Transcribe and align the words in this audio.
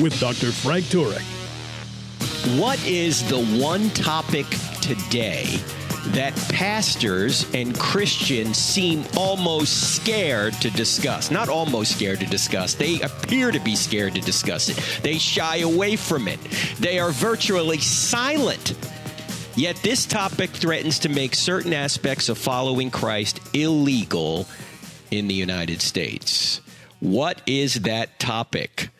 with 0.00 0.18
Dr. 0.20 0.52
Frank 0.52 0.84
Turek. 0.86 1.22
What 2.58 2.84
is 2.86 3.28
the 3.28 3.44
one 3.60 3.90
topic 3.90 4.46
today 4.80 5.44
that 6.08 6.34
pastors 6.50 7.52
and 7.54 7.76
Christians 7.76 8.56
seem 8.56 9.04
almost 9.16 9.96
scared 9.96 10.54
to 10.54 10.70
discuss? 10.70 11.30
Not 11.30 11.48
almost 11.48 11.96
scared 11.96 12.20
to 12.20 12.26
discuss, 12.26 12.74
they 12.74 13.00
appear 13.00 13.50
to 13.50 13.58
be 13.58 13.74
scared 13.74 14.14
to 14.14 14.20
discuss 14.20 14.68
it. 14.68 15.02
They 15.02 15.18
shy 15.18 15.58
away 15.58 15.96
from 15.96 16.28
it, 16.28 16.40
they 16.78 16.98
are 16.98 17.10
virtually 17.10 17.78
silent. 17.78 18.74
Yet 19.56 19.76
this 19.76 20.04
topic 20.04 20.50
threatens 20.50 20.98
to 21.00 21.08
make 21.08 21.34
certain 21.34 21.72
aspects 21.72 22.28
of 22.28 22.36
following 22.36 22.90
Christ 22.90 23.40
illegal 23.54 24.46
in 25.10 25.28
the 25.28 25.34
United 25.34 25.80
States. 25.80 26.60
What 27.00 27.40
is 27.46 27.74
that 27.80 28.18
topic? 28.18 28.90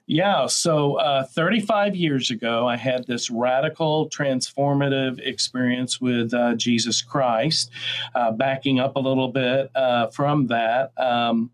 Yeah, 0.07 0.47
so 0.49 0.97
uh, 0.97 1.25
35 1.25 1.97
years 1.97 2.31
ago, 2.31 2.69
I 2.69 2.77
had 2.77 3.07
this 3.07 3.31
radical, 3.31 4.11
transformative 4.11 5.19
experience 5.27 5.99
with 5.99 6.35
uh, 6.35 6.57
Jesus 6.57 7.01
Christ. 7.01 7.71
Uh, 8.15 8.33
backing 8.33 8.81
up 8.81 8.97
a 8.97 9.01
little 9.01 9.29
bit 9.29 9.71
uh, 9.75 10.09
from 10.09 10.49
that, 10.49 10.93
um, 10.99 11.51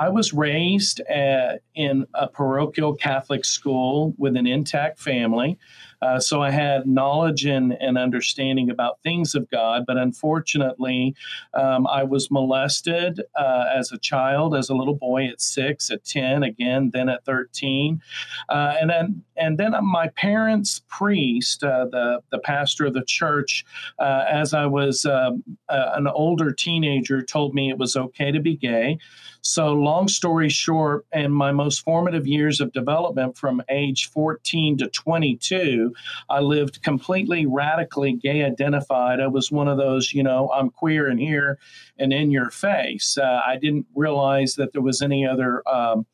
I 0.00 0.08
was 0.08 0.32
raised 0.32 1.00
at, 1.00 1.60
in 1.74 2.06
a 2.14 2.26
parochial 2.26 2.94
Catholic 2.94 3.44
school 3.44 4.14
with 4.16 4.34
an 4.34 4.46
intact 4.46 4.98
family. 4.98 5.58
Uh, 6.02 6.18
so 6.18 6.42
I 6.42 6.50
had 6.50 6.86
knowledge 6.86 7.44
and, 7.44 7.72
and 7.80 7.98
understanding 7.98 8.70
about 8.70 9.02
things 9.02 9.34
of 9.34 9.50
God, 9.50 9.84
but 9.86 9.96
unfortunately, 9.96 11.14
um, 11.54 11.86
I 11.86 12.04
was 12.04 12.30
molested 12.30 13.20
uh, 13.38 13.64
as 13.74 13.92
a 13.92 13.98
child, 13.98 14.54
as 14.54 14.70
a 14.70 14.74
little 14.74 14.94
boy 14.94 15.26
at 15.26 15.40
six, 15.40 15.90
at 15.90 16.04
10, 16.04 16.42
again, 16.42 16.90
then 16.92 17.08
at 17.08 17.24
13. 17.24 18.00
Uh, 18.48 18.74
and 18.80 18.90
then 18.90 19.22
and 19.40 19.56
then 19.56 19.72
my 19.82 20.08
parents' 20.08 20.82
priest, 20.88 21.64
uh, 21.64 21.86
the, 21.90 22.20
the 22.30 22.38
pastor 22.38 22.84
of 22.84 22.92
the 22.92 23.04
church, 23.04 23.64
uh, 23.98 24.24
as 24.30 24.52
I 24.52 24.66
was 24.66 25.06
um, 25.06 25.42
an 25.70 26.06
older 26.06 26.52
teenager, 26.52 27.22
told 27.22 27.54
me 27.54 27.70
it 27.70 27.78
was 27.78 27.96
okay 27.96 28.30
to 28.30 28.40
be 28.40 28.54
gay. 28.54 28.98
So, 29.42 29.72
long 29.72 30.08
story 30.08 30.50
short, 30.50 31.06
in 31.12 31.32
my 31.32 31.52
most 31.52 31.80
formative 31.80 32.26
years 32.26 32.60
of 32.60 32.72
development 32.72 33.38
from 33.38 33.62
age 33.70 34.10
14 34.10 34.76
to 34.78 34.88
22, 34.88 35.89
I 36.28 36.40
lived 36.40 36.82
completely 36.82 37.46
radically 37.46 38.12
gay 38.12 38.44
identified. 38.44 39.20
I 39.20 39.26
was 39.26 39.50
one 39.50 39.68
of 39.68 39.78
those, 39.78 40.12
you 40.12 40.22
know, 40.22 40.50
I'm 40.52 40.70
queer 40.70 41.08
and 41.08 41.20
here 41.20 41.58
and 41.98 42.12
in 42.12 42.30
your 42.30 42.50
face. 42.50 43.18
Uh, 43.18 43.40
I 43.46 43.56
didn't 43.56 43.86
realize 43.94 44.54
that 44.54 44.72
there 44.72 44.82
was 44.82 45.02
any 45.02 45.26
other. 45.26 45.62
Um, 45.68 46.06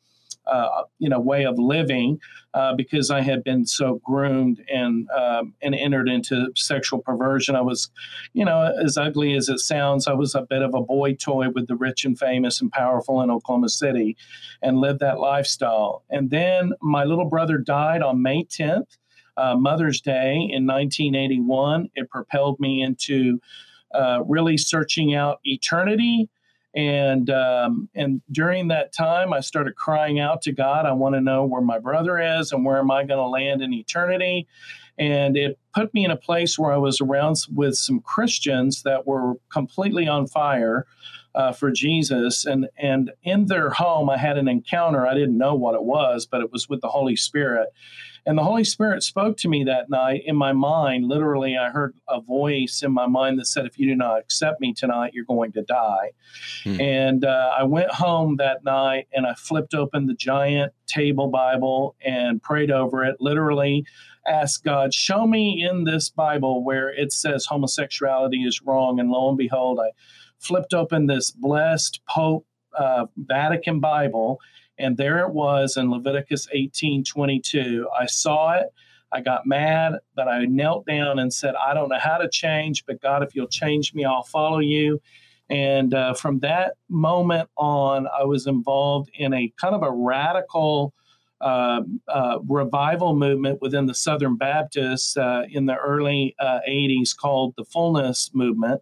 uh, 0.47 0.83
you 0.97 1.09
know 1.09 1.19
way 1.19 1.45
of 1.45 1.59
living 1.59 2.19
uh, 2.53 2.73
because 2.73 3.11
I 3.11 3.21
had 3.21 3.43
been 3.43 3.65
so 3.65 4.01
groomed 4.03 4.63
and 4.73 5.07
um, 5.11 5.53
and 5.61 5.75
entered 5.75 6.09
into 6.09 6.51
sexual 6.55 6.99
perversion. 6.99 7.55
I 7.55 7.61
was, 7.61 7.89
you 8.33 8.45
know, 8.45 8.73
as 8.83 8.97
ugly 8.97 9.35
as 9.35 9.49
it 9.49 9.59
sounds, 9.59 10.07
I 10.07 10.13
was 10.13 10.35
a 10.35 10.41
bit 10.41 10.61
of 10.61 10.73
a 10.73 10.81
boy 10.81 11.13
toy 11.13 11.49
with 11.49 11.67
the 11.67 11.75
rich 11.75 12.05
and 12.05 12.17
famous 12.17 12.61
and 12.61 12.71
powerful 12.71 13.21
in 13.21 13.29
Oklahoma 13.29 13.69
City, 13.69 14.17
and 14.61 14.79
lived 14.79 15.01
that 15.01 15.19
lifestyle. 15.19 16.03
And 16.09 16.29
then 16.29 16.73
my 16.81 17.03
little 17.03 17.29
brother 17.29 17.57
died 17.57 18.01
on 18.01 18.21
May 18.21 18.43
10th, 18.43 18.97
uh, 19.37 19.55
Mother's 19.55 20.01
Day 20.01 20.33
in 20.35 20.65
1981. 20.65 21.89
It 21.95 22.09
propelled 22.09 22.59
me 22.59 22.81
into 22.81 23.39
uh, 23.93 24.23
really 24.25 24.57
searching 24.57 25.15
out 25.15 25.39
eternity 25.43 26.29
and 26.77 27.31
um, 27.31 27.89
and 27.95 28.21
during 28.31 28.67
that 28.67 28.93
time, 28.93 29.33
I 29.33 29.39
started 29.39 29.75
crying 29.75 30.19
out 30.19 30.43
to 30.43 30.51
God. 30.51 30.85
I 30.85 30.91
want 30.91 31.15
to 31.15 31.21
know 31.21 31.43
where 31.43 31.61
my 31.61 31.79
brother 31.79 32.19
is 32.19 32.51
and 32.51 32.63
where 32.63 32.77
am 32.77 32.91
I 32.91 33.03
going 33.03 33.17
to 33.17 33.27
land 33.27 33.63
in 33.63 33.73
eternity. 33.73 34.47
And 34.95 35.35
it 35.35 35.57
put 35.73 35.91
me 35.95 36.05
in 36.05 36.11
a 36.11 36.17
place 36.17 36.57
where 36.57 36.71
I 36.71 36.77
was 36.77 37.01
around 37.01 37.37
with 37.51 37.75
some 37.75 37.99
Christians 37.99 38.83
that 38.83 39.07
were 39.07 39.35
completely 39.49 40.07
on 40.07 40.27
fire 40.27 40.85
uh, 41.33 41.51
for 41.51 41.71
Jesus. 41.71 42.45
And 42.45 42.69
and 42.77 43.11
in 43.23 43.47
their 43.47 43.71
home, 43.71 44.07
I 44.07 44.17
had 44.17 44.37
an 44.37 44.47
encounter. 44.47 45.07
I 45.07 45.15
didn't 45.15 45.37
know 45.37 45.55
what 45.55 45.73
it 45.73 45.83
was, 45.83 46.27
but 46.27 46.41
it 46.41 46.51
was 46.51 46.69
with 46.69 46.81
the 46.81 46.89
Holy 46.89 47.15
Spirit. 47.15 47.69
And 48.27 48.37
the 48.37 48.43
Holy 48.43 48.65
Spirit 48.65 49.03
spoke 49.03 49.37
to 49.37 49.47
me 49.47 49.63
that 49.63 49.89
night 49.89 50.23
in 50.25 50.35
my 50.35 50.51
mind. 50.51 51.05
Literally, 51.05 51.57
I 51.57 51.69
heard 51.69 51.95
a 52.09 52.19
voice 52.19 52.83
in 52.83 52.91
my 52.91 53.07
mind 53.07 53.39
that 53.39 53.45
said, 53.45 53.65
If 53.65 53.79
you 53.79 53.87
do 53.87 53.95
not 53.95 54.19
accept 54.19 54.59
me 54.59 54.73
tonight, 54.73 55.13
you're 55.13 55.23
going 55.23 55.53
to 55.53 55.61
die. 55.61 56.11
Hmm. 56.65 56.81
And 56.81 57.25
uh, 57.25 57.53
I 57.57 57.63
went 57.63 57.89
home 57.89 58.35
that 58.35 58.65
night 58.65 59.07
and 59.13 59.25
I 59.25 59.33
flipped 59.35 59.73
open 59.73 60.07
the 60.07 60.13
giant 60.13 60.73
table 60.87 61.29
Bible 61.29 61.95
and 62.01 62.43
prayed 62.43 62.69
over 62.69 63.05
it. 63.05 63.15
Literally, 63.21 63.85
asked 64.27 64.65
God, 64.65 64.93
Show 64.93 65.25
me 65.25 65.65
in 65.65 65.85
this 65.85 66.09
Bible 66.09 66.65
where 66.65 66.89
it 66.89 67.13
says 67.13 67.45
homosexuality 67.45 68.43
is 68.43 68.61
wrong. 68.61 68.99
And 68.99 69.09
lo 69.09 69.29
and 69.29 69.37
behold, 69.37 69.79
I 69.79 69.91
flipped 70.37 70.73
open 70.73 71.07
this 71.07 71.31
blessed 71.31 72.01
Pope 72.09 72.45
uh, 72.77 73.05
Vatican 73.15 73.79
Bible 73.79 74.41
and 74.79 74.97
there 74.97 75.19
it 75.19 75.31
was 75.31 75.77
in 75.77 75.91
Leviticus 75.91 76.47
18 76.51 77.03
22. 77.03 77.87
I 77.97 78.05
saw 78.05 78.53
it. 78.53 78.67
I 79.11 79.21
got 79.21 79.45
mad, 79.45 79.93
but 80.15 80.27
I 80.27 80.45
knelt 80.45 80.85
down 80.85 81.19
and 81.19 81.33
said, 81.33 81.55
I 81.55 81.73
don't 81.73 81.89
know 81.89 81.99
how 81.99 82.17
to 82.17 82.29
change, 82.29 82.85
but 82.85 83.01
God, 83.01 83.23
if 83.23 83.35
you'll 83.35 83.47
change 83.47 83.93
me, 83.93 84.03
I'll 84.03 84.23
follow 84.23 84.59
you. 84.59 85.01
And 85.49 85.93
uh, 85.93 86.13
from 86.13 86.39
that 86.39 86.73
moment 86.89 87.49
on, 87.55 88.07
I 88.07 88.25
was 88.25 88.47
involved 88.47 89.09
in 89.13 89.33
a 89.33 89.51
kind 89.59 89.75
of 89.75 89.81
a 89.81 89.91
radical 89.91 90.93
uh, 91.39 91.81
uh, 92.07 92.39
revival 92.47 93.15
movement 93.15 93.61
within 93.61 93.85
the 93.85 93.93
Southern 93.93 94.35
Baptists 94.35 95.15
uh, 95.15 95.43
in 95.49 95.67
the 95.67 95.77
early 95.77 96.35
80s 96.41 97.13
uh, 97.13 97.21
called 97.21 97.53
the 97.57 97.63
Fullness 97.63 98.31
Movement. 98.33 98.81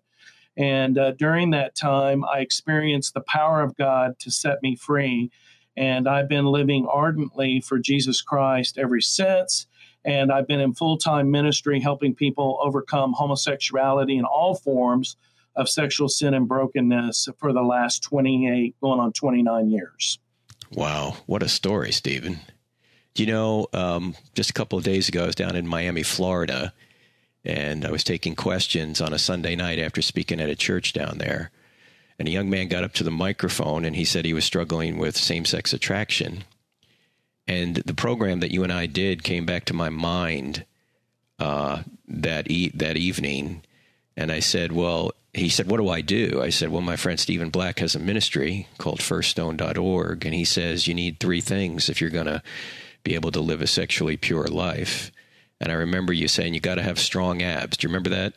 And 0.58 0.98
uh, 0.98 1.12
during 1.12 1.50
that 1.52 1.75
time, 1.75 2.24
I 2.24 2.40
experienced 2.40 3.14
the 3.14 3.22
power 3.22 3.62
of 3.62 3.75
God 3.75 4.18
to 4.19 4.31
set 4.31 4.64
me 4.64 4.75
free. 4.75 5.31
And 5.77 6.07
I've 6.07 6.30
been 6.30 6.45
living 6.45 6.88
ardently 6.89 7.60
for 7.60 7.80
Jesus 7.80 8.22
Christ 8.22 8.77
ever 8.77 9.01
since. 9.01 9.68
And 10.06 10.31
I've 10.31 10.48
been 10.48 10.60
in 10.60 10.74
full 10.74 10.98
time 10.98 11.31
ministry 11.31 11.80
helping 11.80 12.13
people 12.13 12.60
overcome 12.62 13.13
homosexuality 13.13 14.18
in 14.18 14.25
all 14.25 14.56
forms 14.56 15.18
of 15.56 15.69
sexual 15.69 16.10
sin 16.10 16.33
and 16.33 16.48
brokenness 16.48 17.30
for 17.38 17.54
the 17.54 17.62
last 17.62 18.04
28, 18.04 18.75
going 18.81 19.00
on 19.00 19.13
29 19.13 19.69
years. 19.69 20.19
Wow. 20.72 21.18
What 21.25 21.44
a 21.44 21.50
story, 21.50 21.92
Stephen. 21.92 22.39
Do 23.13 23.24
you 23.24 23.31
know, 23.31 23.68
um, 23.71 24.16
just 24.33 24.50
a 24.50 24.54
couple 24.54 24.78
of 24.78 24.83
days 24.83 25.07
ago, 25.07 25.24
I 25.24 25.28
was 25.28 25.36
down 25.36 25.56
in 25.56 25.66
Miami, 25.66 26.04
Florida, 26.04 26.74
and 27.45 27.86
I 27.86 27.92
was 27.92 28.04
taking 28.04 28.36
questions 28.36 29.00
on 29.00 29.13
a 29.13 29.18
Sunday 29.18 29.56
night 29.56 29.80
after 29.80 30.01
speaking 30.01 30.42
at 30.42 30.50
a 30.50 30.56
church 30.56 30.92
down 30.92 31.18
there. 31.18 31.51
And 32.18 32.28
a 32.28 32.32
young 32.32 32.50
man 32.50 32.70
got 32.70 32.84
up 32.84 32.94
to 32.94 33.04
the 33.04 33.12
microphone 33.12 33.84
and 33.86 33.96
he 33.96 34.06
said 34.06 34.26
he 34.26 34.34
was 34.34 34.46
struggling 34.46 34.98
with 34.98 35.18
same 35.18 35.46
sex 35.46 35.74
attraction. 35.74 36.46
And 37.48 37.76
the 37.76 37.94
program 37.94 38.40
that 38.40 38.52
you 38.52 38.64
and 38.64 38.72
I 38.72 38.86
did 38.86 39.24
came 39.24 39.46
back 39.46 39.66
to 39.66 39.74
my 39.74 39.90
mind 39.90 40.66
uh, 41.40 41.84
that 42.08 42.50
e- 42.50 42.72
that 42.74 42.98
evening, 42.98 43.62
and 44.16 44.32
I 44.32 44.40
said, 44.40 44.72
"Well," 44.72 45.12
he 45.34 45.50
said, 45.50 45.68
"What 45.68 45.78
do 45.78 45.90
I 45.90 46.02
do?" 46.02 46.42
I 46.42 46.50
said, 46.50 46.70
"Well, 46.70 46.82
my 46.82 46.96
friend 46.96 47.20
Stephen 47.20 47.50
Black 47.50 47.80
has 47.80 47.94
a 47.94 48.00
ministry 48.00 48.68
called 48.78 49.00
FirstStone.org, 49.00 50.26
and 50.26 50.34
he 50.34 50.46
says 50.46 50.88
you 50.88 50.94
need 50.94 51.20
three 51.20 51.42
things 51.42 51.90
if 51.90 52.02
you're 52.02 52.10
going 52.10 52.26
to 52.26 52.42
be 53.04 53.16
able 53.16 53.32
to 53.32 53.42
live 53.42 53.62
a 53.62 53.68
sexually 53.68 54.18
pure 54.18 54.48
life." 54.48 55.12
And 55.62 55.72
I 55.72 55.75
remember 55.75 56.12
you 56.12 56.28
saying 56.28 56.54
you 56.54 56.60
got 56.60 56.75
to 56.75 56.84
have 56.84 57.00
strong 57.00 57.42
abs. 57.42 57.78
Do 57.78 57.88
you 57.88 57.90
remember 57.90 58.10
that? 58.10 58.34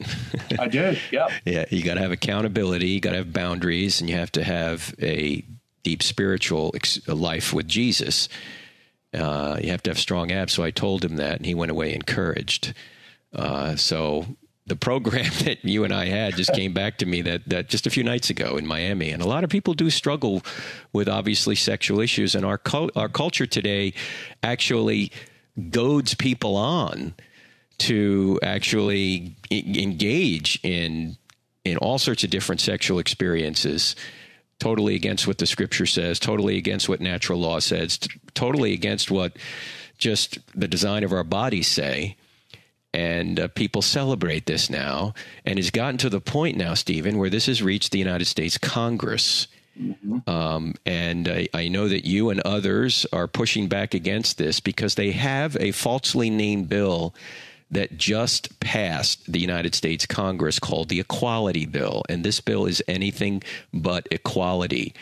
I 0.59 0.69
did. 0.69 1.00
Yeah. 1.11 1.29
yeah. 1.44 1.65
You 1.70 1.82
got 1.82 1.94
to 1.94 2.00
have 2.00 2.12
accountability. 2.12 2.88
You 2.88 3.00
got 3.00 3.11
to 3.11 3.17
have 3.17 3.32
boundaries, 3.32 4.00
and 4.00 4.09
you 4.09 4.17
have 4.17 4.32
to 4.32 4.44
have 4.44 4.94
a 5.00 5.44
deep 5.82 6.03
spiritual 6.03 6.73
ex- 6.75 7.06
life 7.09 7.53
with 7.53 7.67
Jesus. 7.67 8.29
Uh, 9.12 9.59
you 9.61 9.70
have 9.70 9.82
to 9.85 9.91
have 9.91 9.99
strong 9.99 10.31
abs. 10.31 10.53
So 10.53 10.62
I 10.62 10.70
told 10.70 11.05
him 11.05 11.17
that, 11.17 11.38
and 11.38 11.47
he 11.47 11.55
went 11.55 11.70
away 11.70 11.94
encouraged. 11.94 12.75
Uh, 13.35 13.75
so 13.75 14.26
the 14.69 14.76
program 14.76 15.31
that 15.44 15.65
you 15.65 15.85
and 15.85 15.93
I 15.93 16.06
had 16.06 16.37
just 16.37 16.53
came 16.53 16.73
back 16.73 16.99
to 16.99 17.06
me 17.06 17.23
that, 17.23 17.49
that 17.49 17.69
just 17.69 17.87
a 17.87 17.91
few 17.91 18.05
nights 18.05 18.31
ago 18.31 18.56
in 18.56 18.67
Miami, 18.67 19.11
and 19.11 19.23
a 19.23 19.26
lot 19.26 19.43
of 19.43 19.50
people 19.50 19.75
do 19.75 19.91
struggle 19.91 20.43
with 20.93 21.09
obviously 21.09 21.56
sexual 21.56 22.00
issues, 22.00 22.35
and 22.35 22.47
our 22.47 22.61
our 22.94 23.09
culture 23.09 23.47
today 23.47 23.94
actually 24.43 25.11
goads 25.70 26.14
people 26.14 26.56
on 26.56 27.14
to 27.78 28.38
actually 28.43 29.37
engage 29.50 30.58
in 30.62 31.16
in 31.64 31.76
all 31.78 31.99
sorts 31.99 32.25
of 32.25 32.31
different 32.31 32.60
sexual 32.60 32.99
experiences 32.99 33.94
totally 34.58 34.94
against 34.94 35.26
what 35.26 35.38
the 35.38 35.46
scripture 35.46 35.87
says, 35.87 36.19
totally 36.19 36.56
against 36.56 36.88
what 36.88 37.00
natural 37.00 37.38
law 37.38 37.58
says, 37.58 37.99
t- 37.99 38.10
totally 38.34 38.72
against 38.72 39.10
what 39.10 39.37
just 39.99 40.38
the 40.55 40.69
design 40.69 41.05
of 41.05 41.12
our 41.12 41.25
bodies 41.25 41.69
say. 41.69 42.16
And 42.93 43.38
uh, 43.38 43.49
people 43.49 43.82
celebrate 43.82 44.46
this 44.46 44.70
now. 44.70 45.14
And 45.44 45.58
it's 45.58 45.70
gotten 45.70 45.99
to 45.99 46.10
the 46.10 46.20
point 46.20 46.56
now, 46.56 46.75
Stephen, 46.75 47.19
where 47.19 47.31
this 47.31 47.46
has 47.46 47.62
reached 47.62 47.93
the 47.93 47.99
United 47.99 48.25
States 48.25 48.58
Congress. 48.58 49.46
Mm-hmm. 49.81 50.29
Um, 50.29 50.75
and 50.85 51.29
I, 51.29 51.49
I, 51.55 51.69
know 51.69 51.87
that 51.89 52.05
you 52.05 52.31
and 52.31 52.41
others 52.41 53.07
are 53.13 53.29
pushing 53.29 53.69
back 53.69 53.95
against 53.95 54.37
this 54.37 54.59
because 54.59 54.97
they 54.97 55.13
have 55.13 55.57
a 55.61 55.71
falsely 55.71 56.31
named 56.31 56.69
bill 56.69 57.15
that 57.71 57.97
just 57.97 58.59
passed 58.61 59.31
the 59.31 59.39
United 59.39 59.77
States 59.77 60.07
Congress 60.07 60.59
called 60.59 60.89
the 60.89 60.99
Equality 61.01 61.67
Bill. 61.67 62.03
And 62.09 62.25
this 62.25 62.41
bill 62.41 62.65
is 62.67 62.83
anything 62.89 63.43
but 63.73 64.09
equality. 64.11 64.95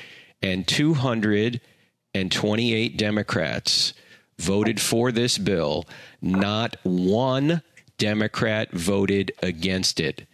And 0.43 0.67
228 0.67 2.99
Democrats 2.99 3.94
voted 4.38 4.81
for 4.81 5.12
this 5.12 5.38
bill. 5.38 5.87
Not 6.20 6.76
one 6.82 7.62
Democrat 7.99 8.73
voted 8.73 9.31
against 9.43 10.00
it. 10.00 10.26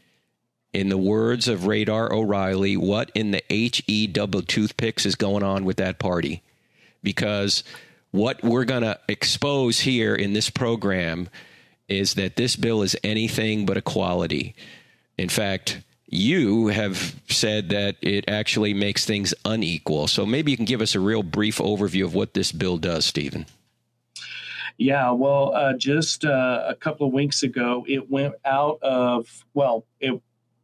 In 0.73 0.89
the 0.89 0.99
words 0.99 1.49
of 1.49 1.67
Radar 1.67 2.13
O'Reilly, 2.13 2.79
what 2.79 3.11
in 3.15 3.31
the 3.31 3.43
HE 3.51 4.07
double 4.09 4.41
toothpicks 4.41 5.05
is 5.05 5.15
going 5.15 5.43
on 5.43 5.65
with 5.65 5.77
that 5.77 5.99
party? 5.99 6.43
Because 7.03 7.63
what 8.11 8.43
we're 8.43 8.65
going 8.65 8.83
to 8.83 8.99
expose 9.09 9.81
here 9.81 10.15
in 10.15 10.33
this 10.33 10.49
program 10.49 11.29
is 11.89 12.15
that 12.15 12.37
this 12.37 12.57
bill 12.57 12.83
is 12.83 12.97
anything 13.05 13.67
but 13.67 13.77
equality. 13.77 14.55
In 15.19 15.29
fact, 15.29 15.83
you 16.07 16.69
have 16.69 17.17
said 17.29 17.71
that 17.71 17.97
it 18.01 18.25
actually 18.29 18.73
makes 18.73 19.05
things 19.05 19.35
unequal. 19.45 20.07
So 20.09 20.25
maybe 20.25 20.51
you 20.51 20.57
can 20.57 20.67
give 20.67 20.81
us 20.81 20.95
a 20.95 21.01
real 21.01 21.23
brief 21.23 21.59
overview 21.59 22.05
of 22.05 22.15
what 22.15 22.35
this 22.35 22.53
bill 22.53 22.79
does, 22.79 23.05
Stephen. 23.05 23.47
Yeah, 24.79 25.11
well, 25.11 25.55
uh, 25.55 25.75
just 25.75 26.25
uh, 26.25 26.65
a 26.67 26.75
couple 26.75 27.07
of 27.07 27.13
weeks 27.13 27.43
ago, 27.43 27.85
it 27.87 28.11
went 28.11 28.35
out 28.45 28.79
of, 28.83 29.45
well, 29.55 29.85
it, 30.01 30.21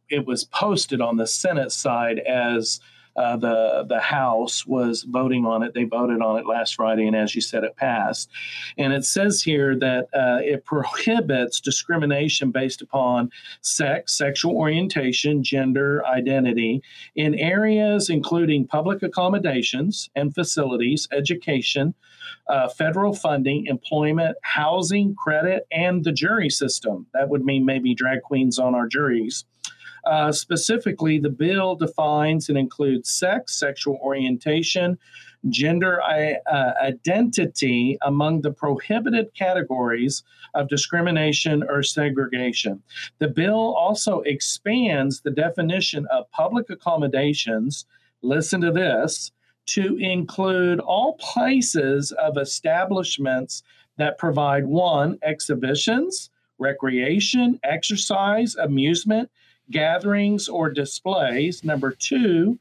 it 0.09 0.25
was 0.25 0.43
posted 0.43 1.01
on 1.01 1.17
the 1.17 1.27
Senate 1.27 1.71
side 1.71 2.19
as 2.19 2.79
uh, 3.19 3.35
the 3.35 3.85
the 3.87 3.99
House 3.99 4.65
was 4.65 5.03
voting 5.03 5.45
on 5.45 5.61
it. 5.61 5.73
They 5.73 5.83
voted 5.83 6.21
on 6.21 6.37
it 6.39 6.45
last 6.45 6.75
Friday, 6.75 7.05
and 7.05 7.15
as 7.15 7.35
you 7.35 7.41
said, 7.41 7.63
it 7.63 7.75
passed. 7.75 8.29
And 8.77 8.93
it 8.93 9.03
says 9.03 9.41
here 9.41 9.77
that 9.77 10.07
uh, 10.13 10.39
it 10.41 10.63
prohibits 10.63 11.59
discrimination 11.59 12.51
based 12.51 12.81
upon 12.81 13.29
sex, 13.61 14.13
sexual 14.17 14.55
orientation, 14.55 15.43
gender 15.43 16.05
identity 16.05 16.81
in 17.15 17.35
areas 17.35 18.09
including 18.09 18.67
public 18.67 19.03
accommodations 19.03 20.09
and 20.15 20.33
facilities, 20.33 21.07
education. 21.11 21.93
Uh, 22.47 22.67
federal 22.67 23.13
funding, 23.13 23.67
employment, 23.67 24.35
housing, 24.41 25.13
credit, 25.15 25.67
and 25.71 26.03
the 26.03 26.11
jury 26.11 26.49
system. 26.49 27.05
That 27.13 27.29
would 27.29 27.45
mean 27.45 27.63
maybe 27.63 27.93
drag 27.93 28.23
queens 28.23 28.57
on 28.57 28.73
our 28.73 28.87
juries. 28.87 29.45
Uh, 30.09 30.31
specifically, 30.31 31.19
the 31.19 31.29
bill 31.29 31.75
defines 31.75 32.49
and 32.49 32.57
includes 32.57 33.11
sex, 33.11 33.59
sexual 33.59 33.99
orientation, 34.01 34.97
gender 35.49 36.01
uh, 36.01 36.73
identity 36.81 37.95
among 38.01 38.41
the 38.41 38.49
prohibited 38.49 39.31
categories 39.35 40.23
of 40.55 40.67
discrimination 40.67 41.61
or 41.61 41.83
segregation. 41.83 42.81
The 43.19 43.27
bill 43.27 43.75
also 43.75 44.21
expands 44.21 45.21
the 45.21 45.29
definition 45.29 46.07
of 46.11 46.29
public 46.31 46.71
accommodations. 46.71 47.85
Listen 48.23 48.61
to 48.61 48.71
this 48.71 49.31
to 49.67 49.95
include 49.97 50.79
all 50.79 51.17
places 51.19 52.11
of 52.13 52.35
establishments 52.39 53.61
that 53.97 54.17
provide 54.17 54.65
one, 54.65 55.19
exhibitions, 55.21 56.31
recreation, 56.57 57.59
exercise, 57.63 58.55
amusement, 58.55 59.29
gatherings 59.71 60.47
or 60.47 60.69
displays. 60.69 61.63
Number 61.63 61.91
two, 61.91 62.59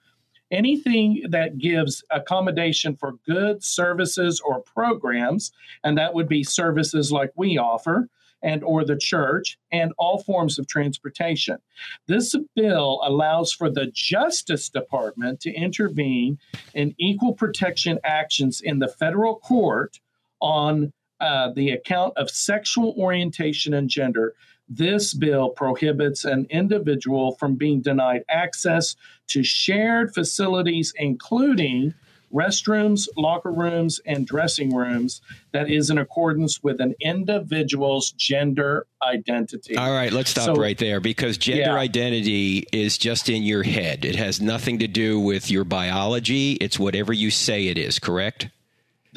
anything 0.50 1.25
that 1.28 1.58
gives 1.58 2.05
accommodation 2.10 2.96
for 2.96 3.14
goods, 3.26 3.66
services, 3.66 4.40
or 4.40 4.60
programs, 4.60 5.52
and 5.84 5.96
that 5.99 6.14
would 6.14 6.28
be 6.28 6.43
services 6.43 7.12
like 7.12 7.32
we 7.37 7.58
offer 7.58 8.08
and 8.43 8.62
or 8.62 8.84
the 8.84 8.96
church 8.96 9.58
and 9.72 9.93
all 9.99 10.22
forms 10.22 10.58
of 10.58 10.69
transportation. 10.69 11.58
This 12.06 12.34
bill 12.55 13.00
allows 13.02 13.52
for 13.52 13.69
the 13.69 13.91
Justice 13.93 14.69
Department 14.69 15.41
to 15.41 15.53
intervene 15.53 16.38
in 16.74 16.94
equal 16.98 17.34
protection 17.34 17.98
actions 18.05 18.60
in 18.60 18.79
the 18.79 18.88
federal 18.88 19.36
court 19.36 19.98
on 20.41 20.93
uh, 21.20 21.50
the 21.53 21.70
account 21.70 22.17
of 22.17 22.31
sexual 22.31 22.94
orientation 22.96 23.74
and 23.74 23.91
gender 23.91 24.34
this 24.69 25.15
bill 25.15 25.51
prohibits 25.51 26.25
an 26.25 26.46
individual 26.51 27.32
from 27.37 27.55
being 27.55 27.81
denied 27.81 28.22
access 28.29 28.96
to 29.29 29.43
shared 29.43 30.15
facilities, 30.15 30.93
including 30.96 31.94
restrooms, 32.32 33.08
locker 33.17 33.51
rooms, 33.51 34.01
and 34.05 34.27
dressing 34.27 34.75
rooms 34.75 35.22
that 35.53 35.70
is 35.70 35.91
in 35.91 35.98
accordance 35.98 36.63
with 36.63 36.81
an 36.81 36.94
individual's 37.01 38.10
gender 38.13 38.87
identity. 39.03 39.77
All 39.77 39.93
right, 39.93 40.13
let's 40.13 40.31
stop 40.31 40.44
so, 40.44 40.55
right 40.56 40.77
there 40.77 41.01
because 41.01 41.39
gender 41.39 41.63
yeah. 41.63 41.75
identity 41.75 42.67
is 42.72 42.98
just 42.98 43.29
in 43.29 43.43
your 43.43 43.63
head. 43.63 44.05
It 44.05 44.17
has 44.17 44.41
nothing 44.41 44.79
to 44.81 44.89
do 44.89 45.19
with 45.19 45.51
your 45.51 45.65
biology. 45.65 46.53
It's 46.55 46.79
whatever 46.79 47.13
you 47.13 47.31
say 47.31 47.69
it 47.69 47.79
is, 47.79 47.98
correct? 47.98 48.51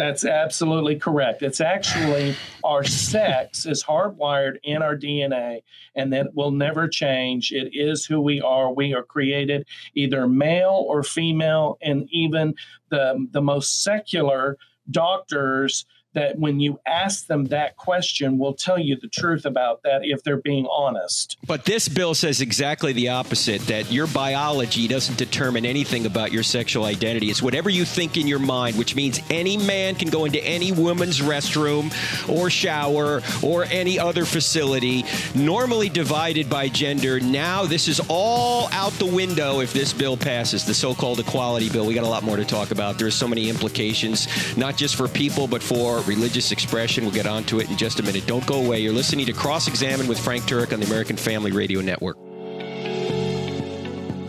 That's 0.01 0.25
absolutely 0.25 0.95
correct. 0.95 1.43
It's 1.43 1.61
actually 1.61 2.35
our 2.63 2.83
sex 2.83 3.67
is 3.67 3.83
hardwired 3.83 4.55
in 4.63 4.81
our 4.81 4.97
DNA 4.97 5.61
and 5.93 6.11
that 6.11 6.33
will 6.33 6.49
never 6.49 6.87
change. 6.87 7.51
It 7.51 7.69
is 7.71 8.03
who 8.03 8.19
we 8.19 8.41
are. 8.41 8.73
We 8.73 8.95
are 8.95 9.03
created 9.03 9.67
either 9.93 10.27
male 10.27 10.85
or 10.87 11.03
female, 11.03 11.77
and 11.83 12.07
even 12.09 12.55
the, 12.89 13.27
the 13.29 13.43
most 13.43 13.83
secular 13.83 14.57
doctors 14.89 15.85
that 16.13 16.37
when 16.37 16.59
you 16.59 16.79
ask 16.85 17.27
them 17.27 17.45
that 17.45 17.77
question 17.77 18.37
will 18.37 18.53
tell 18.53 18.77
you 18.77 18.95
the 18.95 19.07
truth 19.07 19.45
about 19.45 19.83
that 19.83 20.01
if 20.03 20.23
they're 20.23 20.37
being 20.37 20.67
honest. 20.67 21.37
But 21.45 21.65
this 21.65 21.87
bill 21.87 22.13
says 22.13 22.41
exactly 22.41 22.93
the 22.93 23.09
opposite 23.09 23.61
that 23.67 23.91
your 23.91 24.07
biology 24.07 24.87
doesn't 24.87 25.17
determine 25.17 25.65
anything 25.65 26.05
about 26.05 26.31
your 26.31 26.43
sexual 26.43 26.85
identity. 26.85 27.29
It's 27.29 27.41
whatever 27.41 27.69
you 27.69 27.85
think 27.85 28.17
in 28.17 28.27
your 28.27 28.39
mind, 28.39 28.77
which 28.77 28.95
means 28.95 29.19
any 29.29 29.57
man 29.57 29.95
can 29.95 30.09
go 30.09 30.25
into 30.25 30.43
any 30.43 30.71
woman's 30.71 31.19
restroom 31.19 31.91
or 32.29 32.49
shower 32.49 33.21
or 33.41 33.63
any 33.65 33.97
other 33.97 34.25
facility, 34.25 35.05
normally 35.33 35.89
divided 35.89 36.49
by 36.49 36.67
gender. 36.67 37.19
Now, 37.19 37.65
this 37.65 37.87
is 37.87 38.01
all 38.09 38.67
out 38.71 38.91
the 38.93 39.05
window 39.05 39.61
if 39.61 39.73
this 39.73 39.93
bill 39.93 40.17
passes, 40.17 40.65
the 40.65 40.73
so 40.73 40.93
called 40.93 41.19
equality 41.19 41.69
bill. 41.69 41.85
We 41.85 41.93
got 41.93 42.03
a 42.03 42.07
lot 42.07 42.23
more 42.23 42.35
to 42.35 42.45
talk 42.45 42.71
about. 42.71 42.97
There's 42.97 43.15
so 43.15 43.27
many 43.27 43.49
implications, 43.49 44.27
not 44.57 44.75
just 44.75 44.95
for 44.95 45.07
people, 45.07 45.47
but 45.47 45.63
for 45.63 46.00
religious 46.03 46.51
expression. 46.51 47.03
We'll 47.03 47.13
get 47.13 47.27
onto 47.27 47.59
it 47.59 47.69
in 47.69 47.77
just 47.77 47.99
a 47.99 48.03
minute. 48.03 48.25
Don't 48.27 48.45
go 48.45 48.63
away. 48.63 48.79
You're 48.79 48.93
listening 48.93 49.25
to 49.25 49.33
Cross 49.33 49.67
Examine 49.67 50.07
with 50.07 50.19
Frank 50.19 50.43
Turek 50.43 50.73
on 50.73 50.79
the 50.79 50.85
American 50.85 51.17
Family 51.17 51.51
Radio 51.51 51.81
Network. 51.81 52.17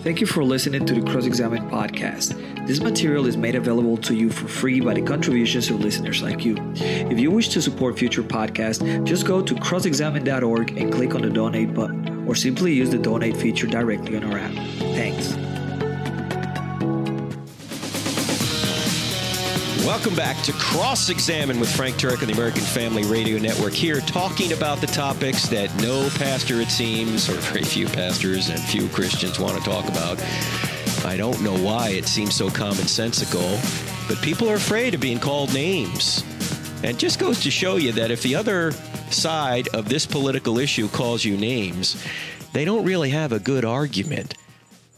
Thank 0.03 0.21
you 0.21 0.27
for 0.27 0.43
listening 0.43 0.85
to 0.87 0.95
the 0.95 1.11
Cross 1.13 1.27
Examine 1.27 1.71
podcast. 1.71 2.67
This 2.67 2.81
material 2.81 3.27
is 3.27 3.37
made 3.37 3.55
available 3.55 3.97
to 3.99 4.15
you 4.15 4.31
for 4.31 4.49
free 4.49 4.81
by 4.81 4.95
the 4.95 5.03
contributions 5.03 5.71
of 5.71 5.79
listeners 5.79 6.23
like 6.23 6.45
you. 6.45 6.57
If 6.75 7.21
you 7.21 7.31
wish 7.31 7.51
to 7.51 7.63
support 7.63 7.97
future 7.97 8.25
podcasts, 8.25 9.05
just 9.05 9.27
go 9.27 9.41
to 9.41 9.55
crossexamine.org 9.55 10.77
and 10.77 10.93
click 10.93 11.15
on 11.15 11.23
the 11.23 11.31
donate 11.31 11.73
button, 11.73 12.27
or 12.27 12.35
simply 12.35 12.73
use 12.73 12.91
the 12.91 12.99
donate 12.99 13.37
feature 13.37 13.69
directly 13.69 14.17
on 14.17 14.25
our 14.25 14.39
app. 14.39 14.53
Thanks. 14.79 15.52
Welcome 19.85 20.15
back 20.15 20.41
to 20.45 20.53
Cross 20.53 21.11
Examine 21.11 21.59
with 21.59 21.75
Frank 21.75 21.97
Turek 21.97 22.23
on 22.23 22.29
the 22.29 22.35
American 22.35 22.63
Family 22.63 23.03
Radio 23.03 23.37
Network. 23.37 23.73
Here, 23.73 24.01
talking 24.01 24.53
about 24.53 24.81
the 24.81 24.87
topics 24.87 25.49
that 25.49 25.75
no 25.83 26.09
pastor, 26.15 26.61
it 26.61 26.71
seems, 26.71 27.29
or 27.29 27.33
very 27.33 27.65
few 27.65 27.89
pastors 27.89 28.49
and 28.49 28.61
few 28.61 28.89
Christians 28.91 29.41
want 29.41 29.59
to 29.59 29.69
talk 29.69 29.89
about. 29.89 30.23
I 31.05 31.17
don't 31.17 31.43
know 31.43 31.57
why 31.59 31.89
it 31.89 32.07
seems 32.07 32.37
so 32.37 32.49
commonsensical, 32.49 33.59
but 34.09 34.23
people 34.23 34.49
are 34.49 34.55
afraid 34.55 34.95
of 34.95 35.01
being 35.01 35.19
called 35.19 35.53
names. 35.53 36.23
And 36.85 36.97
just 36.97 37.19
goes 37.19 37.41
to 37.43 37.51
show 37.51 37.75
you 37.75 37.91
that 37.91 38.13
if 38.13 38.23
the 38.23 38.37
other 38.37 38.71
side 39.11 39.67
of 39.75 39.89
this 39.89 40.07
political 40.07 40.61
issue 40.61 40.87
calls 40.87 41.25
you 41.25 41.37
names, 41.37 42.01
they 42.53 42.65
don't 42.65 42.85
really 42.85 43.11
have 43.11 43.33
a 43.33 43.41
good 43.41 43.65
argument. 43.65 44.35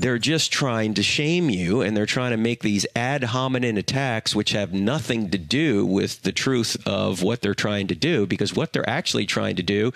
They're 0.04 0.18
just 0.18 0.52
trying 0.52 0.92
to 0.94 1.02
shame 1.02 1.48
you 1.48 1.80
and 1.80 1.96
they're 1.96 2.04
trying 2.04 2.32
to 2.32 2.36
make 2.36 2.60
these 2.60 2.84
ad 2.94 3.24
hominem 3.24 3.78
attacks, 3.78 4.34
which 4.34 4.50
have 4.50 4.74
nothing 4.74 5.30
to 5.30 5.38
do 5.38 5.86
with 5.86 6.20
the 6.20 6.30
truth 6.30 6.76
of 6.86 7.22
what 7.22 7.40
they're 7.40 7.54
trying 7.54 7.86
to 7.86 7.94
do, 7.94 8.26
because 8.26 8.52
what 8.52 8.74
they're 8.74 8.86
actually 8.86 9.24
trying 9.24 9.56
to 9.56 9.62
do 9.62 9.94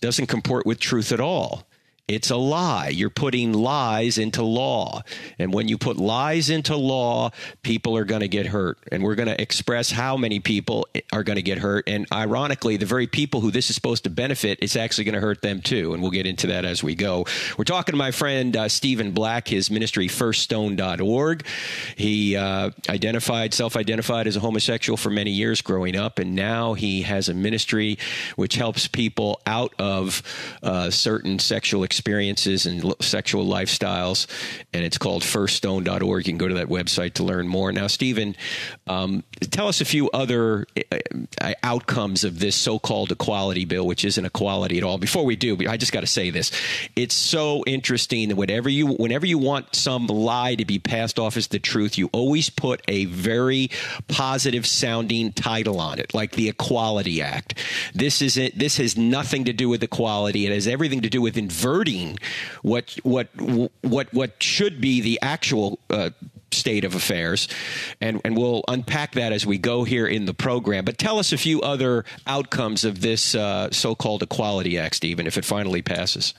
doesn't 0.00 0.28
comport 0.28 0.64
with 0.64 0.80
truth 0.80 1.12
at 1.12 1.20
all. 1.20 1.66
It's 2.06 2.28
a 2.28 2.36
lie. 2.36 2.88
You're 2.88 3.08
putting 3.08 3.54
lies 3.54 4.18
into 4.18 4.42
law. 4.42 5.00
And 5.38 5.54
when 5.54 5.68
you 5.68 5.78
put 5.78 5.96
lies 5.96 6.50
into 6.50 6.76
law, 6.76 7.30
people 7.62 7.96
are 7.96 8.04
going 8.04 8.20
to 8.20 8.28
get 8.28 8.44
hurt. 8.44 8.76
And 8.92 9.02
we're 9.02 9.14
going 9.14 9.28
to 9.28 9.40
express 9.40 9.90
how 9.90 10.18
many 10.18 10.38
people 10.38 10.86
are 11.14 11.22
going 11.22 11.36
to 11.36 11.42
get 11.42 11.56
hurt. 11.56 11.88
And 11.88 12.06
ironically, 12.12 12.76
the 12.76 12.84
very 12.84 13.06
people 13.06 13.40
who 13.40 13.50
this 13.50 13.70
is 13.70 13.74
supposed 13.74 14.04
to 14.04 14.10
benefit, 14.10 14.58
it's 14.60 14.76
actually 14.76 15.04
going 15.04 15.14
to 15.14 15.22
hurt 15.22 15.40
them 15.40 15.62
too. 15.62 15.94
And 15.94 16.02
we'll 16.02 16.10
get 16.10 16.26
into 16.26 16.48
that 16.48 16.66
as 16.66 16.82
we 16.82 16.94
go. 16.94 17.24
We're 17.56 17.64
talking 17.64 17.94
to 17.94 17.96
my 17.96 18.10
friend 18.10 18.54
uh, 18.54 18.68
Stephen 18.68 19.12
Black, 19.12 19.48
his 19.48 19.70
ministry, 19.70 20.06
firststone.org. 20.06 21.46
He 21.96 22.36
uh, 22.36 22.70
identified, 22.86 23.54
self 23.54 23.78
identified 23.78 24.26
as 24.26 24.36
a 24.36 24.40
homosexual 24.40 24.98
for 24.98 25.08
many 25.08 25.30
years 25.30 25.62
growing 25.62 25.96
up. 25.96 26.18
And 26.18 26.34
now 26.34 26.74
he 26.74 27.00
has 27.00 27.30
a 27.30 27.34
ministry 27.34 27.96
which 28.36 28.56
helps 28.56 28.88
people 28.88 29.40
out 29.46 29.72
of 29.78 30.22
uh, 30.62 30.90
certain 30.90 31.38
sexual 31.38 31.82
experiences 31.82 31.93
and 32.66 32.94
sexual 33.00 33.46
lifestyles. 33.46 34.26
And 34.72 34.84
it's 34.84 34.98
called 34.98 35.22
firststone.org. 35.22 36.26
You 36.26 36.32
can 36.32 36.38
go 36.38 36.48
to 36.48 36.54
that 36.54 36.68
website 36.68 37.14
to 37.14 37.24
learn 37.24 37.48
more. 37.48 37.72
Now, 37.72 37.86
Stephen, 37.86 38.36
um, 38.86 39.24
tell 39.50 39.68
us 39.68 39.80
a 39.80 39.84
few 39.84 40.10
other 40.10 40.66
uh, 40.92 40.98
uh, 41.40 41.54
outcomes 41.62 42.24
of 42.24 42.40
this 42.40 42.56
so 42.56 42.78
called 42.78 43.12
equality 43.12 43.64
bill, 43.64 43.86
which 43.86 44.04
isn't 44.04 44.24
equality 44.24 44.78
at 44.78 44.84
all. 44.84 44.98
Before 44.98 45.24
we 45.24 45.36
do, 45.36 45.56
I 45.68 45.76
just 45.76 45.92
got 45.92 46.00
to 46.00 46.06
say 46.06 46.30
this. 46.30 46.50
It's 46.96 47.14
so 47.14 47.64
interesting 47.66 48.28
that 48.28 48.36
whenever 48.36 48.68
you, 48.68 48.86
whenever 48.86 49.26
you 49.26 49.38
want 49.38 49.74
some 49.74 50.06
lie 50.06 50.54
to 50.54 50.64
be 50.64 50.78
passed 50.78 51.18
off 51.18 51.36
as 51.36 51.48
the 51.48 51.58
truth, 51.58 51.98
you 51.98 52.08
always 52.12 52.50
put 52.50 52.82
a 52.88 53.04
very 53.06 53.70
positive 54.08 54.66
sounding 54.66 55.32
title 55.32 55.80
on 55.80 55.98
it, 55.98 56.14
like 56.14 56.32
the 56.32 56.48
Equality 56.48 57.22
Act. 57.22 57.54
This 57.94 58.22
is 58.22 58.36
it. 58.36 58.58
This 58.58 58.76
has 58.78 58.96
nothing 58.96 59.44
to 59.44 59.52
do 59.52 59.68
with 59.68 59.82
equality. 59.82 60.46
It 60.46 60.52
has 60.52 60.66
everything 60.66 61.02
to 61.02 61.10
do 61.10 61.20
with 61.20 61.36
inverting 61.36 61.83
what 62.62 62.96
what 63.02 63.28
what 63.82 64.12
what 64.12 64.42
should 64.42 64.80
be 64.80 65.00
the 65.00 65.18
actual 65.22 65.78
uh, 65.90 66.10
state 66.52 66.84
of 66.84 66.94
affairs, 66.94 67.48
and 68.00 68.20
and 68.24 68.36
we'll 68.36 68.62
unpack 68.68 69.12
that 69.12 69.32
as 69.32 69.44
we 69.44 69.58
go 69.58 69.84
here 69.84 70.06
in 70.06 70.24
the 70.24 70.34
program. 70.34 70.84
But 70.84 70.98
tell 70.98 71.18
us 71.18 71.32
a 71.32 71.38
few 71.38 71.60
other 71.60 72.04
outcomes 72.26 72.84
of 72.84 73.00
this 73.00 73.34
uh, 73.34 73.70
so-called 73.70 74.22
Equality 74.22 74.78
Act, 74.78 74.96
Stephen, 74.96 75.26
if 75.26 75.36
it 75.36 75.44
finally 75.44 75.82
passes. 75.82 76.34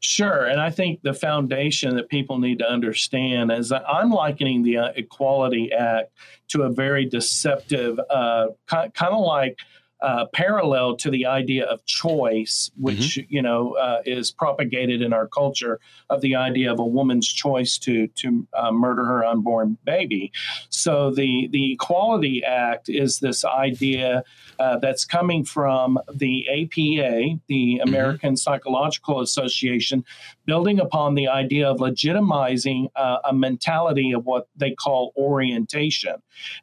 Sure, 0.00 0.44
and 0.44 0.60
I 0.60 0.70
think 0.70 1.02
the 1.02 1.14
foundation 1.14 1.96
that 1.96 2.08
people 2.08 2.38
need 2.38 2.58
to 2.58 2.70
understand 2.70 3.50
is 3.50 3.70
that 3.70 3.82
I'm 3.88 4.10
likening 4.10 4.62
the 4.62 4.76
uh, 4.78 4.92
Equality 4.94 5.72
Act 5.72 6.12
to 6.48 6.62
a 6.62 6.70
very 6.70 7.06
deceptive, 7.06 7.98
uh, 8.10 8.48
kind 8.66 8.92
of 9.00 9.20
like 9.20 9.58
uh, 10.00 10.26
parallel 10.32 10.96
to 10.96 11.10
the 11.10 11.26
idea 11.26 11.64
of 11.64 11.84
choice, 11.86 12.70
which 12.78 13.16
mm-hmm. 13.18 13.34
you 13.34 13.42
know 13.42 13.74
uh, 13.76 14.02
is 14.04 14.30
propagated 14.30 15.00
in 15.02 15.12
our 15.12 15.26
culture, 15.26 15.80
of 16.10 16.20
the 16.20 16.34
idea 16.34 16.70
of 16.70 16.78
a 16.78 16.84
woman's 16.84 17.26
choice 17.26 17.78
to 17.78 18.06
to 18.08 18.46
uh, 18.54 18.70
murder 18.70 19.04
her 19.04 19.24
unborn 19.24 19.78
baby. 19.84 20.32
So 20.68 21.10
the 21.10 21.48
the 21.50 21.72
Equality 21.72 22.44
Act 22.44 22.88
is 22.88 23.20
this 23.20 23.44
idea 23.44 24.22
uh, 24.58 24.78
that's 24.78 25.04
coming 25.04 25.44
from 25.44 25.98
the 26.12 26.46
APA, 26.48 27.40
the 27.46 27.78
mm-hmm. 27.80 27.88
American 27.88 28.30
mm-hmm. 28.30 28.36
Psychological 28.36 29.20
Association, 29.20 30.04
building 30.46 30.80
upon 30.80 31.14
the 31.14 31.28
idea 31.28 31.68
of 31.68 31.78
legitimizing 31.78 32.88
uh, 32.96 33.18
a 33.24 33.32
mentality 33.32 34.12
of 34.12 34.24
what 34.24 34.48
they 34.56 34.70
call 34.70 35.12
orientation. 35.16 36.14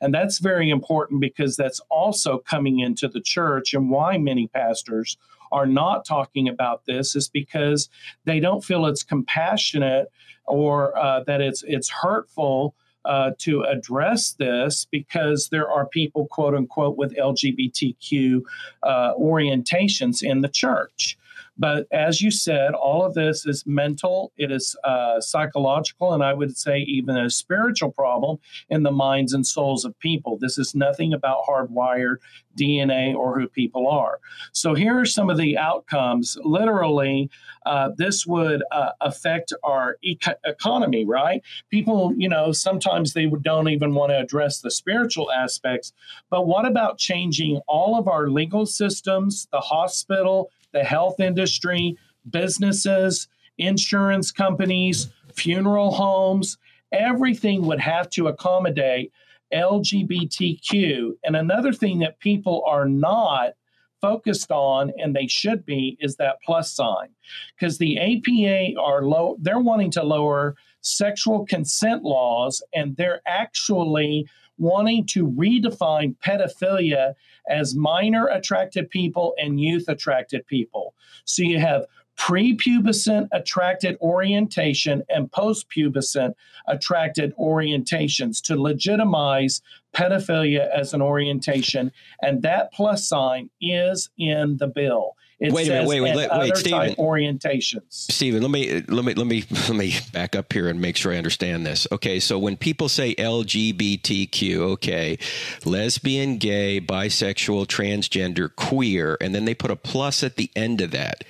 And 0.01 0.13
that's 0.13 0.39
very 0.39 0.69
important 0.69 1.21
because 1.21 1.55
that's 1.55 1.81
also 1.89 2.37
coming 2.37 2.79
into 2.79 3.07
the 3.07 3.21
church 3.21 3.73
and 3.73 3.89
why 3.89 4.17
many 4.17 4.47
pastors 4.47 5.17
are 5.51 5.67
not 5.67 6.05
talking 6.05 6.49
about 6.49 6.85
this 6.85 7.15
is 7.15 7.29
because 7.29 7.89
they 8.25 8.39
don't 8.39 8.63
feel 8.63 8.85
it's 8.87 9.03
compassionate 9.03 10.07
or 10.45 10.97
uh, 10.97 11.23
that 11.25 11.41
it's 11.41 11.63
it's 11.67 11.89
hurtful 11.89 12.73
uh, 13.05 13.31
to 13.37 13.63
address 13.63 14.33
this 14.33 14.87
because 14.89 15.49
there 15.49 15.69
are 15.69 15.85
people, 15.85 16.27
quote 16.27 16.55
unquote, 16.55 16.97
with 16.97 17.15
LGBTQ 17.15 18.41
uh, 18.83 19.13
orientations 19.15 20.23
in 20.23 20.41
the 20.41 20.47
church. 20.47 21.17
But 21.57 21.85
as 21.91 22.21
you 22.21 22.31
said, 22.31 22.73
all 22.73 23.05
of 23.05 23.13
this 23.13 23.45
is 23.45 23.63
mental, 23.65 24.31
it 24.37 24.51
is 24.51 24.75
uh, 24.83 25.21
psychological, 25.21 26.13
and 26.13 26.23
I 26.23 26.33
would 26.33 26.57
say 26.57 26.79
even 26.79 27.15
a 27.15 27.29
spiritual 27.29 27.91
problem 27.91 28.39
in 28.69 28.83
the 28.83 28.91
minds 28.91 29.33
and 29.33 29.45
souls 29.45 29.85
of 29.85 29.97
people. 29.99 30.37
This 30.37 30.57
is 30.57 30.73
nothing 30.73 31.13
about 31.13 31.45
hardwired 31.47 32.17
DNA 32.57 33.15
or 33.15 33.39
who 33.39 33.47
people 33.47 33.87
are. 33.87 34.19
So 34.51 34.73
here 34.73 34.99
are 34.99 35.05
some 35.05 35.29
of 35.29 35.37
the 35.37 35.57
outcomes. 35.57 36.37
Literally, 36.43 37.29
uh, 37.65 37.89
this 37.97 38.25
would 38.25 38.63
uh, 38.71 38.91
affect 39.01 39.53
our 39.63 39.97
eco- 40.01 40.35
economy, 40.45 41.05
right? 41.05 41.41
People, 41.69 42.13
you 42.17 42.29
know, 42.29 42.51
sometimes 42.51 43.13
they 43.13 43.27
don't 43.41 43.69
even 43.69 43.93
want 43.93 44.11
to 44.11 44.19
address 44.19 44.59
the 44.59 44.71
spiritual 44.71 45.31
aspects. 45.31 45.93
But 46.29 46.47
what 46.47 46.65
about 46.65 46.97
changing 46.97 47.61
all 47.67 47.97
of 47.97 48.07
our 48.07 48.29
legal 48.29 48.65
systems, 48.65 49.47
the 49.51 49.61
hospital, 49.61 50.51
the 50.73 50.83
health 50.83 51.19
industry, 51.19 51.97
businesses, 52.29 53.27
insurance 53.57 54.31
companies, 54.31 55.09
funeral 55.33 55.91
homes, 55.91 56.57
everything 56.91 57.65
would 57.65 57.79
have 57.79 58.09
to 58.11 58.27
accommodate 58.27 59.11
LGBTQ. 59.53 61.11
And 61.23 61.35
another 61.35 61.71
thing 61.71 61.99
that 61.99 62.19
people 62.19 62.63
are 62.67 62.87
not 62.87 63.53
focused 64.01 64.51
on 64.51 64.91
and 64.97 65.15
they 65.15 65.27
should 65.27 65.65
be 65.65 65.97
is 66.01 66.17
that 66.17 66.35
plus 66.43 66.69
sign 66.73 67.07
because 67.55 67.77
the 67.77 67.97
APA 67.97 68.77
are 68.77 69.01
low 69.03 69.37
they're 69.39 69.61
wanting 69.61 69.89
to 69.89 70.03
lower 70.03 70.55
sexual 70.81 71.45
consent 71.45 72.03
laws 72.03 72.61
and 72.73 72.97
they're 72.97 73.21
actually 73.25 74.27
wanting 74.57 75.05
to 75.07 75.29
redefine 75.31 76.15
pedophilia 76.17 77.13
as 77.49 77.75
minor 77.75 78.27
attracted 78.27 78.89
people 78.89 79.33
and 79.37 79.59
youth 79.59 79.85
attracted 79.87 80.45
people. 80.47 80.93
So 81.25 81.43
you 81.43 81.59
have 81.59 81.85
prepubescent 82.17 83.27
attracted 83.31 83.97
orientation 83.99 85.03
and 85.09 85.31
postpubescent 85.31 86.33
attracted 86.67 87.35
orientations 87.37 88.41
to 88.43 88.59
legitimize 88.59 89.61
pedophilia 89.93 90.69
as 90.69 90.93
an 90.93 91.01
orientation. 91.01 91.91
And 92.21 92.43
that 92.43 92.71
plus 92.71 93.07
sign 93.07 93.49
is 93.59 94.09
in 94.17 94.57
the 94.57 94.67
bill. 94.67 95.15
It 95.43 95.51
wait 95.51 95.67
a 95.67 95.71
minute, 95.71 95.87
wait, 95.89 95.99
wait, 95.99 96.15
wait, 96.15 96.29
wait 96.31 96.55
Stephen. 96.55 96.95
Orientations. 96.95 97.81
Stephen, 97.89 98.41
let 98.41 98.49
me 98.49 98.81
let 98.87 99.03
me 99.03 99.13
let 99.13 99.27
me 99.27 99.43
let 99.51 99.75
me 99.75 99.93
back 100.13 100.37
up 100.37 100.53
here 100.53 100.69
and 100.69 100.79
make 100.79 100.95
sure 100.95 101.11
I 101.11 101.17
understand 101.17 101.65
this. 101.65 101.85
Okay, 101.91 102.21
so 102.21 102.39
when 102.39 102.55
people 102.55 102.87
say 102.87 103.13
LGBTQ, 103.15 104.57
okay, 104.59 105.19
lesbian, 105.65 106.37
gay, 106.37 106.79
bisexual, 106.79 107.67
transgender, 107.67 108.55
queer, 108.55 109.17
and 109.19 109.35
then 109.35 109.43
they 109.43 109.53
put 109.53 109.69
a 109.69 109.75
plus 109.75 110.23
at 110.23 110.37
the 110.37 110.49
end 110.55 110.79
of 110.79 110.91
that. 110.91 111.25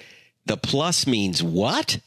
The 0.46 0.58
plus 0.58 1.08
means 1.08 1.42
what? 1.42 1.98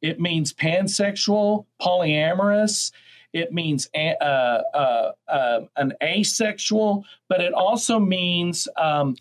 It 0.00 0.20
means 0.20 0.52
pansexual, 0.52 1.66
polyamorous. 1.82 2.92
it 3.32 3.52
means 3.52 3.88
a, 3.92 4.14
uh, 4.22 4.62
uh, 4.72 5.12
uh, 5.26 5.60
an 5.76 5.94
asexual, 6.00 7.04
but 7.28 7.40
it 7.40 7.52
also 7.52 7.98
means 7.98 8.68
um, 8.76 9.16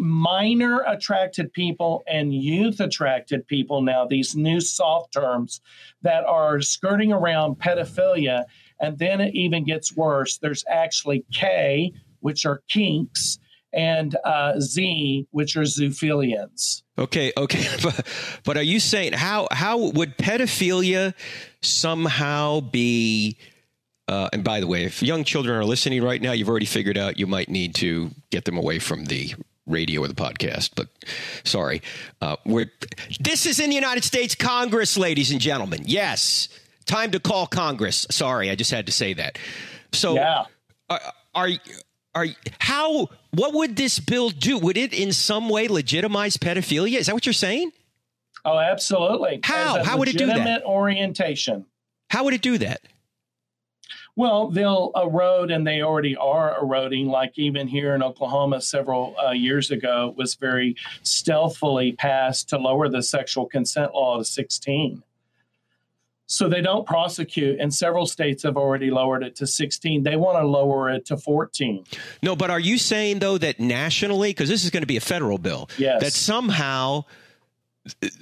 minor 0.00 0.82
attracted 0.86 1.52
people 1.52 2.02
and 2.06 2.34
youth 2.34 2.80
attracted 2.80 3.46
people 3.46 3.82
now, 3.82 4.06
these 4.06 4.34
new 4.34 4.60
soft 4.60 5.12
terms 5.12 5.60
that 6.02 6.24
are 6.24 6.60
skirting 6.62 7.12
around 7.12 7.56
pedophilia. 7.56 8.44
And 8.80 8.98
then 8.98 9.20
it 9.20 9.34
even 9.34 9.64
gets 9.64 9.94
worse. 9.94 10.38
There's 10.38 10.64
actually 10.68 11.24
K, 11.32 11.92
which 12.20 12.46
are 12.46 12.62
kinks, 12.68 13.38
and 13.72 14.16
uh, 14.24 14.58
Z, 14.58 15.28
which 15.30 15.56
are 15.56 15.62
zoophilians. 15.62 16.82
Okay, 16.98 17.32
okay, 17.36 17.68
but, 17.82 18.06
but 18.44 18.56
are 18.56 18.62
you 18.62 18.80
saying 18.80 19.12
how 19.12 19.48
how 19.50 19.78
would 19.78 20.16
pedophilia 20.16 21.14
somehow 21.62 22.60
be? 22.60 23.36
Uh, 24.08 24.28
and 24.32 24.42
by 24.42 24.58
the 24.58 24.66
way, 24.66 24.84
if 24.84 25.04
young 25.04 25.22
children 25.22 25.56
are 25.56 25.64
listening 25.64 26.02
right 26.02 26.20
now, 26.20 26.32
you've 26.32 26.48
already 26.48 26.66
figured 26.66 26.98
out 26.98 27.16
you 27.16 27.28
might 27.28 27.48
need 27.48 27.76
to 27.76 28.10
get 28.30 28.44
them 28.44 28.56
away 28.56 28.80
from 28.80 29.04
the 29.04 29.34
radio 29.70 30.02
or 30.02 30.08
the 30.08 30.14
podcast. 30.14 30.70
But 30.74 30.88
sorry, 31.44 31.82
uh, 32.20 32.36
we're 32.44 32.70
this 33.20 33.46
is 33.46 33.60
in 33.60 33.70
the 33.70 33.76
United 33.76 34.04
States 34.04 34.34
Congress, 34.34 34.96
ladies 34.96 35.30
and 35.30 35.40
gentlemen. 35.40 35.82
Yes, 35.84 36.48
time 36.86 37.10
to 37.12 37.20
call 37.20 37.46
Congress. 37.46 38.06
Sorry, 38.10 38.50
I 38.50 38.54
just 38.54 38.70
had 38.70 38.86
to 38.86 38.92
say 38.92 39.14
that. 39.14 39.38
So, 39.92 40.14
yeah. 40.14 40.44
are, 40.88 41.00
are 41.34 41.48
are 42.14 42.26
how 42.58 43.08
what 43.30 43.54
would 43.54 43.76
this 43.76 43.98
bill 43.98 44.30
do? 44.30 44.58
Would 44.58 44.76
it 44.76 44.92
in 44.92 45.12
some 45.12 45.48
way 45.48 45.68
legitimize 45.68 46.36
pedophilia? 46.36 46.98
Is 46.98 47.06
that 47.06 47.14
what 47.14 47.26
you're 47.26 47.32
saying? 47.32 47.72
Oh, 48.44 48.58
absolutely. 48.58 49.40
How? 49.42 49.82
How 49.84 49.98
would 49.98 50.08
it 50.08 50.18
do 50.18 50.26
that? 50.26 50.64
Orientation. 50.64 51.66
How 52.08 52.24
would 52.24 52.34
it 52.34 52.42
do 52.42 52.58
that? 52.58 52.80
Well, 54.16 54.48
they'll 54.48 54.92
erode, 54.96 55.50
and 55.50 55.66
they 55.66 55.82
already 55.82 56.16
are 56.16 56.58
eroding. 56.60 57.06
Like 57.06 57.38
even 57.38 57.68
here 57.68 57.94
in 57.94 58.02
Oklahoma, 58.02 58.60
several 58.60 59.14
uh, 59.24 59.30
years 59.30 59.70
ago, 59.70 60.14
was 60.16 60.34
very 60.34 60.76
stealthily 61.02 61.92
passed 61.92 62.48
to 62.50 62.58
lower 62.58 62.88
the 62.88 63.02
sexual 63.02 63.46
consent 63.46 63.94
law 63.94 64.18
to 64.18 64.24
16. 64.24 65.02
So 66.26 66.48
they 66.48 66.60
don't 66.60 66.86
prosecute, 66.86 67.58
and 67.58 67.74
several 67.74 68.06
states 68.06 68.44
have 68.44 68.56
already 68.56 68.88
lowered 68.88 69.24
it 69.24 69.34
to 69.36 69.48
16. 69.48 70.04
They 70.04 70.14
want 70.14 70.38
to 70.38 70.46
lower 70.46 70.88
it 70.88 71.04
to 71.06 71.16
14. 71.16 71.84
No, 72.22 72.36
but 72.36 72.50
are 72.50 72.60
you 72.60 72.78
saying 72.78 73.18
though 73.18 73.36
that 73.36 73.58
nationally, 73.58 74.30
because 74.30 74.48
this 74.48 74.62
is 74.62 74.70
going 74.70 74.84
to 74.84 74.86
be 74.86 74.96
a 74.96 75.00
federal 75.00 75.38
bill, 75.38 75.68
yes. 75.76 76.00
that 76.02 76.12
somehow 76.12 77.04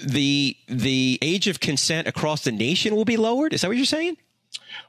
the 0.03 0.57
the 0.69 1.19
age 1.21 1.49
of 1.49 1.61
consent 1.61 2.09
across 2.09 2.45
the 2.45 2.53
nation 2.53 2.97
will 2.97 3.05
be 3.05 3.19
lowered? 3.19 3.53
Is 3.53 3.61
that 3.61 3.69
what 3.69 3.77
you're 3.77 3.85
saying? 3.85 4.17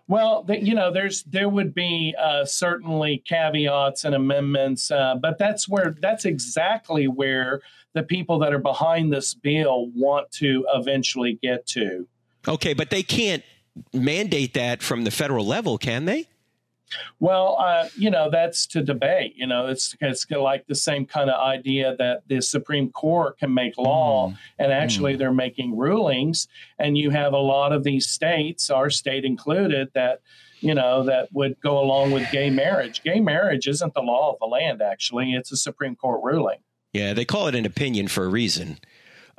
Well, 0.07 0.43
the, 0.43 0.63
you 0.63 0.73
know, 0.73 0.91
there's 0.91 1.23
there 1.23 1.49
would 1.49 1.73
be 1.73 2.15
uh, 2.19 2.45
certainly 2.45 3.23
caveats 3.25 4.05
and 4.05 4.15
amendments, 4.15 4.91
uh, 4.91 5.15
but 5.21 5.37
that's 5.37 5.67
where 5.67 5.95
that's 6.01 6.25
exactly 6.25 7.07
where 7.07 7.61
the 7.93 8.03
people 8.03 8.39
that 8.39 8.53
are 8.53 8.59
behind 8.59 9.11
this 9.11 9.33
bill 9.33 9.89
want 9.95 10.31
to 10.33 10.65
eventually 10.73 11.39
get 11.41 11.65
to. 11.67 12.07
Okay, 12.47 12.73
but 12.73 12.89
they 12.89 13.03
can't 13.03 13.43
mandate 13.93 14.53
that 14.53 14.81
from 14.81 15.03
the 15.03 15.11
federal 15.11 15.45
level, 15.45 15.77
can 15.77 16.05
they? 16.05 16.27
Well, 17.19 17.57
uh, 17.59 17.89
you 17.95 18.09
know, 18.09 18.29
that's 18.29 18.65
to 18.67 18.81
debate. 18.81 19.33
You 19.35 19.47
know, 19.47 19.67
it's 19.67 19.95
it's 20.01 20.29
like 20.29 20.67
the 20.67 20.75
same 20.75 21.05
kind 21.05 21.29
of 21.29 21.39
idea 21.39 21.95
that 21.97 22.23
the 22.27 22.41
Supreme 22.41 22.91
Court 22.91 23.37
can 23.37 23.53
make 23.53 23.77
law, 23.77 24.29
mm. 24.29 24.37
and 24.57 24.71
actually 24.71 25.15
mm. 25.15 25.19
they're 25.19 25.33
making 25.33 25.77
rulings. 25.77 26.47
And 26.77 26.97
you 26.97 27.09
have 27.09 27.33
a 27.33 27.37
lot 27.37 27.71
of 27.71 27.83
these 27.83 28.07
states, 28.07 28.69
our 28.69 28.89
state 28.89 29.25
included, 29.25 29.89
that 29.93 30.21
you 30.61 30.73
know 30.73 31.03
that 31.03 31.29
would 31.33 31.59
go 31.61 31.79
along 31.79 32.11
with 32.11 32.29
gay 32.31 32.49
marriage. 32.49 33.03
Gay 33.03 33.19
marriage 33.19 33.67
isn't 33.67 33.93
the 33.93 34.01
law 34.01 34.33
of 34.33 34.39
the 34.39 34.45
land. 34.45 34.81
Actually, 34.81 35.33
it's 35.33 35.51
a 35.51 35.57
Supreme 35.57 35.95
Court 35.95 36.21
ruling. 36.23 36.59
Yeah, 36.93 37.13
they 37.13 37.25
call 37.25 37.47
it 37.47 37.55
an 37.55 37.65
opinion 37.65 38.07
for 38.07 38.25
a 38.25 38.29
reason. 38.29 38.79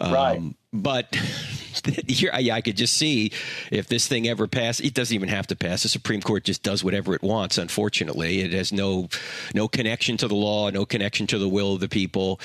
Um, 0.00 0.12
right. 0.12 0.54
But 0.73 1.14
here, 2.07 2.30
I, 2.33 2.50
I, 2.52 2.61
could 2.61 2.76
just 2.76 2.97
see 2.97 3.33
if 3.71 3.88
this 3.88 4.07
thing 4.07 4.28
ever 4.28 4.47
passed. 4.47 4.80
It 4.80 4.95
doesn't 4.95 5.14
even 5.14 5.28
have 5.28 5.47
to 5.49 5.57
pass. 5.57 5.83
The 5.83 5.88
Supreme 5.88 6.23
Court 6.23 6.44
just 6.44 6.62
does 6.62 6.85
whatever 6.85 7.14
it 7.14 7.22
wants. 7.22 7.59
Unfortunately, 7.59 8.40
it 8.40 8.53
has 8.53 8.72
no 8.72 9.09
no 9.55 9.68
connection 9.68 10.16
to 10.18 10.29
the 10.29 10.35
law, 10.35 10.70
no 10.70 10.87
connection 10.87 11.27
to 11.29 11.38
the 11.38 11.48
will 11.48 11.74
of 11.74 11.81
the 11.81 11.88
people. 11.88 12.40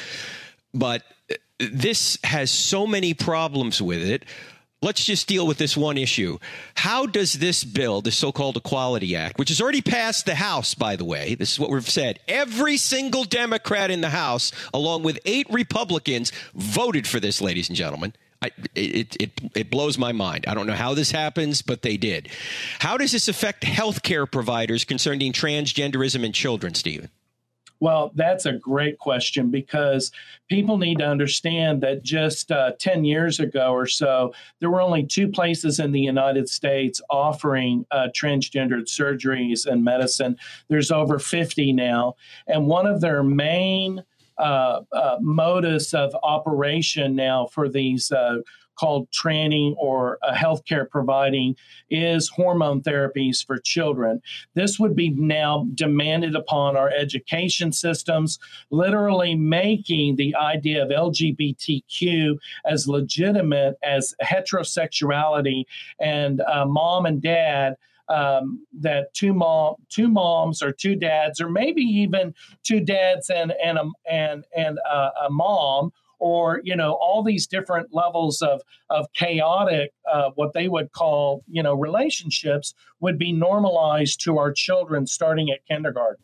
But 0.73 1.03
this 1.59 2.17
has 2.23 2.51
so 2.51 2.85
many 2.85 3.13
problems 3.13 3.81
with 3.81 4.01
it. 4.01 4.25
Let's 4.81 5.03
just 5.03 5.27
deal 5.27 5.47
with 5.47 5.57
this 5.57 5.75
one 5.75 5.97
issue. 5.97 6.37
How 6.75 7.05
does 7.05 7.33
this 7.33 7.63
bill, 7.63 8.01
the 8.01 8.11
so 8.11 8.31
called 8.31 8.57
Equality 8.57 9.15
Act, 9.15 9.39
which 9.39 9.49
has 9.49 9.59
already 9.59 9.81
passed 9.81 10.25
the 10.25 10.35
House, 10.35 10.75
by 10.75 10.95
the 10.95 11.05
way, 11.05 11.33
this 11.33 11.53
is 11.53 11.59
what 11.59 11.71
we've 11.71 11.89
said 11.89 12.19
every 12.27 12.77
single 12.77 13.23
Democrat 13.23 13.89
in 13.89 14.01
the 14.01 14.09
House, 14.09 14.51
along 14.73 15.03
with 15.03 15.19
eight 15.25 15.47
Republicans, 15.49 16.31
voted 16.53 17.07
for 17.07 17.19
this, 17.19 17.41
ladies 17.41 17.69
and 17.69 17.77
gentlemen. 17.77 18.13
I, 18.41 18.51
it, 18.75 19.15
it, 19.19 19.31
it 19.55 19.71
blows 19.71 19.97
my 19.97 20.11
mind. 20.11 20.45
I 20.47 20.53
don't 20.53 20.67
know 20.67 20.73
how 20.73 20.93
this 20.93 21.09
happens, 21.09 21.61
but 21.61 21.81
they 21.81 21.97
did. 21.97 22.29
How 22.79 22.97
does 22.97 23.11
this 23.11 23.27
affect 23.27 23.63
healthcare 23.63 24.29
providers 24.29 24.83
concerning 24.83 25.31
transgenderism 25.31 26.23
in 26.23 26.31
children, 26.31 26.75
Stephen? 26.75 27.09
Well, 27.79 28.11
that's 28.15 28.45
a 28.45 28.53
great 28.53 28.97
question 28.99 29.51
because 29.51 30.11
people 30.49 30.77
need 30.77 30.99
to 30.99 31.07
understand 31.07 31.81
that 31.81 32.03
just 32.03 32.51
uh, 32.51 32.71
10 32.79 33.03
years 33.03 33.39
ago 33.39 33.73
or 33.73 33.85
so, 33.85 34.33
there 34.59 34.69
were 34.69 34.81
only 34.81 35.05
two 35.05 35.27
places 35.27 35.79
in 35.79 35.91
the 35.91 35.99
United 35.99 36.47
States 36.47 37.01
offering 37.09 37.85
uh, 37.91 38.07
transgendered 38.15 38.87
surgeries 38.87 39.65
and 39.65 39.83
medicine. 39.83 40.37
There's 40.69 40.91
over 40.91 41.19
50 41.19 41.73
now. 41.73 42.15
And 42.47 42.67
one 42.67 42.87
of 42.87 43.01
their 43.01 43.23
main 43.23 44.03
uh, 44.37 44.81
uh 44.91 45.15
modus 45.21 45.93
of 45.93 46.13
operation 46.21 47.15
now 47.15 47.45
for 47.53 47.69
these 47.69 48.11
uh, 48.11 48.39
called 48.75 49.09
tranning 49.11 49.75
or 49.77 50.17
a 50.23 50.33
healthcare 50.33 50.89
providing 50.89 51.55
is 51.89 52.29
hormone 52.29 52.81
therapies 52.81 53.45
for 53.45 53.57
children. 53.59 54.21
This 54.53 54.79
would 54.79 54.95
be 54.95 55.09
now 55.09 55.67
demanded 55.75 56.35
upon 56.35 56.77
our 56.77 56.89
education 56.89 57.71
systems, 57.71 58.39
literally 58.69 59.35
making 59.35 60.15
the 60.15 60.35
idea 60.35 60.83
of 60.83 60.89
LGBTQ 60.89 62.37
as 62.65 62.87
legitimate 62.87 63.75
as 63.83 64.13
heterosexuality 64.23 65.63
and 65.99 66.41
uh, 66.41 66.65
mom 66.65 67.05
and 67.05 67.21
dad. 67.21 67.75
Um, 68.07 68.63
that 68.81 69.11
two 69.15 69.33
mom, 69.33 69.77
two 69.89 70.07
moms, 70.07 70.61
or 70.61 70.71
two 70.71 70.95
dads, 70.95 71.41
or 71.41 71.49
maybe 71.49 71.81
even 71.81 72.35
two 72.61 72.79
dads 72.79 73.31
and 73.31 73.51
and 73.63 73.79
a, 73.79 73.89
and 74.07 74.45
and 74.55 74.77
a, 74.77 75.09
a 75.25 75.29
mom, 75.31 75.91
or 76.19 76.61
you 76.63 76.75
know 76.75 76.93
all 76.93 77.23
these 77.23 77.47
different 77.47 77.93
levels 77.93 78.41
of 78.41 78.61
of 78.89 79.11
chaotic 79.13 79.91
uh, 80.11 80.31
what 80.35 80.53
they 80.53 80.67
would 80.67 80.91
call 80.91 81.43
you 81.47 81.61
know 81.61 81.73
relationships 81.73 82.73
would 82.99 83.17
be 83.17 83.31
normalized 83.31 84.21
to 84.23 84.37
our 84.37 84.51
children 84.51 85.05
starting 85.07 85.49
at 85.51 85.65
kindergarten. 85.65 86.23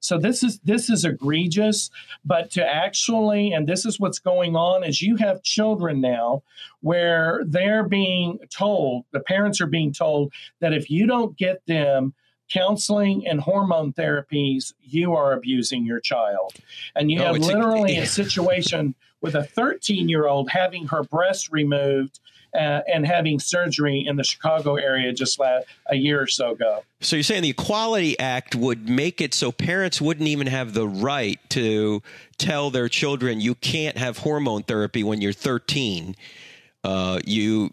So 0.00 0.18
this 0.18 0.42
is 0.42 0.60
this 0.60 0.88
is 0.88 1.04
egregious 1.04 1.90
but 2.24 2.50
to 2.52 2.64
actually 2.64 3.52
and 3.52 3.66
this 3.66 3.84
is 3.84 3.98
what's 3.98 4.18
going 4.18 4.56
on 4.56 4.84
is 4.84 5.02
you 5.02 5.16
have 5.16 5.42
children 5.42 6.00
now 6.00 6.42
where 6.80 7.42
they're 7.46 7.88
being 7.88 8.38
told 8.56 9.04
the 9.12 9.20
parents 9.20 9.60
are 9.60 9.66
being 9.66 9.92
told 9.92 10.32
that 10.60 10.72
if 10.72 10.90
you 10.90 11.06
don't 11.06 11.36
get 11.36 11.64
them 11.66 12.14
counseling 12.52 13.26
and 13.26 13.40
hormone 13.40 13.92
therapies, 13.92 14.72
you 14.82 15.14
are 15.14 15.32
abusing 15.32 15.84
your 15.84 16.00
child. 16.00 16.54
And 16.94 17.10
you 17.10 17.20
have 17.20 17.38
literally 17.38 17.96
a, 17.96 18.02
a 18.02 18.06
situation 18.06 18.94
with 19.20 19.34
a 19.34 19.44
13 19.44 20.08
year 20.08 20.26
old 20.26 20.50
having 20.50 20.86
her 20.88 21.02
breast 21.02 21.50
removed 21.50 22.20
uh, 22.54 22.80
and 22.92 23.06
having 23.06 23.38
surgery 23.38 24.04
in 24.06 24.16
the 24.16 24.24
Chicago 24.24 24.74
area 24.74 25.12
just 25.12 25.40
a 25.40 25.96
year 25.96 26.20
or 26.20 26.26
so 26.26 26.52
ago. 26.52 26.82
So 27.00 27.16
you're 27.16 27.22
saying 27.22 27.42
the 27.42 27.50
Equality 27.50 28.18
Act 28.18 28.54
would 28.56 28.88
make 28.88 29.20
it 29.20 29.34
so 29.34 29.52
parents 29.52 30.00
wouldn't 30.00 30.28
even 30.28 30.48
have 30.48 30.74
the 30.74 30.88
right 30.88 31.38
to 31.50 32.02
tell 32.38 32.70
their 32.70 32.88
children 32.88 33.40
you 33.40 33.54
can't 33.54 33.96
have 33.96 34.18
hormone 34.18 34.64
therapy 34.64 35.04
when 35.04 35.20
you're 35.20 35.32
13. 35.32 36.16
Uh, 36.82 37.20
you 37.24 37.72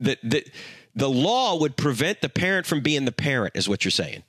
that 0.00 0.18
the, 0.22 0.44
the 0.94 1.10
law 1.10 1.58
would 1.58 1.76
prevent 1.76 2.20
the 2.20 2.28
parent 2.28 2.66
from 2.66 2.80
being 2.80 3.04
the 3.04 3.12
parent, 3.12 3.56
is 3.56 3.68
what 3.68 3.84
you're 3.84 3.90
saying. 3.90 4.22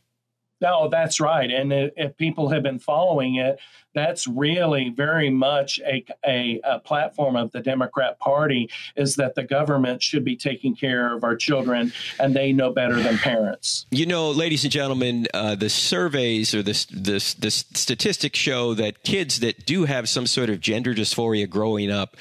No, 0.61 0.87
that's 0.87 1.19
right. 1.19 1.51
And 1.51 1.71
if 1.73 2.15
people 2.17 2.49
have 2.49 2.63
been 2.63 2.79
following 2.79 3.35
it, 3.35 3.59
that's 3.93 4.27
really 4.27 4.89
very 4.89 5.29
much 5.29 5.79
a, 5.79 6.05
a, 6.25 6.59
a, 6.63 6.79
platform 6.79 7.35
of 7.35 7.51
the 7.51 7.61
Democrat 7.61 8.19
Party 8.19 8.69
is 8.95 9.15
that 9.15 9.35
the 9.35 9.43
government 9.43 10.03
should 10.03 10.25
be 10.25 10.35
taking 10.35 10.75
care 10.75 11.15
of 11.15 11.23
our 11.23 11.35
children 11.35 11.93
and 12.19 12.35
they 12.35 12.51
know 12.51 12.71
better 12.71 13.01
than 13.01 13.17
parents. 13.17 13.85
You 13.91 14.05
know, 14.05 14.31
ladies 14.31 14.63
and 14.63 14.71
gentlemen, 14.71 15.27
uh, 15.33 15.55
the 15.55 15.69
surveys 15.69 16.53
or 16.53 16.61
the, 16.61 16.73
the, 16.91 17.35
the 17.39 17.51
statistics 17.51 18.37
show 18.37 18.73
that 18.73 19.03
kids 19.03 19.39
that 19.39 19.65
do 19.65 19.85
have 19.85 20.09
some 20.09 20.27
sort 20.27 20.49
of 20.49 20.59
gender 20.59 20.93
dysphoria 20.93 21.49
growing 21.49 21.89
up, 21.89 22.17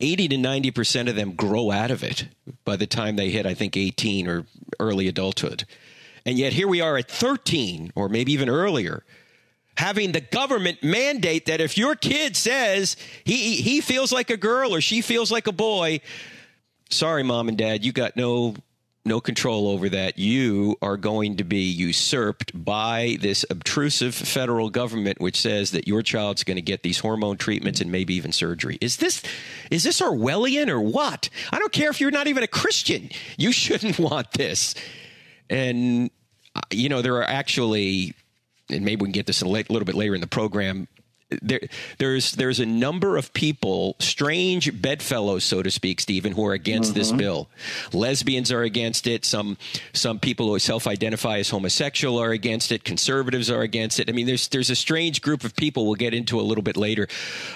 80 0.00 0.28
to 0.28 0.36
90% 0.36 1.08
of 1.08 1.16
them 1.16 1.34
grow 1.34 1.70
out 1.70 1.90
of 1.90 2.02
it 2.02 2.28
by 2.64 2.76
the 2.76 2.86
time 2.86 3.16
they 3.16 3.30
hit, 3.30 3.46
I 3.46 3.54
think, 3.54 3.76
18 3.76 4.28
or 4.28 4.46
early 4.78 5.08
adulthood. 5.08 5.64
And 6.24 6.38
yet 6.38 6.52
here 6.52 6.68
we 6.68 6.80
are 6.80 6.96
at 6.96 7.10
13 7.10 7.92
or 7.94 8.08
maybe 8.08 8.32
even 8.32 8.48
earlier 8.48 9.04
having 9.76 10.12
the 10.12 10.20
government 10.20 10.82
mandate 10.82 11.46
that 11.46 11.58
if 11.58 11.78
your 11.78 11.94
kid 11.94 12.36
says 12.36 12.96
he 13.24 13.56
he 13.56 13.80
feels 13.80 14.12
like 14.12 14.28
a 14.28 14.36
girl 14.36 14.74
or 14.74 14.80
she 14.80 15.00
feels 15.00 15.32
like 15.32 15.46
a 15.46 15.52
boy, 15.52 16.00
sorry 16.90 17.22
mom 17.22 17.48
and 17.48 17.56
dad, 17.56 17.82
you 17.82 17.90
got 17.90 18.14
no 18.14 18.54
no 19.04 19.20
control 19.20 19.68
over 19.68 19.88
that. 19.88 20.18
You 20.18 20.76
are 20.82 20.96
going 20.96 21.36
to 21.38 21.44
be 21.44 21.62
usurped 21.62 22.52
by 22.64 23.16
this 23.20 23.44
obtrusive 23.48 24.14
federal 24.14 24.68
government, 24.68 25.20
which 25.20 25.40
says 25.40 25.70
that 25.70 25.88
your 25.88 26.02
child's 26.02 26.44
going 26.44 26.56
to 26.56 26.62
get 26.62 26.82
these 26.82 26.98
hormone 26.98 27.38
treatments 27.38 27.80
and 27.80 27.90
maybe 27.90 28.14
even 28.14 28.32
surgery. 28.32 28.76
Is 28.80 28.98
this 28.98 29.22
is 29.70 29.84
this 29.84 30.00
Orwellian 30.00 30.68
or 30.68 30.80
what? 30.80 31.30
I 31.50 31.58
don't 31.58 31.72
care 31.72 31.90
if 31.90 32.00
you're 32.00 32.10
not 32.10 32.26
even 32.26 32.42
a 32.42 32.48
Christian. 32.48 33.10
You 33.38 33.52
shouldn't 33.60 33.98
want 33.98 34.32
this. 34.32 34.74
And 35.48 36.10
uh, 36.54 36.60
you 36.70 36.88
know 36.88 37.00
there 37.00 37.16
are 37.16 37.24
actually, 37.24 38.14
and 38.68 38.84
maybe 38.84 39.00
we 39.00 39.06
can 39.06 39.12
get 39.12 39.26
this 39.26 39.40
a 39.40 39.48
little 39.48 39.84
bit 39.84 39.94
later 39.94 40.14
in 40.14 40.20
the 40.20 40.26
program 40.26 40.88
there, 41.42 41.60
there's 41.98 42.32
there's 42.32 42.60
a 42.60 42.66
number 42.66 43.16
of 43.16 43.32
people, 43.32 43.96
strange 43.98 44.80
bedfellows, 44.80 45.44
so 45.44 45.62
to 45.62 45.70
speak, 45.70 46.00
Stephen, 46.00 46.32
who 46.32 46.46
are 46.46 46.52
against 46.52 46.90
mm-hmm. 46.90 46.98
this 46.98 47.12
bill. 47.12 47.48
Lesbians 47.92 48.50
are 48.52 48.62
against 48.62 49.06
it. 49.06 49.24
Some 49.24 49.56
some 49.92 50.18
people 50.18 50.48
who 50.48 50.58
self-identify 50.58 51.38
as 51.38 51.50
homosexual 51.50 52.18
are 52.20 52.30
against 52.30 52.72
it. 52.72 52.84
Conservatives 52.84 53.50
are 53.50 53.62
against 53.62 54.00
it. 54.00 54.08
I 54.08 54.12
mean, 54.12 54.26
there's 54.26 54.48
there's 54.48 54.70
a 54.70 54.76
strange 54.76 55.22
group 55.22 55.44
of 55.44 55.54
people 55.56 55.86
we'll 55.86 55.94
get 55.94 56.14
into 56.14 56.40
a 56.40 56.42
little 56.42 56.62
bit 56.62 56.76
later. 56.76 57.08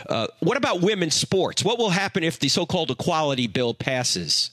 Uh, 0.09 0.27
what 0.41 0.57
about 0.57 0.81
women's 0.81 1.15
sports? 1.15 1.65
What 1.65 1.79
will 1.79 1.91
happen 1.91 2.23
if 2.25 2.39
the 2.39 2.49
so-called 2.49 2.91
equality 2.91 3.47
bill 3.47 3.75
passes? 3.75 4.51